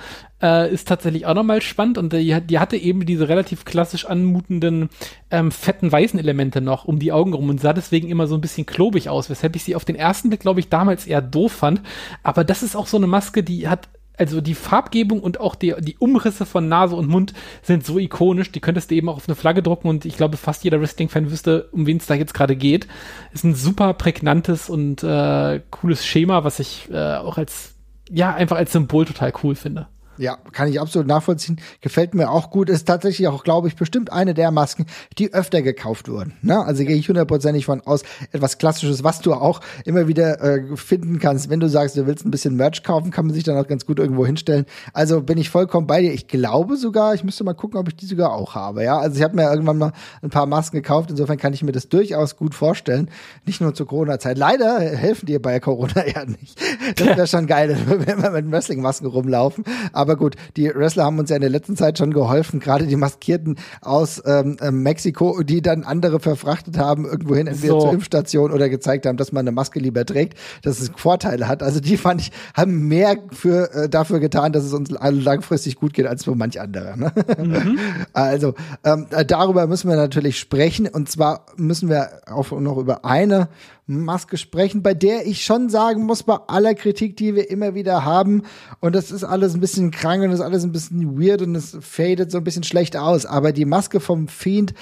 äh, 0.44 0.70
ist 0.70 0.86
tatsächlich 0.86 1.24
auch 1.24 1.34
nochmal 1.34 1.62
spannend 1.62 1.96
und 1.96 2.12
die, 2.12 2.38
die, 2.42 2.58
hatte 2.58 2.76
eben 2.76 3.06
diese 3.06 3.28
relativ 3.30 3.64
klassisch 3.64 4.04
anmutenden 4.04 4.90
ähm, 5.30 5.50
fetten 5.50 5.90
weißen 5.90 6.18
Elemente 6.18 6.60
noch 6.60 6.84
um 6.84 6.98
die 6.98 7.12
Augen 7.12 7.32
rum 7.32 7.48
und 7.48 7.60
sah 7.60 7.72
deswegen 7.72 8.10
immer 8.10 8.26
so 8.26 8.34
ein 8.34 8.42
bisschen 8.42 8.66
klobig 8.66 9.08
aus, 9.08 9.30
weshalb 9.30 9.56
ich 9.56 9.64
sie 9.64 9.74
auf 9.74 9.86
den 9.86 9.96
ersten 9.96 10.28
Blick, 10.28 10.40
glaube 10.40 10.60
ich, 10.60 10.68
damals 10.68 11.06
eher 11.06 11.22
doof 11.22 11.52
fand. 11.52 11.80
Aber 12.22 12.44
das 12.44 12.62
ist 12.62 12.76
auch 12.76 12.86
so 12.86 12.98
eine 12.98 13.06
Maske, 13.06 13.42
die 13.42 13.68
hat 13.68 13.88
also 14.16 14.40
die 14.40 14.54
Farbgebung 14.54 15.20
und 15.20 15.40
auch 15.40 15.54
die, 15.54 15.74
die 15.80 15.96
Umrisse 15.98 16.46
von 16.46 16.68
Nase 16.68 16.94
und 16.94 17.08
Mund 17.08 17.32
sind 17.62 17.84
so 17.84 17.98
ikonisch, 17.98 18.52
die 18.52 18.60
könntest 18.60 18.90
du 18.90 18.94
eben 18.94 19.08
auch 19.08 19.16
auf 19.16 19.28
eine 19.28 19.34
Flagge 19.34 19.62
drucken 19.62 19.88
und 19.88 20.04
ich 20.04 20.16
glaube, 20.16 20.36
fast 20.36 20.62
jeder 20.62 20.80
Wrestling-Fan 20.80 21.30
wüsste, 21.30 21.68
um 21.72 21.86
wen 21.86 21.96
es 21.96 22.06
da 22.06 22.14
jetzt 22.14 22.34
gerade 22.34 22.54
geht. 22.54 22.86
Ist 23.32 23.44
ein 23.44 23.54
super 23.54 23.94
prägnantes 23.94 24.68
und 24.68 25.02
äh, 25.02 25.60
cooles 25.70 26.06
Schema, 26.06 26.44
was 26.44 26.60
ich 26.60 26.88
äh, 26.92 27.16
auch 27.16 27.38
als, 27.38 27.74
ja, 28.08 28.32
einfach 28.32 28.56
als 28.56 28.72
Symbol 28.72 29.04
total 29.04 29.32
cool 29.42 29.56
finde. 29.56 29.88
Ja, 30.16 30.38
kann 30.52 30.68
ich 30.68 30.80
absolut 30.80 31.08
nachvollziehen. 31.08 31.60
Gefällt 31.80 32.14
mir 32.14 32.30
auch 32.30 32.50
gut. 32.50 32.68
Ist 32.70 32.86
tatsächlich 32.86 33.26
auch, 33.26 33.42
glaube 33.42 33.66
ich, 33.66 33.74
bestimmt 33.74 34.12
eine 34.12 34.32
der 34.32 34.52
Masken, 34.52 34.86
die 35.18 35.34
öfter 35.34 35.60
gekauft 35.60 36.08
wurden. 36.08 36.34
Ne? 36.42 36.64
Also 36.64 36.84
gehe 36.84 36.96
ich 36.96 37.08
hundertprozentig 37.08 37.66
von 37.66 37.80
aus. 37.80 38.04
Etwas 38.30 38.58
Klassisches, 38.58 39.02
was 39.02 39.20
du 39.20 39.34
auch 39.34 39.60
immer 39.84 40.06
wieder 40.06 40.40
äh, 40.40 40.76
finden 40.76 41.18
kannst. 41.18 41.50
Wenn 41.50 41.58
du 41.58 41.68
sagst, 41.68 41.96
du 41.96 42.06
willst 42.06 42.24
ein 42.24 42.30
bisschen 42.30 42.54
Merch 42.54 42.84
kaufen, 42.84 43.10
kann 43.10 43.26
man 43.26 43.34
sich 43.34 43.42
dann 43.42 43.58
auch 43.58 43.66
ganz 43.66 43.86
gut 43.86 43.98
irgendwo 43.98 44.24
hinstellen. 44.24 44.66
Also 44.92 45.20
bin 45.20 45.36
ich 45.36 45.50
vollkommen 45.50 45.88
bei 45.88 46.00
dir. 46.00 46.12
Ich 46.12 46.28
glaube 46.28 46.76
sogar, 46.76 47.14
ich 47.14 47.24
müsste 47.24 47.42
mal 47.42 47.54
gucken, 47.54 47.78
ob 47.80 47.88
ich 47.88 47.96
die 47.96 48.06
sogar 48.06 48.32
auch 48.32 48.54
habe. 48.54 48.84
Ja, 48.84 48.98
also 48.98 49.16
ich 49.16 49.22
habe 49.22 49.34
mir 49.34 49.50
irgendwann 49.50 49.78
mal 49.78 49.92
ein 50.22 50.30
paar 50.30 50.46
Masken 50.46 50.76
gekauft. 50.76 51.10
Insofern 51.10 51.38
kann 51.38 51.52
ich 51.52 51.64
mir 51.64 51.72
das 51.72 51.88
durchaus 51.88 52.36
gut 52.36 52.54
vorstellen. 52.54 53.10
Nicht 53.46 53.60
nur 53.60 53.74
zur 53.74 53.88
Corona-Zeit. 53.88 54.38
Leider 54.38 54.78
helfen 54.78 55.26
dir 55.26 55.42
bei 55.42 55.58
Corona 55.58 56.06
ja 56.14 56.24
nicht. 56.24 56.60
Das 56.96 57.08
wäre 57.08 57.26
schon 57.26 57.48
geil, 57.48 57.76
wenn 57.86 58.22
wir 58.22 58.30
mit 58.30 58.50
Wrestling-Masken 58.50 59.06
rumlaufen. 59.06 59.64
Aber 59.92 60.03
aber 60.04 60.16
gut, 60.16 60.36
die 60.58 60.68
Wrestler 60.68 61.04
haben 61.04 61.18
uns 61.18 61.30
ja 61.30 61.36
in 61.36 61.40
der 61.40 61.50
letzten 61.50 61.76
Zeit 61.76 61.96
schon 61.96 62.12
geholfen, 62.12 62.60
gerade 62.60 62.86
die 62.86 62.96
Maskierten 62.96 63.56
aus 63.80 64.22
ähm, 64.26 64.58
äh, 64.60 64.70
Mexiko, 64.70 65.42
die 65.42 65.62
dann 65.62 65.82
andere 65.82 66.20
verfrachtet 66.20 66.76
haben, 66.76 67.06
irgendwohin, 67.06 67.46
entweder 67.46 67.72
so. 67.72 67.80
zur 67.80 67.92
Impfstation 67.94 68.52
oder 68.52 68.68
gezeigt 68.68 69.06
haben, 69.06 69.16
dass 69.16 69.32
man 69.32 69.40
eine 69.40 69.52
Maske 69.52 69.80
lieber 69.80 70.04
trägt, 70.04 70.38
dass 70.60 70.78
es 70.78 70.90
Vorteile 70.94 71.48
hat. 71.48 71.62
Also 71.62 71.80
die 71.80 71.96
fand 71.96 72.20
ich, 72.20 72.32
haben 72.54 72.86
mehr 72.86 73.16
für, 73.32 73.72
äh, 73.72 73.88
dafür 73.88 74.20
getan, 74.20 74.52
dass 74.52 74.64
es 74.64 74.74
uns 74.74 74.90
langfristig 74.90 75.76
gut 75.76 75.94
geht, 75.94 76.06
als 76.06 76.24
für 76.24 76.34
manch 76.34 76.60
andere. 76.60 76.98
Ne? 76.98 77.12
Mhm. 77.38 77.78
Also 78.12 78.54
ähm, 78.84 79.06
darüber 79.26 79.66
müssen 79.66 79.88
wir 79.88 79.96
natürlich 79.96 80.38
sprechen. 80.38 80.86
Und 80.86 81.10
zwar 81.10 81.46
müssen 81.56 81.88
wir 81.88 82.20
auch 82.26 82.50
noch 82.52 82.76
über 82.76 83.04
eine 83.04 83.48
Maske 83.86 84.38
sprechen, 84.38 84.82
bei 84.82 84.94
der 84.94 85.26
ich 85.26 85.44
schon 85.44 85.68
sagen 85.68 86.04
muss, 86.04 86.22
bei 86.22 86.36
aller 86.46 86.74
Kritik, 86.74 87.16
die 87.16 87.34
wir 87.34 87.50
immer 87.50 87.74
wieder 87.74 88.04
haben, 88.04 88.42
und 88.80 88.94
das 88.94 89.10
ist 89.10 89.24
alles 89.24 89.54
ein 89.54 89.60
bisschen 89.60 89.90
krank 89.90 90.22
und 90.22 90.30
das 90.30 90.40
ist 90.40 90.44
alles 90.44 90.64
ein 90.64 90.72
bisschen 90.72 91.20
weird 91.20 91.42
und 91.42 91.54
es 91.54 91.76
fadet 91.80 92.30
so 92.30 92.38
ein 92.38 92.44
bisschen 92.44 92.64
schlecht 92.64 92.96
aus, 92.96 93.26
aber 93.26 93.52
die 93.52 93.66
Maske 93.66 94.00
vom 94.00 94.28
Fiend, 94.28 94.74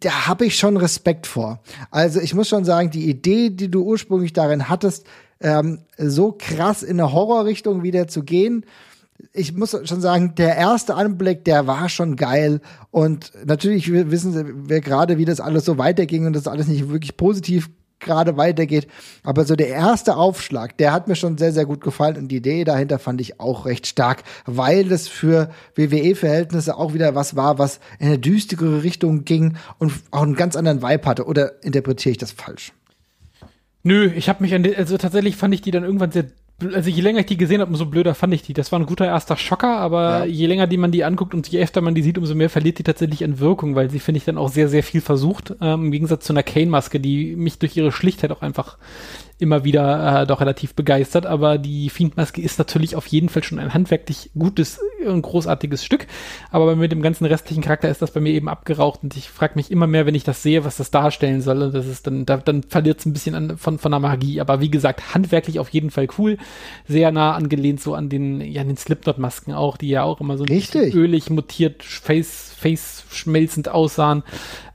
da 0.00 0.26
habe 0.26 0.44
ich 0.44 0.58
schon 0.58 0.76
Respekt 0.76 1.26
vor. 1.26 1.60
Also 1.90 2.20
ich 2.20 2.34
muss 2.34 2.48
schon 2.48 2.64
sagen, 2.64 2.90
die 2.90 3.08
Idee, 3.08 3.50
die 3.50 3.70
du 3.70 3.82
ursprünglich 3.82 4.32
darin 4.32 4.68
hattest, 4.68 5.06
ähm, 5.40 5.80
so 5.96 6.32
krass 6.36 6.82
in 6.82 7.00
eine 7.00 7.12
Horrorrichtung 7.12 7.82
wieder 7.82 8.08
zu 8.08 8.24
gehen, 8.24 8.66
ich 9.32 9.56
muss 9.56 9.70
schon 9.70 10.00
sagen, 10.00 10.34
der 10.36 10.56
erste 10.56 10.94
Anblick, 10.94 11.44
der 11.44 11.66
war 11.66 11.88
schon 11.88 12.16
geil. 12.16 12.60
Und 12.90 13.32
natürlich 13.46 13.90
wissen 13.90 14.68
wir 14.68 14.80
gerade, 14.80 15.18
wie 15.18 15.24
das 15.24 15.40
alles 15.40 15.64
so 15.64 15.78
weiterging 15.78 16.26
und 16.26 16.34
das 16.34 16.48
alles 16.48 16.66
nicht 16.66 16.88
wirklich 16.90 17.16
positiv 17.16 17.70
gerade 18.04 18.36
weitergeht. 18.36 18.86
Aber 19.22 19.44
so 19.44 19.56
der 19.56 19.68
erste 19.68 20.16
Aufschlag, 20.16 20.78
der 20.78 20.92
hat 20.92 21.08
mir 21.08 21.16
schon 21.16 21.38
sehr, 21.38 21.52
sehr 21.52 21.66
gut 21.66 21.80
gefallen 21.80 22.16
und 22.16 22.28
die 22.28 22.36
Idee 22.36 22.64
dahinter 22.64 22.98
fand 22.98 23.20
ich 23.20 23.40
auch 23.40 23.66
recht 23.66 23.86
stark, 23.86 24.22
weil 24.46 24.92
es 24.92 25.08
für 25.08 25.50
WWE-Verhältnisse 25.74 26.76
auch 26.76 26.94
wieder 26.94 27.14
was 27.14 27.34
war, 27.34 27.58
was 27.58 27.80
in 27.98 28.06
eine 28.06 28.18
düstere 28.18 28.82
Richtung 28.82 29.24
ging 29.24 29.56
und 29.78 29.92
auch 30.10 30.22
einen 30.22 30.36
ganz 30.36 30.54
anderen 30.54 30.82
Vibe 30.82 31.06
hatte. 31.06 31.26
Oder 31.26 31.64
interpretiere 31.64 32.12
ich 32.12 32.18
das 32.18 32.32
falsch? 32.32 32.72
Nö, 33.82 34.10
ich 34.14 34.28
habe 34.28 34.42
mich 34.42 34.54
an, 34.54 34.66
also 34.76 34.96
tatsächlich 34.96 35.36
fand 35.36 35.52
ich 35.52 35.60
die 35.60 35.70
dann 35.70 35.84
irgendwann 35.84 36.10
sehr 36.10 36.24
also 36.62 36.88
je 36.88 37.02
länger 37.02 37.20
ich 37.20 37.26
die 37.26 37.36
gesehen 37.36 37.60
habe, 37.60 37.70
umso 37.70 37.86
blöder 37.86 38.14
fand 38.14 38.32
ich 38.32 38.42
die. 38.42 38.52
Das 38.52 38.70
war 38.70 38.78
ein 38.78 38.86
guter 38.86 39.06
erster 39.06 39.36
Schocker, 39.36 39.78
aber 39.78 40.20
ja. 40.20 40.24
je 40.24 40.46
länger 40.46 40.66
die 40.66 40.76
man 40.76 40.92
die 40.92 41.04
anguckt 41.04 41.34
und 41.34 41.48
je 41.48 41.62
öfter 41.62 41.80
man 41.80 41.94
die 41.94 42.02
sieht, 42.02 42.16
umso 42.16 42.34
mehr 42.34 42.50
verliert 42.50 42.78
die 42.78 42.84
tatsächlich 42.84 43.24
an 43.24 43.40
Wirkung, 43.40 43.74
weil 43.74 43.90
sie, 43.90 43.98
finde 43.98 44.18
ich, 44.18 44.24
dann 44.24 44.38
auch 44.38 44.48
sehr, 44.48 44.68
sehr 44.68 44.82
viel 44.82 45.00
versucht, 45.00 45.54
ähm, 45.60 45.86
im 45.86 45.90
Gegensatz 45.90 46.26
zu 46.26 46.32
einer 46.32 46.42
Kane-Maske, 46.42 47.00
die 47.00 47.34
mich 47.36 47.58
durch 47.58 47.76
ihre 47.76 47.92
Schlichtheit 47.92 48.30
auch 48.30 48.42
einfach 48.42 48.78
immer 49.38 49.64
wieder 49.64 50.22
äh, 50.22 50.26
doch 50.26 50.40
relativ 50.40 50.74
begeistert. 50.74 51.26
Aber 51.26 51.58
die 51.58 51.90
Fiendmaske 51.90 52.40
ist 52.40 52.58
natürlich 52.58 52.96
auf 52.96 53.06
jeden 53.06 53.28
Fall 53.28 53.42
schon 53.42 53.58
ein 53.58 53.74
handwerklich 53.74 54.30
gutes 54.38 54.80
und 55.04 55.22
großartiges 55.22 55.84
Stück. 55.84 56.06
Aber 56.50 56.76
mit 56.76 56.92
dem 56.92 57.02
ganzen 57.02 57.24
restlichen 57.26 57.62
Charakter 57.62 57.88
ist 57.88 58.02
das 58.02 58.12
bei 58.12 58.20
mir 58.20 58.32
eben 58.32 58.48
abgeraucht 58.48 59.00
und 59.02 59.16
ich 59.16 59.28
frage 59.28 59.54
mich 59.56 59.70
immer 59.70 59.86
mehr, 59.86 60.06
wenn 60.06 60.14
ich 60.14 60.24
das 60.24 60.42
sehe, 60.42 60.64
was 60.64 60.76
das 60.76 60.90
darstellen 60.90 61.42
soll. 61.42 61.62
Und 61.62 61.74
das 61.74 61.86
ist 61.86 62.06
dann, 62.06 62.26
da, 62.26 62.36
dann 62.38 62.62
verliert 62.62 63.00
es 63.00 63.06
ein 63.06 63.12
bisschen 63.12 63.34
an, 63.34 63.58
von, 63.58 63.78
von 63.78 63.92
der 63.92 64.00
Magie. 64.00 64.40
Aber 64.40 64.60
wie 64.60 64.70
gesagt, 64.70 65.14
handwerklich 65.14 65.58
auf 65.58 65.68
jeden 65.70 65.90
Fall 65.90 66.08
cool. 66.18 66.38
Sehr 66.86 67.12
nah 67.12 67.34
angelehnt 67.34 67.80
so 67.80 67.94
an 67.94 68.08
den, 68.08 68.40
ja, 68.40 68.62
an 68.62 68.68
den 68.68 68.76
Slipknot-Masken 68.76 69.52
auch, 69.52 69.76
die 69.76 69.88
ja 69.88 70.02
auch 70.02 70.20
immer 70.20 70.38
so 70.38 70.44
ölig 70.94 71.30
mutiert, 71.30 71.82
face, 71.82 72.54
face 72.56 73.04
schmelzend 73.10 73.68
aussahen. 73.68 74.22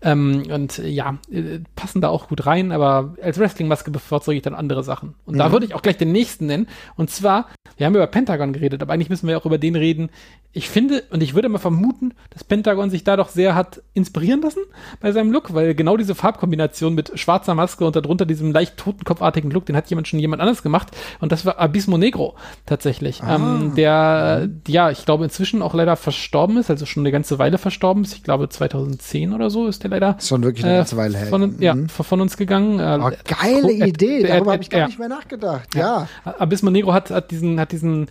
Ähm, 0.01 0.43
und 0.49 0.77
ja, 0.77 1.17
äh, 1.29 1.59
passen 1.75 1.99
da 2.01 2.07
auch 2.07 2.29
gut 2.29 2.45
rein, 2.45 2.71
aber 2.71 3.15
als 3.21 3.37
Wrestling-Maske 3.37 3.91
bevorzuge 3.91 4.37
ich 4.37 4.43
dann 4.43 4.55
andere 4.55 4.83
Sachen. 4.83 5.15
Und 5.25 5.35
mhm. 5.35 5.39
da 5.39 5.51
würde 5.51 5.65
ich 5.65 5.73
auch 5.73 5.81
gleich 5.81 5.97
den 5.97 6.11
nächsten 6.11 6.45
nennen. 6.45 6.67
Und 6.95 7.09
zwar, 7.09 7.47
wir 7.77 7.85
haben 7.85 7.95
über 7.95 8.07
Pentagon 8.07 8.53
geredet, 8.53 8.81
aber 8.81 8.93
eigentlich 8.93 9.09
müssen 9.09 9.27
wir 9.27 9.37
auch 9.37 9.45
über 9.45 9.57
den 9.57 9.75
reden, 9.75 10.09
ich 10.51 10.67
finde 10.67 11.03
und 11.11 11.21
ich 11.21 11.35
würde 11.35 11.47
mal 11.47 11.59
vermuten, 11.59 12.15
dass 12.31 12.43
Pentagon 12.43 12.89
sich 12.89 13.03
da 13.03 13.15
doch 13.15 13.29
sehr 13.29 13.53
hat 13.53 13.83
inspirieren 13.93 14.41
lassen 14.41 14.61
bei 14.99 15.11
seinem 15.11 15.31
Look, 15.31 15.53
weil 15.53 15.75
genau 15.75 15.95
diese 15.95 16.15
Farbkombination 16.15 16.95
mit 16.95 17.11
schwarzer 17.19 17.53
Maske 17.53 17.85
und 17.85 17.95
darunter 17.95 18.25
diesem 18.25 18.51
leicht 18.51 18.75
totenkopfartigen 18.77 19.51
Look, 19.51 19.67
den 19.67 19.75
hat 19.75 19.91
jemand 19.91 20.07
schon 20.07 20.17
jemand 20.17 20.41
anders 20.41 20.63
gemacht 20.63 20.89
und 21.19 21.31
das 21.31 21.45
war 21.45 21.59
Abismo 21.59 21.99
Negro 21.99 22.35
tatsächlich, 22.65 23.21
ah. 23.21 23.35
ähm, 23.35 23.75
der 23.75 24.47
mhm. 24.47 24.61
ja, 24.67 24.89
ich 24.89 25.05
glaube 25.05 25.23
inzwischen 25.23 25.61
auch 25.61 25.75
leider 25.75 25.95
verstorben 25.95 26.57
ist, 26.57 26.71
also 26.71 26.87
schon 26.87 27.03
eine 27.03 27.11
ganze 27.11 27.37
Weile 27.37 27.59
verstorben 27.59 28.03
ist. 28.03 28.15
Ich 28.15 28.23
glaube 28.23 28.49
2010 28.49 29.33
oder 29.33 29.51
so 29.51 29.67
ist 29.67 29.83
der 29.83 29.88
leider. 29.89 30.17
Schon 30.19 30.43
wirklich 30.43 30.65
eine 30.65 30.75
äh, 30.75 30.77
ganze 30.77 30.97
Weile 30.97 31.17
her. 31.17 31.27
Von, 31.27 31.55
ja, 31.59 31.73
Mhm. 31.75 31.89
von 31.89 32.21
uns 32.21 32.37
gegangen. 32.37 32.79
Äh, 32.79 32.99
Oh, 33.01 33.11
geile 33.25 33.71
äh, 33.71 33.87
Idee, 33.89 34.23
darüber 34.23 34.53
habe 34.53 34.63
ich 34.63 34.69
gar 34.69 34.81
ja. 34.81 34.87
nicht 34.87 34.99
mehr 34.99 35.09
nachgedacht. 35.09 35.73
Ja. 35.75 36.07
Abismo 36.25 36.69
Negro 36.69 36.93
hat, 36.93 37.11
hat 37.11 37.31
diesen, 37.31 37.59
hat 37.59 37.71
diesen, 37.71 38.07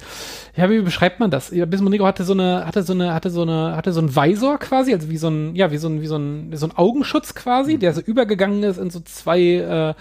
ja, 0.56 0.70
wie 0.70 0.80
beschreibt 0.80 1.20
man 1.20 1.30
das? 1.30 1.52
Abismo 1.52 1.88
Negro 1.90 2.06
hatte 2.06 2.24
so 2.24 2.32
eine, 2.32 2.66
hatte 2.66 2.82
so 2.82 2.92
eine, 2.92 3.14
hatte 3.14 3.30
so 3.30 3.42
eine, 3.42 3.76
hatte 3.76 3.92
so 3.92 4.00
ein 4.00 4.14
Visor 4.14 4.58
quasi, 4.58 4.92
also 4.94 5.10
wie 5.10 5.16
so 5.18 5.28
ein, 5.28 5.54
ja, 5.54 5.70
wie 5.70 5.76
so 5.78 5.88
ein, 5.88 6.00
wie 6.00 6.06
so 6.06 6.16
ein, 6.16 6.50
so 6.54 6.66
ein 6.66 6.72
Augenschutz 6.76 7.34
quasi, 7.34 7.78
der 7.78 7.92
so 7.94 8.00
übergegangen 8.00 8.62
ist 8.62 8.78
in 8.78 8.90
so 8.90 9.00
zwei 9.00 9.40
äh, 9.40 9.94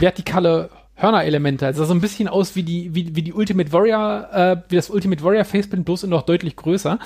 vertikale 0.00 0.70
Hörnerelemente. 1.02 1.66
Also 1.66 1.84
so 1.84 1.92
ein 1.92 2.00
bisschen 2.00 2.28
aus 2.28 2.54
wie 2.54 2.62
die, 2.62 2.94
wie, 2.94 3.16
wie 3.16 3.22
die 3.22 3.32
Ultimate 3.32 3.72
Warrior, 3.72 4.28
äh, 4.32 4.56
wie 4.68 4.76
das 4.76 4.88
Ultimate 4.88 5.24
Warrior 5.24 5.44
Facepaint, 5.44 5.84
bloß 5.84 6.04
noch 6.04 6.22
deutlich 6.22 6.54
größer. 6.54 7.00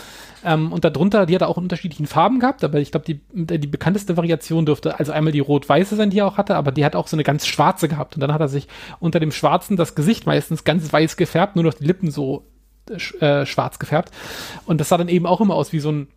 Ähm, 0.45 0.71
und 0.71 0.85
darunter, 0.85 1.25
die 1.25 1.35
hat 1.35 1.41
er 1.41 1.49
auch 1.49 1.57
in 1.57 1.63
unterschiedlichen 1.63 2.07
Farben 2.07 2.39
gehabt, 2.39 2.63
aber 2.63 2.79
ich 2.79 2.91
glaube, 2.91 3.07
die, 3.07 3.21
die 3.33 3.67
bekannteste 3.67 4.19
Variation 4.19 4.67
dürfte 4.67 4.99
also 4.99 5.13
einmal 5.13 5.33
die 5.33 5.41
rot-weiße 5.41 5.97
sein, 5.97 6.11
die 6.11 6.19
er 6.19 6.27
auch 6.27 6.37
hatte, 6.37 6.57
aber 6.57 6.73
die 6.73 6.85
hat 6.85 6.95
auch 6.95 7.09
so 7.09 7.17
eine 7.17 7.25
ganz 7.25 7.47
schwarze 7.47 7.89
gehabt. 7.89 8.17
Und 8.17 8.21
dann 8.21 8.35
hat 8.35 8.41
er 8.43 8.49
sich 8.49 8.69
unter 9.01 9.19
dem 9.19 9.33
schwarzen 9.33 9.79
das 9.79 9.95
Gesicht 9.95 10.27
meistens 10.27 10.65
ganz 10.65 10.93
weiß 10.93 11.17
gefärbt, 11.17 11.57
nur 11.57 11.65
noch 11.65 11.75
die 11.75 11.85
Lippen 11.85 12.11
so 12.11 12.45
äh, 12.91 13.41
äh, 13.41 13.47
schwarz 13.47 13.79
gefärbt. 13.79 14.11
Und 14.67 14.79
das 14.79 14.91
sah 14.91 14.99
dann 14.99 15.09
eben 15.09 15.25
auch 15.25 15.41
immer 15.41 15.55
aus 15.55 15.73
wie 15.73 15.81
so 15.81 15.91
ein 15.91 16.09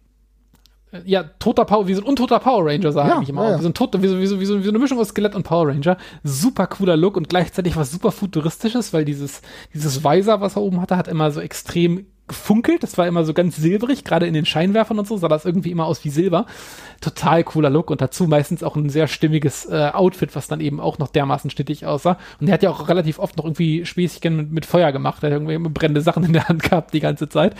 ja, 1.06 1.24
toter 1.24 1.66
Power, 1.66 1.88
wie 1.88 1.94
so 1.94 2.02
ein 2.02 2.08
untoter 2.08 2.40
Power 2.40 2.66
Ranger 2.66 2.92
sah 2.92 3.08
Ja, 3.08 3.16
eigentlich 3.16 3.30
immer 3.30 3.44
ja, 3.44 3.52
ja. 3.52 3.58
Wie 3.60 3.64
so 3.64 3.70
ein 3.70 3.74
toter, 3.74 4.02
wie 4.02 4.08
so, 4.08 4.20
wie 4.20 4.26
so, 4.26 4.40
wie 4.40 4.46
so, 4.46 4.60
wie 4.60 4.64
so 4.64 4.70
eine 4.70 4.80
Mischung 4.80 5.00
aus 5.00 5.10
Skelett 5.10 5.36
und 5.36 5.44
Power 5.44 5.68
Ranger. 5.68 5.98
Super 6.24 6.68
cooler 6.68 6.98
Look 6.98 7.16
und 7.16 7.30
gleichzeitig 7.30 7.76
was 7.76 7.92
super 7.92 8.12
futuristisches, 8.12 8.92
weil 8.92 9.06
dieses, 9.06 9.42
dieses 9.74 10.04
Visor, 10.04 10.42
was 10.42 10.56
er 10.56 10.64
oben 10.64 10.82
hatte, 10.82 10.98
hat 10.98 11.08
immer 11.08 11.32
so 11.32 11.42
extrem 11.42 12.08
gefunkelt. 12.28 12.82
Das 12.82 12.98
war 12.98 13.08
immer 13.08 13.26
so 13.26 13.34
ganz 13.34 13.58
silbrig, 13.58 14.04
gerade 14.04 14.26
in 14.26 14.34
den 14.34 14.46
Scheinwerfern 14.46 14.98
und 14.98 15.08
so 15.08 15.18
sah 15.18 15.28
das 15.28 15.46
irgendwie 15.46 15.72
immer 15.72 15.86
aus 15.86 16.04
wie 16.06 16.10
Silber. 16.10 16.46
Total 17.00 17.44
cooler 17.44 17.70
Look 17.70 17.92
und 17.92 18.02
dazu 18.02 18.26
meistens 18.26 18.64
auch 18.64 18.76
ein 18.76 18.90
sehr 18.90 19.08
stimmiges 19.08 19.66
äh, 19.66 19.92
Outfit, 19.94 20.36
was 20.36 20.48
dann 20.48 20.60
eben 20.60 20.80
auch 20.80 20.98
noch 20.98 21.08
dermaßen 21.10 21.50
schnittig 21.50 21.86
aussah. 21.86 22.18
Und 22.40 22.48
er 22.48 22.54
hat 22.54 22.64
ja 22.64 22.70
auch 22.70 22.90
relativ 22.90 23.20
oft 23.20 23.38
noch 23.38 23.46
irgendwie 23.46 23.86
Späßchen 23.86 24.36
mit, 24.36 24.52
mit 24.52 24.66
Feuer 24.66 24.92
gemacht. 24.92 25.24
Er 25.24 25.32
hat 25.32 25.42
irgendwie 25.42 25.70
brennende 25.70 26.02
Sachen 26.02 26.24
in 26.24 26.34
der 26.34 26.48
Hand 26.48 26.64
gehabt 26.64 26.94
die 26.94 27.00
ganze 27.00 27.30
Zeit. 27.30 27.56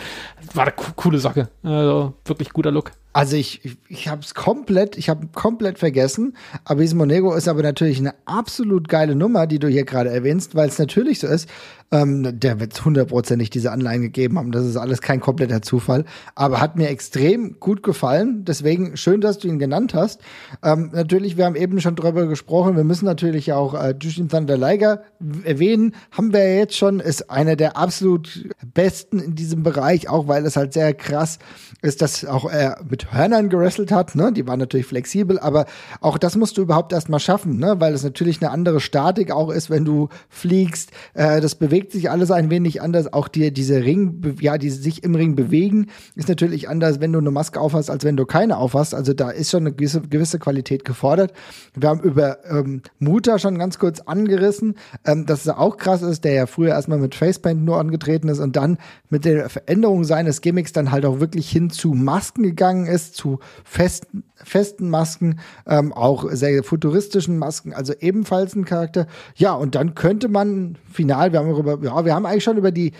War 0.54 0.64
eine 0.64 0.72
co 0.72 0.86
coole 0.96 1.18
Sache. 1.18 1.48
Also 1.62 2.14
wirklich 2.24 2.50
guter 2.50 2.70
Look. 2.70 2.92
Also 3.12 3.34
ich, 3.34 3.76
ich, 3.88 4.06
habe 4.06 4.22
es 4.22 4.34
komplett, 4.34 4.96
ich 4.96 5.08
habe 5.08 5.26
komplett 5.34 5.80
vergessen. 5.80 6.36
Abismo 6.64 7.06
Negro 7.06 7.34
ist 7.34 7.48
aber 7.48 7.62
natürlich 7.62 7.98
eine 7.98 8.14
absolut 8.24 8.88
geile 8.88 9.16
Nummer, 9.16 9.48
die 9.48 9.58
du 9.58 9.66
hier 9.66 9.84
gerade 9.84 10.10
erwähnst, 10.10 10.54
weil 10.54 10.68
es 10.68 10.78
natürlich 10.78 11.18
so 11.18 11.26
ist. 11.26 11.48
Ähm, 11.90 12.38
der 12.38 12.60
wird 12.60 12.84
hundertprozentig 12.84 13.50
diese 13.50 13.72
Anleihen 13.72 14.02
gegeben 14.02 14.38
haben. 14.38 14.52
Das 14.52 14.64
ist 14.64 14.76
alles 14.76 15.00
kein 15.00 15.18
kompletter 15.18 15.60
Zufall. 15.60 16.04
Aber 16.36 16.60
hat 16.60 16.76
mir 16.76 16.88
extrem 16.88 17.58
gut 17.58 17.82
gefallen. 17.82 18.44
Deswegen 18.44 18.96
schön, 18.96 19.20
dass 19.20 19.29
du 19.38 19.48
ihn 19.48 19.58
genannt 19.58 19.94
hast. 19.94 20.20
Ähm, 20.62 20.90
natürlich, 20.92 21.36
wir 21.36 21.44
haben 21.44 21.56
eben 21.56 21.80
schon 21.80 21.96
drüber 21.96 22.26
gesprochen. 22.26 22.76
Wir 22.76 22.84
müssen 22.84 23.04
natürlich 23.04 23.52
auch 23.52 23.74
äh, 23.74 23.94
Jushin 24.00 24.28
Thunder 24.28 24.56
Liger 24.56 25.02
erwähnen. 25.44 25.94
Haben 26.10 26.32
wir 26.32 26.46
ja 26.46 26.58
jetzt 26.58 26.76
schon. 26.76 27.00
Ist 27.00 27.30
einer 27.30 27.56
der 27.56 27.76
absolut 27.76 28.48
besten 28.74 29.18
in 29.18 29.34
diesem 29.34 29.62
Bereich, 29.62 30.08
auch 30.08 30.28
weil 30.28 30.44
es 30.46 30.56
halt 30.56 30.72
sehr 30.72 30.94
krass 30.94 31.38
ist, 31.82 32.02
dass 32.02 32.24
auch 32.24 32.50
er 32.50 32.78
mit 32.88 33.12
Hörnern 33.12 33.48
gerestelt 33.48 33.92
hat. 33.92 34.14
Ne? 34.14 34.32
Die 34.32 34.46
waren 34.46 34.58
natürlich 34.58 34.86
flexibel, 34.86 35.38
aber 35.38 35.66
auch 36.00 36.18
das 36.18 36.36
musst 36.36 36.58
du 36.58 36.62
überhaupt 36.62 36.92
erst 36.92 37.08
mal 37.08 37.18
schaffen, 37.18 37.58
ne? 37.58 37.76
weil 37.78 37.94
es 37.94 38.04
natürlich 38.04 38.42
eine 38.42 38.50
andere 38.50 38.80
Statik 38.80 39.30
auch 39.30 39.50
ist, 39.50 39.70
wenn 39.70 39.84
du 39.84 40.08
fliegst. 40.28 40.90
Äh, 41.14 41.40
das 41.40 41.54
bewegt 41.54 41.92
sich 41.92 42.10
alles 42.10 42.30
ein 42.30 42.50
wenig 42.50 42.82
anders. 42.82 43.12
Auch 43.12 43.28
die, 43.28 43.52
diese 43.52 43.82
Ring, 43.82 44.36
ja, 44.40 44.58
die 44.58 44.70
sich 44.70 45.02
im 45.02 45.14
Ring 45.14 45.36
bewegen, 45.36 45.86
ist 46.14 46.28
natürlich 46.28 46.68
anders, 46.68 47.00
wenn 47.00 47.12
du 47.12 47.18
eine 47.18 47.30
Maske 47.30 47.60
aufhast, 47.60 47.90
als 47.90 48.04
wenn 48.04 48.16
du 48.16 48.26
keine 48.26 48.58
aufhast. 48.58 48.94
Also 48.94 49.14
da 49.20 49.30
ist 49.30 49.50
schon 49.50 49.66
eine 49.66 49.72
gewisse, 49.72 50.00
gewisse 50.00 50.38
Qualität 50.38 50.84
gefordert. 50.84 51.32
Wir 51.74 51.88
haben 51.90 52.00
über 52.00 52.38
ähm, 52.46 52.82
Muta 52.98 53.38
schon 53.38 53.58
ganz 53.58 53.78
kurz 53.78 54.00
angerissen, 54.00 54.76
ähm, 55.04 55.26
dass 55.26 55.42
es 55.42 55.48
auch 55.48 55.76
krass 55.76 56.00
ist, 56.00 56.24
der 56.24 56.32
ja 56.32 56.46
früher 56.46 56.70
erstmal 56.70 56.98
mit 56.98 57.14
Facepaint 57.14 57.62
nur 57.62 57.78
angetreten 57.78 58.28
ist 58.28 58.40
und 58.40 58.56
dann 58.56 58.78
mit 59.10 59.26
der 59.26 59.50
Veränderung 59.50 60.04
seines 60.04 60.40
Gimmicks 60.40 60.72
dann 60.72 60.90
halt 60.90 61.04
auch 61.04 61.20
wirklich 61.20 61.50
hin 61.50 61.68
zu 61.68 61.92
Masken 61.92 62.42
gegangen 62.42 62.86
ist, 62.86 63.14
zu 63.14 63.40
festen, 63.64 64.24
festen 64.36 64.88
Masken, 64.88 65.40
ähm, 65.66 65.92
auch 65.92 66.30
sehr 66.30 66.64
futuristischen 66.64 67.36
Masken, 67.36 67.74
also 67.74 67.92
ebenfalls 68.00 68.54
ein 68.54 68.64
Charakter. 68.64 69.06
Ja, 69.34 69.52
und 69.52 69.74
dann 69.74 69.94
könnte 69.94 70.28
man 70.28 70.78
final, 70.90 71.32
wir 71.32 71.40
haben 71.40 71.50
über, 71.50 71.78
ja, 71.82 72.04
wir 72.04 72.14
haben 72.14 72.24
eigentlich 72.24 72.44
schon 72.44 72.56
über 72.56 72.72
die, 72.72 72.92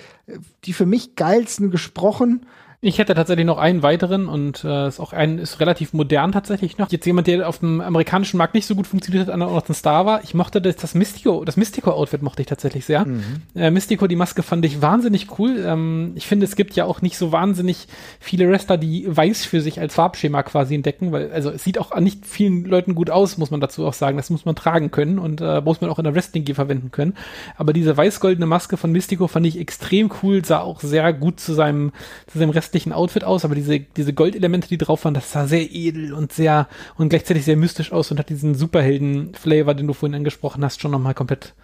die 0.64 0.74
für 0.74 0.86
mich 0.86 1.16
geilsten 1.16 1.70
gesprochen. 1.70 2.46
Ich 2.82 2.98
hätte 2.98 3.14
tatsächlich 3.14 3.44
noch 3.44 3.58
einen 3.58 3.82
weiteren 3.82 4.26
und 4.26 4.64
äh, 4.64 4.88
ist 4.88 5.00
auch 5.00 5.12
ein, 5.12 5.38
ist 5.38 5.60
relativ 5.60 5.92
modern 5.92 6.32
tatsächlich 6.32 6.78
noch. 6.78 6.90
Jetzt 6.90 7.04
jemand, 7.04 7.26
der 7.26 7.46
auf 7.46 7.58
dem 7.58 7.82
amerikanischen 7.82 8.38
Markt 8.38 8.54
nicht 8.54 8.64
so 8.64 8.74
gut 8.74 8.86
funktioniert 8.86 9.28
hat, 9.28 9.34
auch 9.34 9.36
noch 9.36 9.68
ein 9.68 9.74
Star 9.74 10.06
war. 10.06 10.24
Ich 10.24 10.32
mochte 10.32 10.62
das, 10.62 10.76
das 10.76 10.94
Mystico, 10.94 11.44
das 11.44 11.58
Mystico-Outfit 11.58 12.22
mochte 12.22 12.40
ich 12.40 12.48
tatsächlich 12.48 12.86
sehr. 12.86 13.04
Äh, 13.54 13.70
Mystico, 13.70 14.06
die 14.06 14.16
Maske 14.16 14.42
fand 14.42 14.64
ich 14.64 14.80
wahnsinnig 14.80 15.38
cool. 15.38 15.62
Ähm, 15.62 16.12
ich 16.14 16.26
finde, 16.26 16.46
es 16.46 16.56
gibt 16.56 16.74
ja 16.74 16.86
auch 16.86 17.02
nicht 17.02 17.18
so 17.18 17.32
wahnsinnig 17.32 17.86
viele 18.18 18.48
Wrestler, 18.48 18.78
die 18.78 19.04
weiß 19.14 19.44
für 19.44 19.60
sich 19.60 19.78
als 19.78 19.96
Farbschema 19.96 20.42
quasi 20.42 20.74
entdecken, 20.74 21.12
weil, 21.12 21.30
also 21.32 21.50
es 21.50 21.62
sieht 21.62 21.78
auch 21.78 21.90
an 21.90 22.02
nicht 22.02 22.24
vielen 22.24 22.64
Leuten 22.64 22.94
gut 22.94 23.10
aus, 23.10 23.36
muss 23.36 23.50
man 23.50 23.60
dazu 23.60 23.86
auch 23.86 23.92
sagen. 23.92 24.16
Das 24.16 24.30
muss 24.30 24.46
man 24.46 24.56
tragen 24.56 24.90
können 24.90 25.18
und 25.18 25.42
äh, 25.42 25.60
muss 25.60 25.82
man 25.82 25.90
auch 25.90 25.98
in 25.98 26.04
der 26.04 26.14
Wrestling-Gear 26.14 26.54
verwenden 26.54 26.90
können. 26.90 27.12
Aber 27.58 27.74
diese 27.74 27.94
weiß-goldene 27.94 28.46
Maske 28.46 28.78
von 28.78 28.90
Mystico 28.90 29.28
fand 29.28 29.44
ich 29.44 29.58
extrem 29.58 30.10
cool, 30.22 30.42
sah 30.42 30.60
auch 30.60 30.80
sehr 30.80 31.12
gut 31.12 31.40
zu 31.40 31.52
seinem, 31.52 31.92
zu 32.26 32.38
seinem 32.38 32.52
restlichen 32.70 32.92
Outfit 32.92 33.24
aus, 33.24 33.44
aber 33.44 33.56
diese, 33.56 33.80
diese 33.80 34.12
Goldelemente, 34.12 34.68
die 34.68 34.78
drauf 34.78 35.04
waren, 35.04 35.14
das 35.14 35.32
sah 35.32 35.48
sehr 35.48 35.72
edel 35.72 36.14
und 36.14 36.32
sehr 36.32 36.68
und 36.96 37.08
gleichzeitig 37.08 37.44
sehr 37.44 37.56
mystisch 37.56 37.90
aus 37.90 38.12
und 38.12 38.18
hat 38.20 38.28
diesen 38.28 38.54
Superhelden-Flavor, 38.54 39.74
den 39.74 39.88
du 39.88 39.92
vorhin 39.92 40.14
angesprochen 40.14 40.64
hast, 40.64 40.80
schon 40.80 40.92
nochmal 40.92 41.14
komplett 41.14 41.54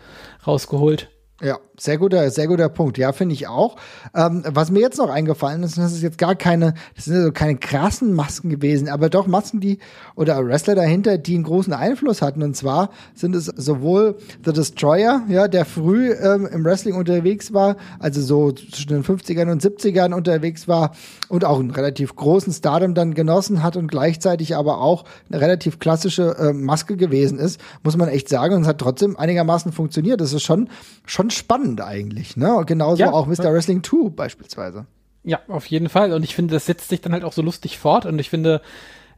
rausgeholt. 0.46 1.08
Ja, 1.42 1.58
sehr 1.78 1.98
guter, 1.98 2.30
sehr 2.30 2.46
guter 2.46 2.70
Punkt. 2.70 2.96
Ja, 2.96 3.12
finde 3.12 3.34
ich 3.34 3.46
auch. 3.46 3.76
Ähm, 4.14 4.42
was 4.46 4.70
mir 4.70 4.80
jetzt 4.80 4.96
noch 4.96 5.10
eingefallen 5.10 5.62
ist, 5.64 5.76
das 5.76 5.92
ist 5.92 6.02
jetzt 6.02 6.16
gar 6.16 6.34
keine, 6.34 6.72
das 6.94 7.04
sind 7.04 7.16
also 7.16 7.30
keine 7.30 7.56
krassen 7.56 8.14
Masken 8.14 8.48
gewesen, 8.48 8.88
aber 8.88 9.10
doch 9.10 9.26
Masken, 9.26 9.60
die 9.60 9.78
oder 10.14 10.42
Wrestler 10.46 10.74
dahinter, 10.74 11.18
die 11.18 11.34
einen 11.34 11.44
großen 11.44 11.74
Einfluss 11.74 12.22
hatten. 12.22 12.42
Und 12.42 12.56
zwar 12.56 12.88
sind 13.14 13.34
es 13.34 13.44
sowohl 13.44 14.16
The 14.46 14.54
Destroyer, 14.54 15.24
ja, 15.28 15.46
der 15.46 15.66
früh 15.66 16.12
ähm, 16.12 16.48
im 16.50 16.64
Wrestling 16.64 16.94
unterwegs 16.94 17.52
war, 17.52 17.76
also 17.98 18.22
so 18.22 18.52
zwischen 18.52 18.88
den 18.88 19.04
50ern 19.04 19.52
und 19.52 19.62
70ern 19.62 20.14
unterwegs 20.14 20.68
war 20.68 20.92
und 21.28 21.44
auch 21.44 21.60
einen 21.60 21.70
relativ 21.70 22.16
großen 22.16 22.50
Stardom 22.54 22.94
dann 22.94 23.12
genossen 23.12 23.62
hat 23.62 23.76
und 23.76 23.88
gleichzeitig 23.88 24.56
aber 24.56 24.80
auch 24.80 25.04
eine 25.30 25.42
relativ 25.42 25.80
klassische 25.80 26.34
äh, 26.38 26.54
Maske 26.54 26.96
gewesen 26.96 27.38
ist, 27.38 27.60
muss 27.82 27.98
man 27.98 28.08
echt 28.08 28.30
sagen. 28.30 28.54
Und 28.54 28.62
es 28.62 28.68
hat 28.68 28.78
trotzdem 28.78 29.18
einigermaßen 29.18 29.70
funktioniert. 29.72 30.22
Das 30.22 30.32
ist 30.32 30.42
schon, 30.42 30.70
schon 31.04 31.25
spannend 31.30 31.80
eigentlich, 31.80 32.36
ne? 32.36 32.54
Und 32.54 32.66
genauso 32.66 33.02
Ja. 33.02 33.12
auch 33.12 33.26
Mr. 33.26 33.52
Wrestling 33.52 33.82
2 33.82 34.10
beispielsweise. 34.10 34.86
Ja, 35.24 35.40
auf 35.48 35.66
jeden 35.66 35.88
Fall. 35.88 36.12
Und 36.12 36.22
ich 36.22 36.34
finde, 36.34 36.54
das 36.54 36.66
setzt 36.66 36.88
sich 36.88 37.00
dann 37.00 37.12
halt 37.12 37.24
auch 37.24 37.32
so 37.32 37.42
lustig 37.42 37.78
fort. 37.78 38.06
Und 38.06 38.18
ich 38.20 38.30
finde, 38.30 38.60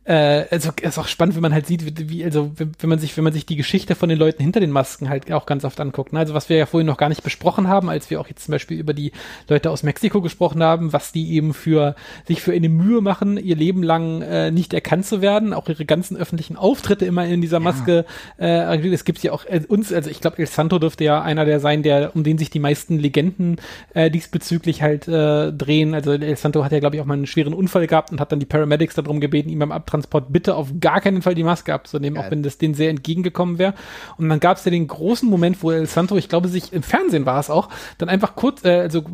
äh, 0.08 0.46
also 0.50 0.70
ist 0.80 0.98
auch 0.98 1.06
spannend, 1.06 1.34
wenn 1.34 1.42
man 1.42 1.52
halt 1.52 1.66
sieht, 1.66 2.08
wie, 2.08 2.24
also 2.24 2.50
wenn 2.56 2.88
man 2.88 2.98
sich, 2.98 3.14
wenn 3.18 3.24
man 3.24 3.34
sich 3.34 3.44
die 3.44 3.56
Geschichte 3.56 3.94
von 3.94 4.08
den 4.08 4.18
Leuten 4.18 4.42
hinter 4.42 4.58
den 4.58 4.70
Masken 4.70 5.10
halt 5.10 5.30
auch 5.30 5.44
ganz 5.44 5.66
oft 5.66 5.78
anguckt. 5.80 6.14
Ne? 6.14 6.18
Also 6.18 6.32
was 6.32 6.48
wir 6.48 6.56
ja 6.56 6.64
vorhin 6.64 6.86
noch 6.86 6.96
gar 6.96 7.10
nicht 7.10 7.22
besprochen 7.22 7.68
haben, 7.68 7.90
als 7.90 8.08
wir 8.08 8.18
auch 8.18 8.26
jetzt 8.26 8.46
zum 8.46 8.52
Beispiel 8.52 8.78
über 8.78 8.94
die 8.94 9.12
Leute 9.48 9.70
aus 9.70 9.82
Mexiko 9.82 10.22
gesprochen 10.22 10.62
haben, 10.62 10.94
was 10.94 11.12
die 11.12 11.34
eben 11.34 11.52
für 11.52 11.94
sich 12.26 12.40
für 12.40 12.54
eine 12.54 12.70
Mühe 12.70 13.02
machen, 13.02 13.36
ihr 13.36 13.54
Leben 13.54 13.82
lang 13.82 14.22
äh, 14.22 14.50
nicht 14.50 14.72
erkannt 14.72 15.04
zu 15.04 15.20
werden, 15.20 15.52
auch 15.52 15.68
ihre 15.68 15.84
ganzen 15.84 16.16
öffentlichen 16.16 16.56
Auftritte 16.56 17.04
immer 17.04 17.26
in 17.26 17.42
dieser 17.42 17.60
Maske. 17.60 18.06
Äh, 18.38 18.78
es 18.88 19.04
gibt 19.04 19.22
ja 19.22 19.32
auch 19.32 19.44
äh, 19.44 19.60
uns, 19.68 19.92
also 19.92 20.08
ich 20.08 20.22
glaube, 20.22 20.38
El 20.38 20.46
Santo 20.46 20.78
dürfte 20.78 21.04
ja 21.04 21.20
einer 21.20 21.44
der 21.44 21.60
sein, 21.60 21.82
der 21.82 22.16
um 22.16 22.24
den 22.24 22.38
sich 22.38 22.48
die 22.48 22.60
meisten 22.60 22.98
Legenden 22.98 23.56
äh, 23.92 24.10
diesbezüglich 24.10 24.80
halt 24.80 25.06
äh, 25.06 25.52
drehen. 25.52 25.92
Also 25.92 26.12
El 26.12 26.36
Santo 26.36 26.64
hat 26.64 26.72
ja 26.72 26.80
glaube 26.80 26.96
ich 26.96 27.02
auch 27.02 27.06
mal 27.06 27.14
einen 27.14 27.26
schweren 27.26 27.52
Unfall 27.52 27.86
gehabt 27.86 28.10
und 28.10 28.20
hat 28.20 28.32
dann 28.32 28.40
die 28.40 28.46
Paramedics 28.46 28.94
darum 28.94 29.20
gebeten, 29.20 29.50
ihm 29.50 29.58
beim 29.58 29.70
Abtransport 29.70 29.97
bitte 30.06 30.54
auf 30.54 30.68
gar 30.80 31.00
keinen 31.00 31.22
Fall 31.22 31.34
die 31.34 31.42
Maske 31.42 31.74
abzunehmen, 31.74 32.16
Geil. 32.16 32.26
auch 32.26 32.30
wenn 32.30 32.42
das 32.42 32.58
denen 32.58 32.74
sehr 32.74 32.90
entgegengekommen 32.90 33.58
wäre. 33.58 33.74
Und 34.16 34.28
dann 34.28 34.40
gab 34.40 34.56
es 34.56 34.64
ja 34.64 34.70
den 34.70 34.86
großen 34.86 35.28
Moment, 35.28 35.62
wo 35.62 35.70
El 35.70 35.86
Santo, 35.86 36.16
ich 36.16 36.28
glaube, 36.28 36.48
sich 36.48 36.72
im 36.72 36.82
Fernsehen 36.82 37.26
war 37.26 37.40
es 37.40 37.50
auch, 37.50 37.68
dann 37.98 38.08
einfach 38.08 38.36
kurz, 38.36 38.64
äh, 38.64 38.80
also, 38.80 39.04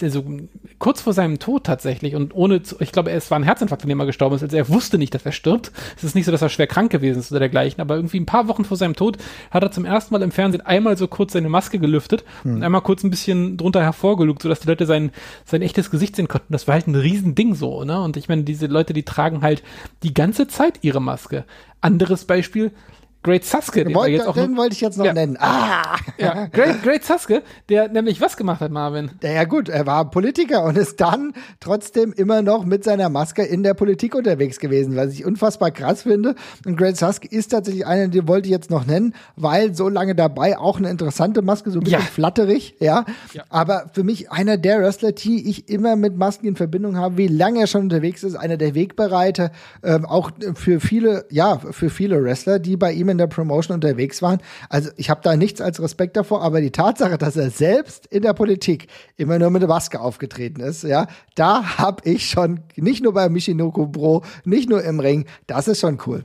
also 0.00 0.24
kurz 0.78 1.00
vor 1.00 1.12
seinem 1.12 1.38
Tod 1.38 1.64
tatsächlich 1.64 2.14
und 2.14 2.34
ohne, 2.34 2.62
zu, 2.62 2.76
ich 2.80 2.92
glaube, 2.92 3.10
es 3.10 3.30
war 3.30 3.38
ein 3.38 3.44
Herzinfarkt, 3.44 3.82
an 3.82 3.88
dem 3.88 4.00
er 4.00 4.06
gestorben 4.06 4.36
ist. 4.36 4.42
Also 4.42 4.56
er 4.56 4.68
wusste 4.68 4.98
nicht, 4.98 5.14
dass 5.14 5.24
er 5.24 5.32
stirbt. 5.32 5.72
Es 5.96 6.04
ist 6.04 6.14
nicht 6.14 6.24
so, 6.24 6.32
dass 6.32 6.42
er 6.42 6.48
schwer 6.48 6.66
krank 6.66 6.90
gewesen 6.90 7.18
ist 7.18 7.30
oder 7.30 7.40
dergleichen, 7.40 7.80
aber 7.80 7.96
irgendwie 7.96 8.20
ein 8.20 8.26
paar 8.26 8.48
Wochen 8.48 8.64
vor 8.64 8.76
seinem 8.76 8.94
Tod 8.94 9.18
hat 9.50 9.62
er 9.62 9.70
zum 9.70 9.84
ersten 9.84 10.14
Mal 10.14 10.22
im 10.22 10.30
Fernsehen 10.30 10.60
einmal 10.64 10.96
so 10.96 11.08
kurz 11.08 11.32
seine 11.32 11.48
Maske 11.48 11.78
gelüftet 11.78 12.24
und 12.44 12.62
einmal 12.62 12.82
kurz 12.82 13.02
ein 13.04 13.10
bisschen 13.10 13.56
drunter 13.56 13.82
hervorgelugt, 13.82 14.42
sodass 14.42 14.60
die 14.60 14.68
Leute 14.68 14.86
sein, 14.86 15.10
sein 15.44 15.62
echtes 15.62 15.90
Gesicht 15.90 16.16
sehen 16.16 16.28
konnten. 16.28 16.52
Das 16.52 16.66
war 16.66 16.74
halt 16.74 16.86
ein 16.86 16.94
Riesending 16.94 17.54
so, 17.54 17.84
ne? 17.84 18.00
Und 18.00 18.16
ich 18.16 18.28
meine, 18.28 18.44
diese 18.44 18.66
Leute, 18.66 18.92
die 18.92 19.04
tragen 19.04 19.42
halt 19.42 19.62
die 20.02 20.14
ganze 20.18 20.48
Zeit 20.48 20.80
ihre 20.82 21.00
Maske. 21.00 21.44
Anderes 21.80 22.24
Beispiel, 22.24 22.72
Great 23.28 23.44
Saske, 23.44 23.84
den, 23.84 23.94
wollt, 23.94 24.10
jetzt 24.10 24.26
auch 24.26 24.32
den 24.32 24.56
wollte 24.56 24.72
ich 24.72 24.80
jetzt 24.80 24.96
noch 24.96 25.04
ja. 25.04 25.12
nennen. 25.12 25.36
Ah! 25.38 25.96
Ja, 26.16 26.46
Great, 26.46 26.82
Great 26.82 27.04
Saske, 27.04 27.42
der 27.68 27.88
nämlich 27.88 28.22
was 28.22 28.38
gemacht 28.38 28.62
hat, 28.62 28.72
Marvin? 28.72 29.10
Ja 29.22 29.44
gut, 29.44 29.68
er 29.68 29.84
war 29.84 30.10
Politiker 30.10 30.64
und 30.64 30.78
ist 30.78 30.98
dann 30.98 31.34
trotzdem 31.60 32.14
immer 32.14 32.40
noch 32.40 32.64
mit 32.64 32.84
seiner 32.84 33.10
Maske 33.10 33.42
in 33.42 33.62
der 33.62 33.74
Politik 33.74 34.14
unterwegs 34.14 34.58
gewesen, 34.58 34.96
was 34.96 35.12
ich 35.12 35.26
unfassbar 35.26 35.72
krass 35.72 36.04
finde. 36.04 36.36
Und 36.64 36.78
Great 36.78 36.96
Saske 36.96 37.28
ist 37.28 37.48
tatsächlich 37.48 37.86
einer, 37.86 38.08
den 38.08 38.26
wollte 38.28 38.46
ich 38.46 38.52
jetzt 38.52 38.70
noch 38.70 38.86
nennen, 38.86 39.14
weil 39.36 39.74
so 39.74 39.90
lange 39.90 40.14
dabei 40.14 40.56
auch 40.56 40.78
eine 40.78 40.88
interessante 40.88 41.42
Maske, 41.42 41.70
so 41.70 41.80
ein 41.80 41.84
bisschen 41.84 42.00
ja. 42.00 42.06
flatterig, 42.06 42.76
ja? 42.80 43.04
ja. 43.34 43.44
Aber 43.50 43.90
für 43.92 44.04
mich 44.04 44.32
einer 44.32 44.56
der 44.56 44.80
Wrestler, 44.80 45.12
die 45.12 45.50
ich 45.50 45.68
immer 45.68 45.96
mit 45.96 46.16
Masken 46.16 46.46
in 46.46 46.56
Verbindung 46.56 46.96
habe, 46.96 47.18
wie 47.18 47.28
lange 47.28 47.60
er 47.60 47.66
schon 47.66 47.82
unterwegs 47.82 48.24
ist, 48.24 48.36
einer 48.36 48.56
der 48.56 48.74
Wegbereiter, 48.74 49.52
ähm, 49.82 50.06
auch 50.06 50.30
für 50.54 50.80
viele, 50.80 51.26
ja, 51.28 51.58
für 51.58 51.90
viele 51.90 52.24
Wrestler, 52.24 52.58
die 52.58 52.78
bei 52.78 52.92
ihm 52.92 53.10
in 53.10 53.17
der 53.18 53.26
Promotion 53.26 53.74
unterwegs 53.74 54.22
waren. 54.22 54.40
Also 54.68 54.90
ich 54.96 55.10
habe 55.10 55.20
da 55.22 55.36
nichts 55.36 55.60
als 55.60 55.82
Respekt 55.82 56.16
davor, 56.16 56.42
aber 56.42 56.60
die 56.60 56.70
Tatsache, 56.70 57.18
dass 57.18 57.36
er 57.36 57.50
selbst 57.50 58.06
in 58.06 58.22
der 58.22 58.32
Politik 58.32 58.88
immer 59.16 59.38
nur 59.38 59.50
mit 59.50 59.62
der 59.62 59.68
Maske 59.68 60.00
aufgetreten 60.00 60.60
ist, 60.60 60.84
ja, 60.84 61.06
da 61.34 61.78
habe 61.78 62.08
ich 62.08 62.28
schon 62.28 62.60
nicht 62.76 63.02
nur 63.02 63.12
bei 63.12 63.28
Michinoku 63.28 63.86
Bro, 63.86 64.24
nicht 64.44 64.68
nur 64.68 64.82
im 64.82 65.00
Ring, 65.00 65.26
das 65.46 65.68
ist 65.68 65.80
schon 65.80 65.98
cool. 66.06 66.24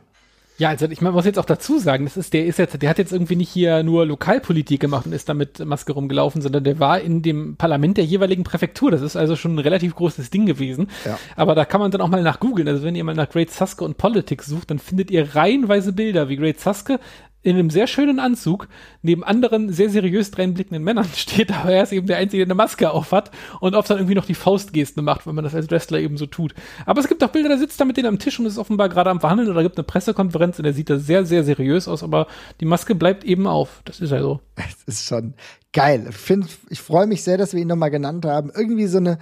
Ja, 0.58 0.70
also 0.70 0.86
ich 0.86 1.02
muss 1.02 1.26
jetzt 1.26 1.40
auch 1.40 1.46
dazu 1.46 1.80
sagen, 1.80 2.06
das 2.06 2.16
ist, 2.16 2.34
der 2.34 2.46
ist 2.46 2.60
jetzt, 2.60 2.80
der 2.82 2.90
hat 2.90 3.00
jetzt 3.00 3.12
irgendwie 3.12 3.36
nicht 3.36 3.50
hier 3.50 3.82
nur 3.82 4.06
Lokalpolitik 4.06 4.80
gemacht 4.80 5.06
und 5.06 5.14
ist 5.14 5.28
da 5.28 5.34
mit 5.34 5.60
Maske 5.66 5.94
rumgelaufen, 5.94 6.42
sondern 6.42 6.64
der 6.64 6.80
war 6.80 7.00
in 7.00 7.24
dem 7.24 7.56
Parlament 7.56 7.98
der 7.98 8.06
jeweiligen 8.06 8.44
Präfektur. 8.44 8.92
Das 8.92 9.02
ist 9.02 9.16
also 9.16 9.36
schon 9.36 9.56
ein 9.56 9.60
relativ 9.60 9.96
großes 9.96 10.30
Ding 10.30 10.46
gewesen. 10.46 10.90
Ja. 11.06 11.18
Aber 11.36 11.56
da 11.56 11.66
kann 11.66 11.82
man 11.82 11.90
dann 11.90 12.02
auch 12.02 12.08
mal 12.08 12.22
nach 12.22 12.40
googeln. 12.40 12.68
Also 12.68 12.84
wenn 12.84 12.96
ihr 12.96 13.04
mal 13.04 13.16
nach 13.16 13.30
Great 13.30 13.50
Saske 13.50 13.84
und 13.84 13.98
Politics 13.98 14.46
sucht, 14.46 14.70
dann 14.70 14.80
findet 14.80 15.10
ihr 15.10 15.36
reihenweise 15.36 15.92
Bilder, 15.92 16.30
wie 16.30 16.36
Great 16.36 16.60
Saske 16.60 17.00
in 17.44 17.58
einem 17.58 17.70
sehr 17.70 17.88
schönen 17.88 18.20
Anzug 18.20 18.68
neben 19.02 19.24
anderen 19.24 19.72
sehr 19.72 19.90
seriös 19.90 20.32
dreinblickenden 20.32 20.84
Männern 20.84 21.08
steht, 21.16 21.52
aber 21.52 21.72
er 21.72 21.84
ist 21.84 21.92
eben 21.92 22.08
der 22.08 22.18
Einzige, 22.18 22.46
der 22.46 22.48
eine 22.48 22.56
Maske 22.56 22.90
auf 22.92 23.12
hat 23.12 23.32
und 23.60 23.76
oft 23.76 23.90
dann 23.90 23.98
irgendwie 23.98 24.16
noch 24.16 24.26
die 24.26 24.34
Faustgesten 24.34 25.04
macht, 25.04 25.28
wenn 25.28 25.36
man 25.36 25.44
das 25.44 25.54
als 25.54 25.70
Wrestler 25.70 26.00
eben 26.00 26.18
so 26.18 26.26
tut. 26.26 26.56
Aber 26.86 27.02
es 27.02 27.08
gibt 27.08 27.24
auch 27.24 27.30
Bilder, 27.30 27.50
da 27.50 27.58
sitzt 27.58 27.80
er 27.80 27.86
mit 27.86 27.98
denen 27.98 28.08
am 28.08 28.20
Tisch 28.20 28.40
und 28.40 28.46
ist 28.46 28.58
offenbar 28.58 28.90
gerade 28.90 29.10
am 29.10 29.20
Verhandeln 29.20 29.50
oder 29.50 29.62
gibt 29.62 29.78
eine 29.78 29.84
Pressekonferenz 29.84 30.58
und 30.58 30.66
er 30.66 30.74
sieht 30.74 30.90
da 30.90 30.98
sehr, 30.98 31.26
sehr 31.26 31.44
seriös 31.44 31.88
aus, 31.88 32.02
aber 32.02 32.28
die 32.62 32.66
Maske 32.66 32.96
bleibt 32.96 33.24
eben 33.26 33.46
auf. 33.46 33.82
Das 33.86 34.00
ist 34.00 34.12
ja 34.12 34.22
so. 34.22 34.40
Es 34.56 34.84
ist 34.86 35.06
schon 35.06 35.34
geil. 35.74 36.10
Ich, 36.10 36.38
ich 36.70 36.80
freue 36.80 37.08
mich 37.08 37.24
sehr, 37.24 37.38
dass 37.38 37.54
wir 37.54 37.62
ihn 37.62 37.68
nochmal 37.68 37.92
genannt 37.92 38.26
haben. 38.26 38.52
Irgendwie 38.56 38.88
so 38.88 39.00
eine 39.00 39.18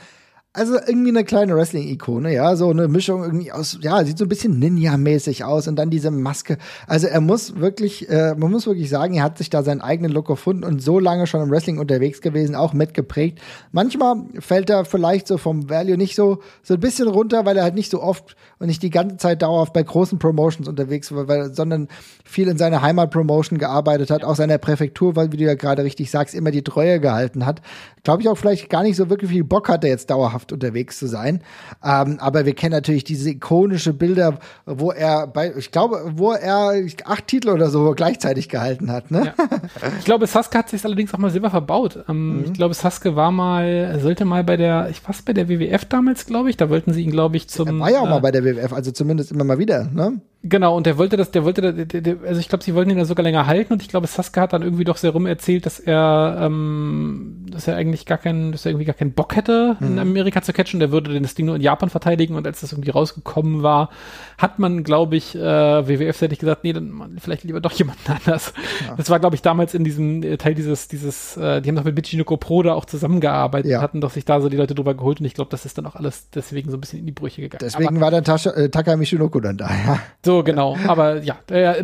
also 0.53 0.73
irgendwie 0.73 1.11
eine 1.11 1.23
kleine 1.23 1.55
Wrestling-Ikone, 1.55 2.33
ja, 2.33 2.57
so 2.57 2.69
eine 2.69 2.89
Mischung 2.89 3.23
irgendwie 3.23 3.53
aus, 3.53 3.77
ja, 3.79 4.03
sieht 4.03 4.17
so 4.17 4.25
ein 4.25 4.29
bisschen 4.29 4.59
Ninja-mäßig 4.59 5.45
aus 5.45 5.69
und 5.69 5.77
dann 5.77 5.89
diese 5.89 6.11
Maske. 6.11 6.57
Also 6.87 7.07
er 7.07 7.21
muss 7.21 7.55
wirklich, 7.55 8.09
äh, 8.09 8.35
man 8.35 8.51
muss 8.51 8.67
wirklich 8.67 8.89
sagen, 8.89 9.13
er 9.13 9.23
hat 9.23 9.37
sich 9.37 9.49
da 9.49 9.63
seinen 9.63 9.79
eigenen 9.79 10.11
Look 10.11 10.27
gefunden 10.27 10.65
und 10.65 10.81
so 10.81 10.99
lange 10.99 11.25
schon 11.25 11.41
im 11.41 11.49
Wrestling 11.49 11.79
unterwegs 11.79 12.19
gewesen, 12.19 12.55
auch 12.55 12.73
mitgeprägt. 12.73 13.39
Manchmal 13.71 14.25
fällt 14.39 14.69
er 14.69 14.83
vielleicht 14.83 15.25
so 15.25 15.37
vom 15.37 15.69
Value 15.69 15.95
nicht 15.95 16.15
so, 16.15 16.39
so 16.63 16.73
ein 16.73 16.81
bisschen 16.81 17.07
runter, 17.07 17.45
weil 17.45 17.55
er 17.55 17.63
halt 17.63 17.75
nicht 17.75 17.89
so 17.89 18.03
oft 18.03 18.35
und 18.59 18.67
nicht 18.67 18.83
die 18.83 18.89
ganze 18.89 19.15
Zeit 19.15 19.43
dauerhaft 19.43 19.71
bei 19.71 19.83
großen 19.83 20.19
Promotions 20.19 20.67
unterwegs 20.67 21.13
war, 21.13 21.29
weil, 21.29 21.53
sondern 21.53 21.87
viel 22.25 22.49
in 22.49 22.57
seiner 22.57 22.81
Heimatpromotion 22.81 23.57
gearbeitet 23.57 24.11
hat, 24.11 24.25
auch 24.25 24.35
seiner 24.35 24.57
Präfektur, 24.57 25.15
weil, 25.15 25.31
wie 25.31 25.37
du 25.37 25.45
ja 25.45 25.55
gerade 25.55 25.85
richtig 25.85 26.11
sagst, 26.11 26.35
immer 26.35 26.51
die 26.51 26.63
Treue 26.63 26.99
gehalten 26.99 27.45
hat. 27.45 27.61
Glaube 28.03 28.21
ich 28.21 28.27
auch 28.27 28.37
vielleicht 28.37 28.69
gar 28.69 28.83
nicht 28.83 28.97
so 28.97 29.09
wirklich 29.09 29.31
viel 29.31 29.43
Bock 29.45 29.69
hatte, 29.69 29.87
jetzt 29.87 30.09
dauerhaft 30.09 30.40
dauerhaft 30.41 30.51
unterwegs 30.51 30.97
zu 30.97 31.07
sein. 31.07 31.41
Ähm, 31.83 32.17
aber 32.19 32.45
wir 32.45 32.53
kennen 32.53 32.73
natürlich 32.73 33.03
diese 33.03 33.29
ikonische 33.29 33.93
Bilder, 33.93 34.39
wo 34.65 34.91
er 34.91 35.27
bei, 35.27 35.53
ich 35.55 35.71
glaube, 35.71 36.13
wo 36.15 36.31
er 36.31 36.73
acht 37.05 37.27
Titel 37.27 37.49
oder 37.49 37.69
so 37.69 37.93
gleichzeitig 37.95 38.49
gehalten 38.49 38.91
hat. 38.91 39.11
Ne? 39.11 39.33
Ja. 39.37 39.47
Ich 39.99 40.05
glaube, 40.05 40.27
Sasuke 40.27 40.57
hat 40.57 40.69
sich 40.69 40.83
allerdings 40.83 41.13
auch 41.13 41.19
mal 41.19 41.29
selber 41.29 41.49
verbaut. 41.49 42.03
Ähm, 42.09 42.39
mhm. 42.39 42.45
Ich 42.45 42.53
glaube, 42.53 42.73
Sasuke 42.73 43.15
war 43.15 43.31
mal, 43.31 43.99
sollte 43.99 44.25
mal 44.25 44.43
bei 44.43 44.57
der, 44.57 44.89
ich 44.89 45.01
was 45.07 45.21
bei 45.21 45.33
der 45.33 45.49
WWF 45.49 45.85
damals, 45.85 46.25
glaube 46.25 46.49
ich. 46.49 46.57
Da 46.57 46.69
wollten 46.69 46.93
sie 46.93 47.03
ihn, 47.03 47.11
glaube 47.11 47.37
ich, 47.37 47.47
zum. 47.47 47.67
Er 47.67 47.79
war 47.79 47.91
ja 47.91 47.99
auch 47.99 48.07
äh, 48.07 48.09
mal 48.09 48.19
bei 48.19 48.31
der 48.31 48.43
WWF, 48.43 48.73
also 48.73 48.91
zumindest 48.91 49.31
immer 49.31 49.43
mal 49.43 49.59
wieder. 49.59 49.89
Ne? 49.93 50.19
Genau, 50.43 50.75
und 50.75 50.87
der 50.87 50.97
wollte 50.97 51.17
das, 51.17 51.29
der 51.29 51.43
wollte, 51.43 51.71
der, 51.71 52.01
der, 52.01 52.17
also 52.25 52.39
ich 52.39 52.49
glaube, 52.49 52.63
sie 52.63 52.73
wollten 52.73 52.89
ihn 52.89 52.97
da 52.97 53.05
sogar 53.05 53.23
länger 53.23 53.45
halten 53.45 53.73
und 53.73 53.83
ich 53.83 53.89
glaube, 53.89 54.07
Sasuke 54.07 54.41
hat 54.41 54.53
dann 54.53 54.63
irgendwie 54.63 54.85
doch 54.85 54.97
sehr 54.97 55.11
rum 55.11 55.27
erzählt, 55.27 55.67
dass 55.67 55.79
er, 55.79 56.37
ähm, 56.41 57.45
dass 57.51 57.67
er 57.67 57.75
eigentlich 57.75 58.07
gar 58.07 58.17
keinen, 58.17 58.51
dass 58.51 58.65
er 58.65 58.71
irgendwie 58.71 58.85
gar 58.85 58.95
keinen 58.95 59.13
Bock 59.13 59.35
hätte, 59.35 59.77
mhm. 59.79 59.87
in 59.87 59.99
Amerika 59.99 60.41
zu 60.41 60.51
catchen, 60.51 60.79
der 60.79 60.91
würde 60.91 61.19
das 61.21 61.35
Ding 61.35 61.45
nur 61.45 61.57
in 61.57 61.61
Japan 61.61 61.91
verteidigen 61.91 62.35
und 62.35 62.47
als 62.47 62.61
das 62.61 62.71
irgendwie 62.71 62.89
rausgekommen 62.89 63.61
war, 63.61 63.91
hat 64.39 64.57
man, 64.57 64.83
glaube 64.83 65.15
ich, 65.15 65.35
äh, 65.35 65.39
WWF-seitig 65.39 66.39
gesagt, 66.39 66.63
nee, 66.63 66.73
dann 66.73 67.17
vielleicht 67.19 67.43
lieber 67.43 67.61
doch 67.61 67.73
jemand 67.73 67.99
anders. 68.09 68.53
Ja. 68.87 68.95
Das 68.95 69.11
war, 69.11 69.19
glaube 69.19 69.35
ich, 69.35 69.43
damals 69.43 69.75
in 69.75 69.83
diesem 69.83 70.23
äh, 70.23 70.37
Teil 70.37 70.55
dieses, 70.55 70.87
dieses, 70.87 71.37
äh, 71.37 71.61
die 71.61 71.69
haben 71.69 71.75
doch 71.75 71.83
mit 71.83 71.95
Michinoko 71.95 72.37
Pro 72.37 72.63
da 72.63 72.73
auch 72.73 72.85
zusammengearbeitet, 72.85 73.69
ja. 73.69 73.79
hatten 73.79 74.01
doch 74.01 74.09
sich 74.09 74.25
da 74.25 74.41
so 74.41 74.49
die 74.49 74.57
Leute 74.57 74.73
drüber 74.73 74.95
geholt 74.95 75.19
und 75.19 75.27
ich 75.27 75.35
glaube, 75.35 75.51
das 75.51 75.65
ist 75.65 75.77
dann 75.77 75.85
auch 75.85 75.95
alles 75.95 76.31
deswegen 76.31 76.71
so 76.71 76.77
ein 76.77 76.81
bisschen 76.81 76.97
in 76.97 77.05
die 77.05 77.11
Brüche 77.11 77.41
gegangen. 77.41 77.61
Deswegen 77.61 77.97
Aber, 77.97 78.01
war 78.01 78.09
dann 78.09 78.23
Tasha, 78.23 78.49
äh, 78.51 78.69
Taka 78.69 78.95
Michinoko 78.95 79.39
dann 79.39 79.57
da, 79.57 79.69
ja. 79.69 79.99
So, 80.25 80.30
so, 80.31 80.43
genau. 80.43 80.77
Aber 80.87 81.21
ja, 81.21 81.35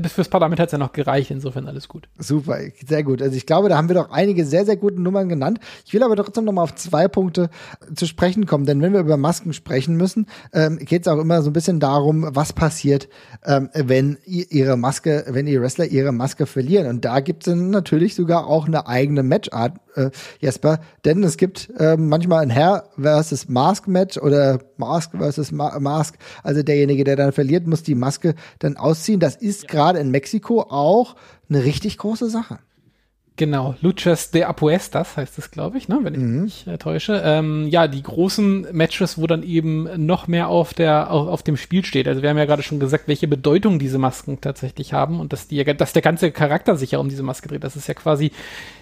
fürs 0.08 0.30
Parlament 0.30 0.62
hat 0.62 0.68
es 0.68 0.72
ja 0.72 0.78
noch 0.78 0.94
gereicht, 0.94 1.32
insofern 1.32 1.68
alles 1.68 1.90
gut. 1.90 2.08
Super, 2.18 2.60
sehr 2.88 3.04
gut. 3.04 3.22
Also 3.22 3.36
ich 3.36 3.46
glaube, 3.46 3.68
da 3.68 3.76
haben 3.76 3.90
wir 3.90 3.96
doch 3.96 4.10
einige 4.10 4.46
sehr, 4.46 4.66
sehr 4.66 4.78
gute 4.78 5.02
Nummern 5.02 5.28
genannt. 5.28 5.60
Ich 5.86 5.94
will 5.94 6.02
aber 6.02 6.16
trotzdem 6.16 6.46
noch 6.46 6.54
mal 6.54 6.64
auf 6.64 6.74
zwei 6.76 7.10
Punkte 7.10 7.50
zu 7.94 8.06
sprechen 8.06 8.46
kommen, 8.46 8.66
denn 8.66 8.82
wenn 8.82 8.94
wir 8.94 9.02
über 9.02 9.18
Masken 9.18 9.52
sprechen 9.52 9.98
müssen, 9.98 10.28
ähm, 10.54 10.78
geht 10.78 11.02
es 11.02 11.12
auch 11.12 11.20
immer 11.20 11.42
so 11.42 11.50
ein 11.50 11.54
bisschen 11.54 11.82
darum, 11.82 12.26
was 12.30 12.54
passiert, 12.54 13.10
ähm, 13.46 13.70
wenn 13.74 14.18
ihre 14.26 14.78
Maske, 14.78 15.26
wenn 15.28 15.46
die 15.46 15.60
Wrestler 15.60 15.86
ihre 15.86 16.14
Maske 16.14 16.46
verlieren. 16.46 16.88
Und 16.88 17.04
da 17.04 17.20
gibt 17.20 17.48
es 17.48 17.54
natürlich 17.54 18.16
sogar 18.16 18.48
auch 18.48 18.66
eine 18.68 18.88
eigene 18.88 19.24
Matchart, 19.24 19.74
äh, 19.96 20.10
Jesper, 20.40 20.80
denn 21.04 21.22
es 21.24 21.36
gibt 21.36 21.70
äh, 21.78 21.98
manchmal 21.98 22.44
ein 22.44 22.54
Hair 22.54 22.86
versus 22.98 23.50
Mask 23.50 23.90
Match 23.90 24.18
oder 24.18 24.60
Mask 24.80 25.12
versus 25.18 25.52
Ma 25.52 25.80
Mask. 25.80 26.18
Also 26.44 26.64
derjenige, 26.64 27.04
der 27.04 27.16
dann 27.16 27.32
verliert, 27.32 27.68
muss 27.68 27.84
die 27.84 27.96
Maske 27.96 28.36
dann 28.60 28.78
ausziehen. 28.78 29.20
Das 29.20 29.36
ist 29.36 29.64
ja. 29.64 29.70
gerade 29.70 30.00
in 30.00 30.12
Mexiko 30.12 30.62
auch 30.62 31.16
eine 31.50 31.64
richtig 31.64 31.98
große 31.98 32.30
Sache. 32.30 32.60
Genau, 33.38 33.76
Luchas 33.82 34.32
de 34.32 34.44
Apuestas 34.44 35.16
heißt 35.16 35.38
es, 35.38 35.52
glaube 35.52 35.78
ich, 35.78 35.88
ne, 35.88 36.00
wenn 36.02 36.16
ich 36.16 36.20
mhm. 36.20 36.42
mich 36.42 36.66
äh, 36.66 36.80
täusche. 36.80 37.22
Ähm, 37.24 37.68
ja, 37.68 37.88
die 37.88 38.02
großen 38.02 38.68
Matches, 38.72 39.20
wo 39.20 39.28
dann 39.28 39.44
eben 39.44 39.88
noch 40.04 40.28
mehr 40.28 40.48
auf 40.48 40.74
der 40.74 41.12
auf, 41.12 41.28
auf, 41.28 41.44
dem 41.44 41.56
Spiel 41.56 41.86
steht. 41.86 42.08
Also 42.08 42.24
wir 42.24 42.32
haben 42.32 42.38
ja 42.40 42.46
gerade 42.46 42.64
schon 42.64 42.80
gesagt, 42.80 43.08
welche 43.08 43.28
Bedeutung 43.28 43.78
diese 43.78 44.00
Masken 44.00 44.42
tatsächlich 44.42 44.94
haben 44.94 45.20
und 45.20 45.34
dass 45.34 45.48
die, 45.48 45.64
dass 45.64 45.94
der 45.94 46.02
ganze 46.02 46.32
Charakter 46.32 46.78
sich 46.78 46.92
ja 46.92 47.00
um 47.00 47.10
diese 47.10 47.22
Maske 47.22 47.48
dreht. 47.48 47.64
Das 47.64 47.76
ist 47.76 47.88
ja 47.88 47.94
quasi 47.94 48.32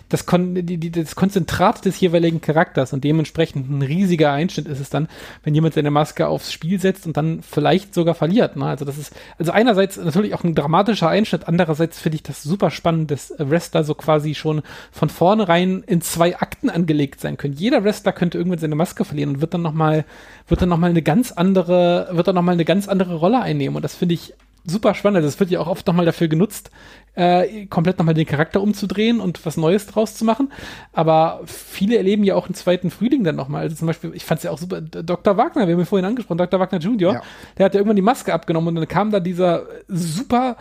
das, 0.10 0.26
Kon 0.26 0.54
die, 0.54 0.78
die, 0.78 0.92
das 0.92 1.16
Konzentrat 1.16 1.84
des 1.84 2.00
jeweiligen 2.00 2.40
Charakters 2.40 2.94
und 2.94 3.04
dementsprechend 3.04 3.70
ein 3.70 3.82
riesiger 3.82 4.32
Einschnitt 4.32 4.68
ist 4.68 4.80
es 4.80 4.90
dann, 4.90 5.08
wenn 5.44 5.56
jemand 5.56 5.74
seine 5.74 5.92
Maske 5.92 6.28
aufs 6.28 6.52
Spiel 6.52 6.80
setzt 6.80 7.08
und 7.08 7.18
dann 7.18 7.42
vielleicht 7.42 7.94
sogar 7.94 8.14
verliert. 8.14 8.56
Ne? 8.56 8.66
Also 8.66 8.86
das 8.86 8.98
ist, 8.98 9.14
also 9.40 9.52
einerseits 9.52 9.98
natürlich 9.98 10.34
auch 10.36 10.44
ein 10.44 10.54
dramatischer 10.54 11.10
Einschnitt, 11.10 11.48
andererseits 11.48 12.00
finde 12.00 12.18
ich 12.18 12.24
das 12.24 12.44
super 12.44 12.70
spannend, 12.70 13.12
dass 13.12 13.34
Wrestler 13.38 13.84
so 13.84 13.96
quasi 13.96 14.36
schon 14.36 14.45
von 14.92 15.10
vornherein 15.10 15.84
in 15.88 16.02
zwei 16.02 16.38
Akten 16.38 16.70
angelegt 16.70 17.20
sein 17.20 17.38
können. 17.38 17.54
Jeder 17.54 17.84
Wrestler 17.84 18.12
könnte 18.12 18.38
irgendwann 18.38 18.60
seine 18.60 18.76
Maske 18.76 19.06
verlieren 19.06 19.36
und 19.36 19.42
wird 19.42 19.54
dann 19.54 19.62
nochmal, 19.62 20.06
wird 20.48 20.62
dann 20.62 20.70
nochmal 20.70 20.90
eine 20.90 21.02
ganz 21.02 21.32
andere, 21.32 22.10
wird 22.12 22.28
dann 22.28 22.36
nochmal 22.36 22.54
eine 22.54 22.66
ganz 22.66 22.88
andere 22.88 23.16
Rolle 23.16 23.42
einnehmen 23.42 23.76
und 23.76 23.82
das 23.82 23.96
finde 23.96 24.16
ich 24.16 24.34
super 24.66 24.94
spannend. 24.96 25.18
Also 25.18 25.28
es 25.28 25.40
wird 25.40 25.52
ja 25.52 25.60
auch 25.60 25.68
oft 25.68 25.86
nochmal 25.88 26.06
dafür 26.06 26.28
genutzt, 26.28 26.72
äh, 27.14 27.68
komplett 27.68 27.98
nochmal 27.98 28.14
den 28.14 28.26
Charakter 28.26 28.62
umzudrehen 28.62 29.20
und 29.20 29.46
was 29.46 29.58
Neues 29.58 29.88
draus 29.88 30.16
zu 30.16 30.26
machen. 30.26 30.52
Aber 30.92 31.42
viele 31.46 31.98
erleben 31.98 32.24
ja 32.24 32.36
auch 32.36 32.48
einen 32.48 32.56
zweiten 32.56 32.90
Frühling 32.90 33.24
dann 33.24 33.36
nochmal. 33.36 33.62
Also 33.62 33.76
zum 33.76 33.88
Beispiel, 33.88 34.12
ich 34.14 34.26
fand 34.26 34.40
es 34.40 34.44
ja 34.44 34.52
auch 34.52 34.58
super, 34.58 34.82
Dr. 34.82 35.38
Wagner, 35.38 35.68
wir 35.68 35.74
haben 35.74 35.82
ihn 35.82 35.86
vorhin 35.86 36.06
angesprochen, 36.06 36.40
Dr. 36.40 36.60
Wagner 36.60 36.80
Jr., 36.80 37.14
ja. 37.14 37.22
der 37.58 37.66
hat 37.66 37.74
ja 37.74 37.80
irgendwann 37.80 37.96
die 37.96 38.02
Maske 38.02 38.34
abgenommen 38.34 38.70
und 38.70 38.76
dann 38.76 38.88
kam 38.88 39.12
da 39.12 39.20
dieser 39.20 39.64
super 39.88 40.58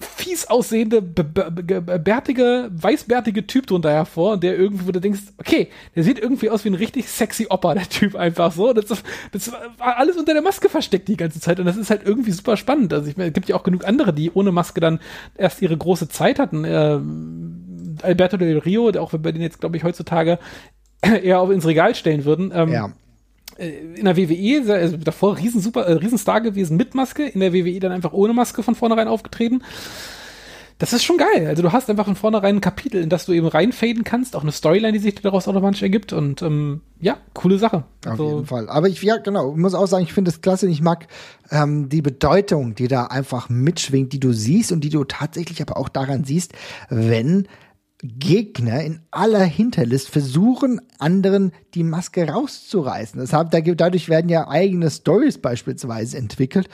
fies 0.00 0.46
aussehende, 0.46 1.02
bärtige, 1.02 2.70
weißbärtige 2.70 3.46
Typ 3.46 3.66
drunter 3.66 3.90
hervor, 3.90 4.36
der 4.36 4.56
irgendwie, 4.56 4.86
wo 4.86 4.92
du 4.92 5.00
denkst, 5.00 5.20
okay, 5.38 5.68
der 5.96 6.04
sieht 6.04 6.18
irgendwie 6.18 6.50
aus 6.50 6.64
wie 6.64 6.70
ein 6.70 6.74
richtig 6.74 7.08
sexy 7.08 7.46
Opa, 7.50 7.74
der 7.74 7.88
Typ 7.88 8.14
einfach 8.14 8.52
so. 8.52 8.72
Das, 8.72 8.86
das 9.32 9.52
war 9.52 9.96
alles 9.96 10.16
unter 10.16 10.34
der 10.34 10.42
Maske 10.42 10.68
versteckt 10.68 11.08
die 11.08 11.16
ganze 11.16 11.40
Zeit 11.40 11.58
und 11.58 11.66
das 11.66 11.76
ist 11.76 11.90
halt 11.90 12.02
irgendwie 12.04 12.30
super 12.30 12.56
spannend. 12.56 12.92
Also 12.92 13.08
ich 13.08 13.16
meine, 13.16 13.28
es 13.28 13.34
gibt 13.34 13.48
ja 13.48 13.56
auch 13.56 13.64
genug 13.64 13.86
andere, 13.86 14.12
die 14.12 14.30
ohne 14.30 14.52
Maske 14.52 14.80
dann 14.80 15.00
erst 15.36 15.62
ihre 15.62 15.76
große 15.76 16.08
Zeit 16.08 16.38
hatten. 16.38 16.64
Äh, 16.64 17.00
Alberto 18.02 18.36
del 18.36 18.58
Rio, 18.58 18.92
der 18.92 19.02
auch 19.02 19.10
bei 19.10 19.32
denen 19.32 19.42
jetzt, 19.42 19.60
glaube 19.60 19.76
ich, 19.76 19.82
heutzutage 19.82 20.38
eher 21.00 21.40
auf 21.40 21.50
ins 21.50 21.66
Regal 21.66 21.94
stellen 21.94 22.24
würden. 22.24 22.52
Ähm, 22.54 22.72
ja 22.72 22.92
in 23.58 24.04
der 24.04 24.16
WWE, 24.16 24.72
also 24.72 24.96
davor 24.96 25.36
riesen 25.36 25.60
super, 25.60 25.84
äh, 25.86 25.92
Riesenstar 25.94 26.40
gewesen 26.40 26.76
mit 26.76 26.94
Maske, 26.94 27.26
in 27.26 27.40
der 27.40 27.52
WWE 27.52 27.80
dann 27.80 27.92
einfach 27.92 28.12
ohne 28.12 28.32
Maske 28.32 28.62
von 28.62 28.74
vornherein 28.74 29.08
aufgetreten. 29.08 29.62
das 30.78 30.92
ist 30.92 31.02
schon 31.02 31.16
geil. 31.16 31.48
Also 31.48 31.62
du 31.62 31.72
hast 31.72 31.90
einfach 31.90 32.04
von 32.04 32.14
vornherein 32.14 32.56
ein 32.56 32.60
Kapitel, 32.60 33.02
in 33.02 33.08
das 33.08 33.26
du 33.26 33.32
eben 33.32 33.48
reinfaden 33.48 34.04
kannst, 34.04 34.36
auch 34.36 34.42
eine 34.42 34.52
Storyline, 34.52 34.92
die 34.92 35.00
sich 35.00 35.16
daraus 35.16 35.48
automatisch 35.48 35.82
ergibt 35.82 36.12
und 36.12 36.40
ähm, 36.40 36.82
ja, 37.00 37.16
coole 37.34 37.58
Sache. 37.58 37.82
Also, 38.06 38.24
Auf 38.24 38.32
jeden 38.32 38.46
Fall. 38.46 38.68
Aber 38.68 38.88
ich, 38.88 39.02
ja, 39.02 39.16
genau, 39.16 39.56
muss 39.56 39.74
auch 39.74 39.86
sagen, 39.86 40.04
ich 40.04 40.12
finde 40.12 40.30
es 40.30 40.40
klasse. 40.40 40.68
Ich 40.68 40.80
mag 40.80 41.08
ähm, 41.50 41.88
die 41.88 42.02
Bedeutung, 42.02 42.76
die 42.76 42.86
da 42.86 43.06
einfach 43.06 43.48
mitschwingt, 43.48 44.12
die 44.12 44.20
du 44.20 44.32
siehst 44.32 44.70
und 44.70 44.82
die 44.82 44.90
du 44.90 45.02
tatsächlich 45.02 45.60
aber 45.60 45.76
auch 45.76 45.88
daran 45.88 46.22
siehst, 46.22 46.52
wenn 46.90 47.48
Gegner 48.00 48.82
in 48.84 49.00
aller 49.10 49.44
Hinterlist 49.44 50.08
versuchen, 50.08 50.80
anderen 50.98 51.52
die 51.74 51.82
Maske 51.82 52.28
rauszureißen. 52.28 53.18
Das 53.18 53.32
hat, 53.32 53.52
dadurch 53.52 54.08
werden 54.08 54.28
ja 54.28 54.48
eigene 54.48 54.90
Stories 54.90 55.38
beispielsweise 55.38 56.16
entwickelt, 56.16 56.68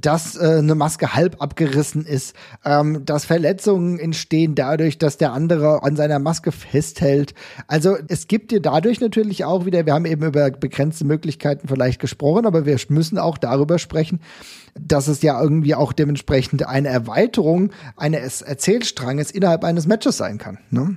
dass 0.00 0.36
äh, 0.36 0.58
eine 0.58 0.74
Maske 0.74 1.14
halb 1.14 1.40
abgerissen 1.40 2.04
ist, 2.04 2.34
ähm, 2.64 3.04
dass 3.04 3.24
Verletzungen 3.24 3.98
entstehen 3.98 4.54
dadurch, 4.54 4.98
dass 4.98 5.16
der 5.16 5.32
andere 5.32 5.82
an 5.82 5.96
seiner 5.96 6.18
Maske 6.18 6.52
festhält. 6.52 7.34
Also 7.66 7.96
es 8.08 8.28
gibt 8.28 8.50
dir 8.50 8.60
dadurch 8.60 9.00
natürlich 9.00 9.44
auch 9.44 9.66
wieder, 9.66 9.86
wir 9.86 9.94
haben 9.94 10.06
eben 10.06 10.24
über 10.24 10.50
begrenzte 10.50 11.04
Möglichkeiten 11.04 11.68
vielleicht 11.68 12.00
gesprochen, 12.00 12.46
aber 12.46 12.66
wir 12.66 12.78
müssen 12.88 13.18
auch 13.18 13.38
darüber 13.38 13.78
sprechen, 13.78 14.20
dass 14.80 15.08
es 15.08 15.22
ja 15.22 15.40
irgendwie 15.40 15.74
auch 15.74 15.92
dementsprechend 15.92 16.66
eine 16.66 16.88
Erweiterung 16.88 17.70
eines 17.96 18.42
Erzählstranges 18.42 19.30
innerhalb 19.30 19.64
eines 19.64 19.86
Matches 19.86 20.16
sein 20.16 20.38
kann. 20.38 20.58
Ne? 20.70 20.96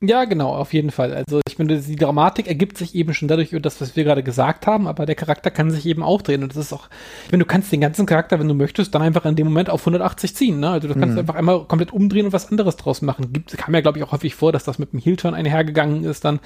Ja, 0.00 0.26
genau, 0.26 0.54
auf 0.54 0.74
jeden 0.74 0.92
Fall. 0.92 1.12
Also 1.12 1.40
ich 1.48 1.56
finde, 1.56 1.76
die 1.80 1.96
Dramatik 1.96 2.46
ergibt 2.46 2.78
sich 2.78 2.94
eben 2.94 3.14
schon 3.14 3.26
dadurch 3.26 3.50
über 3.50 3.60
das, 3.60 3.80
was 3.80 3.96
wir 3.96 4.04
gerade 4.04 4.22
gesagt 4.22 4.68
haben, 4.68 4.86
aber 4.86 5.06
der 5.06 5.16
Charakter 5.16 5.50
kann 5.50 5.72
sich 5.72 5.86
eben 5.86 6.04
auch 6.04 6.22
drehen. 6.22 6.44
Und 6.44 6.50
das 6.54 6.66
ist 6.66 6.72
auch, 6.72 6.88
wenn 7.30 7.40
du 7.40 7.44
kannst 7.44 7.72
den 7.72 7.80
ganzen 7.80 8.06
Charakter, 8.06 8.38
wenn 8.38 8.46
du 8.46 8.54
möchtest, 8.54 8.94
dann 8.94 9.02
einfach 9.02 9.24
in 9.24 9.34
dem 9.34 9.48
Moment 9.48 9.70
auf 9.70 9.80
180 9.80 10.36
ziehen. 10.36 10.60
Ne? 10.60 10.70
Also 10.70 10.86
du 10.86 10.94
kannst 10.94 11.14
mhm. 11.14 11.18
einfach 11.18 11.34
einmal 11.34 11.64
komplett 11.64 11.92
umdrehen 11.92 12.26
und 12.26 12.32
was 12.32 12.48
anderes 12.48 12.76
draus 12.76 13.02
machen. 13.02 13.32
Gibt, 13.32 13.58
kam 13.58 13.74
ja, 13.74 13.80
glaube 13.80 13.98
ich, 13.98 14.04
auch 14.04 14.12
häufig 14.12 14.36
vor, 14.36 14.52
dass 14.52 14.62
das 14.62 14.78
mit 14.78 14.92
dem 14.92 15.00
Heel-Turn 15.00 15.34
einhergegangen 15.34 16.04
ist 16.04 16.24
dann. 16.24 16.38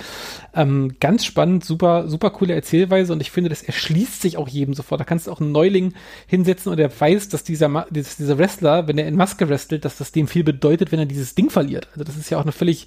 Ähm, 0.55 0.97
ganz 0.99 1.27
spannend, 1.27 1.63
super, 1.63 2.09
super 2.09 2.31
coole 2.31 2.55
Erzählweise 2.55 3.13
und 3.13 3.21
ich 3.21 3.31
finde, 3.31 3.51
das 3.51 3.63
erschließt 3.63 4.23
sich 4.23 4.39
auch 4.39 4.49
jedem 4.49 4.73
sofort. 4.73 4.99
Da 4.99 5.05
kannst 5.05 5.27
du 5.27 5.31
auch 5.31 5.43
einen 5.43 5.53
Neuling 5.53 5.93
hinsetzen 6.27 6.73
und 6.73 6.79
er 6.79 6.91
weiß, 6.91 7.29
dass 7.29 7.45
dieser, 7.45 7.69
dass 7.91 8.17
dieser 8.17 8.39
Wrestler, 8.39 8.89
wenn 8.89 8.97
er 8.97 9.07
in 9.07 9.17
Maske 9.17 9.51
wrestelt, 9.51 9.85
dass 9.85 9.99
das 9.99 10.11
dem 10.11 10.27
viel 10.27 10.43
bedeutet, 10.43 10.91
wenn 10.91 11.01
er 11.01 11.05
dieses 11.05 11.35
Ding 11.35 11.51
verliert. 11.51 11.89
Also 11.93 12.05
das 12.05 12.17
ist 12.17 12.31
ja 12.31 12.39
auch 12.39 12.45
eine 12.45 12.53
völlig 12.53 12.87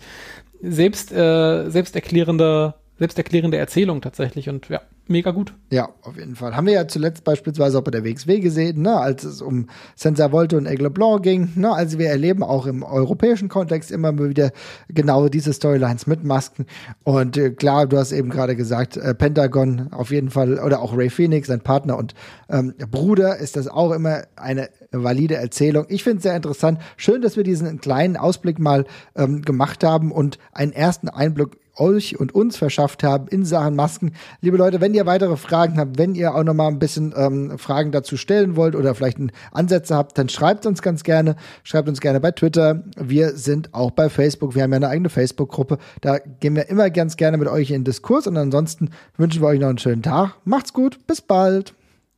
selbst, 0.68 1.12
äh, 1.12 1.70
selbsterklärende, 1.70 2.74
selbsterklärende 2.98 3.58
Erzählung 3.58 4.02
tatsächlich. 4.02 4.50
Und 4.50 4.70
ja, 4.70 4.82
mega 5.08 5.32
gut. 5.32 5.54
Ja, 5.70 5.90
auf 6.02 6.18
jeden 6.18 6.36
Fall. 6.36 6.56
Haben 6.56 6.68
wir 6.68 6.74
ja 6.74 6.88
zuletzt 6.88 7.24
beispielsweise 7.24 7.78
auch 7.78 7.84
bei 7.84 7.92
der 7.92 8.04
WXW 8.04 8.40
gesehen, 8.40 8.82
ne, 8.82 8.98
als 8.98 9.24
es 9.24 9.42
um 9.42 9.68
Sensor 9.96 10.32
Volte 10.32 10.58
und 10.58 10.68
Aigle 10.68 10.90
Blanc 10.90 11.24
ging. 11.24 11.52
Ne, 11.56 11.72
also 11.72 12.00
wir 12.00 12.10
erleben 12.10 12.44
auch 12.44 12.66
im 12.66 12.84
europäischen 12.84 13.50
Kontext 13.50 13.92
immer 13.92 14.18
wieder 14.18 14.52
genau 14.90 15.30
diese 15.30 15.54
Storylines 15.54 16.08
mit 16.08 16.24
Masken. 16.24 16.66
Und 17.04 17.38
äh, 17.38 17.52
klar, 17.52 17.88
du 17.88 17.98
hast 17.98 18.12
eben 18.12 18.30
gerade 18.30 18.56
gesagt, 18.56 18.98
äh, 18.98 19.14
Pentagon 19.14 19.92
auf 19.92 20.12
jeden 20.12 20.30
Fall 20.30 20.60
oder 20.60 20.82
auch 20.82 20.96
Ray 20.98 21.10
Phoenix, 21.10 21.48
sein 21.48 21.62
Partner 21.62 21.98
und 21.98 22.14
ähm, 22.50 22.74
Bruder, 22.90 23.38
ist 23.38 23.56
das 23.56 23.68
auch 23.68 23.92
immer 23.92 24.24
eine 24.36 24.70
valide 24.92 25.36
Erzählung. 25.36 25.86
Ich 25.90 26.04
finde 26.04 26.18
es 26.18 26.24
sehr 26.24 26.36
interessant. 26.36 26.80
Schön, 26.98 27.22
dass 27.22 27.38
wir 27.38 27.44
diesen 27.44 27.80
kleinen 27.80 28.18
Ausblick 28.18 28.60
mal 28.60 28.86
ähm, 29.16 29.42
gemacht 29.42 29.84
haben 29.84 30.12
und 30.12 30.38
einen 30.54 30.72
ersten 30.72 31.10
Einblick 31.10 31.58
euch 31.78 32.20
und 32.20 32.34
uns 32.34 32.58
verschafft 32.58 33.04
haben 33.04 33.28
in 33.28 33.46
Sachen 33.46 33.76
Masken. 33.76 34.14
Liebe 34.42 34.58
Leute, 34.58 34.82
wenn 34.82 34.94
ihr 34.96 35.06
weitere 35.06 35.38
Fragen 35.38 35.78
habt, 35.78 35.98
wenn 35.98 36.16
ihr 36.16 36.34
auch 36.34 36.44
noch 36.44 36.54
mal 36.54 36.68
ein 36.68 36.80
bisschen 36.80 37.14
ähm, 37.16 37.58
Fragen 37.58 37.92
dazu 37.92 38.18
stellen 38.18 38.56
wollt 38.56 38.76
oder 38.76 38.96
vielleicht 38.96 39.20
Ansätze 39.52 39.96
habt, 39.96 40.18
dann 40.18 40.30
schreibt 40.30 40.66
uns 40.66 40.82
ganz 40.82 41.04
gerne. 41.04 41.36
Schreibt 41.64 41.88
uns 41.88 42.02
gerne 42.02 42.20
bei 42.20 42.32
Twitter. 42.32 42.84
Wir 42.98 43.34
sind 43.34 43.74
auch 43.74 43.92
bei 43.92 44.10
Facebook. 44.10 44.56
Wir 44.56 44.64
haben 44.64 44.72
ja 44.72 44.78
eine 44.78 44.90
eigene 44.90 45.10
Facebook-Gruppe. 45.10 45.78
Da 46.02 46.18
gehen 46.18 46.56
wir 46.56 46.70
immer 46.70 46.90
ganz 46.90 47.18
gerne 47.18 47.38
mit 47.38 47.48
euch 47.48 47.72
in 47.72 47.84
Diskurs. 47.84 48.28
Und 48.28 48.38
ansonsten 48.38 48.90
wünschen 49.18 49.42
wir 49.42 49.48
euch 49.48 49.60
noch 49.60 49.70
einen 49.70 49.78
schönen 49.78 50.04
Tag. 50.04 50.36
Macht's 50.46 50.74
gut. 50.74 51.06
Bis 51.08 51.22
bald. 51.22 51.74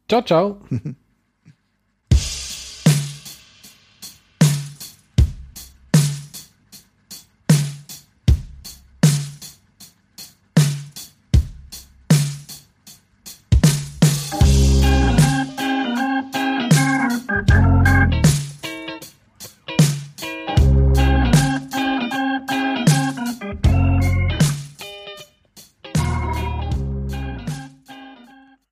Ciao, 0.07 0.21
ciao. 0.21 0.57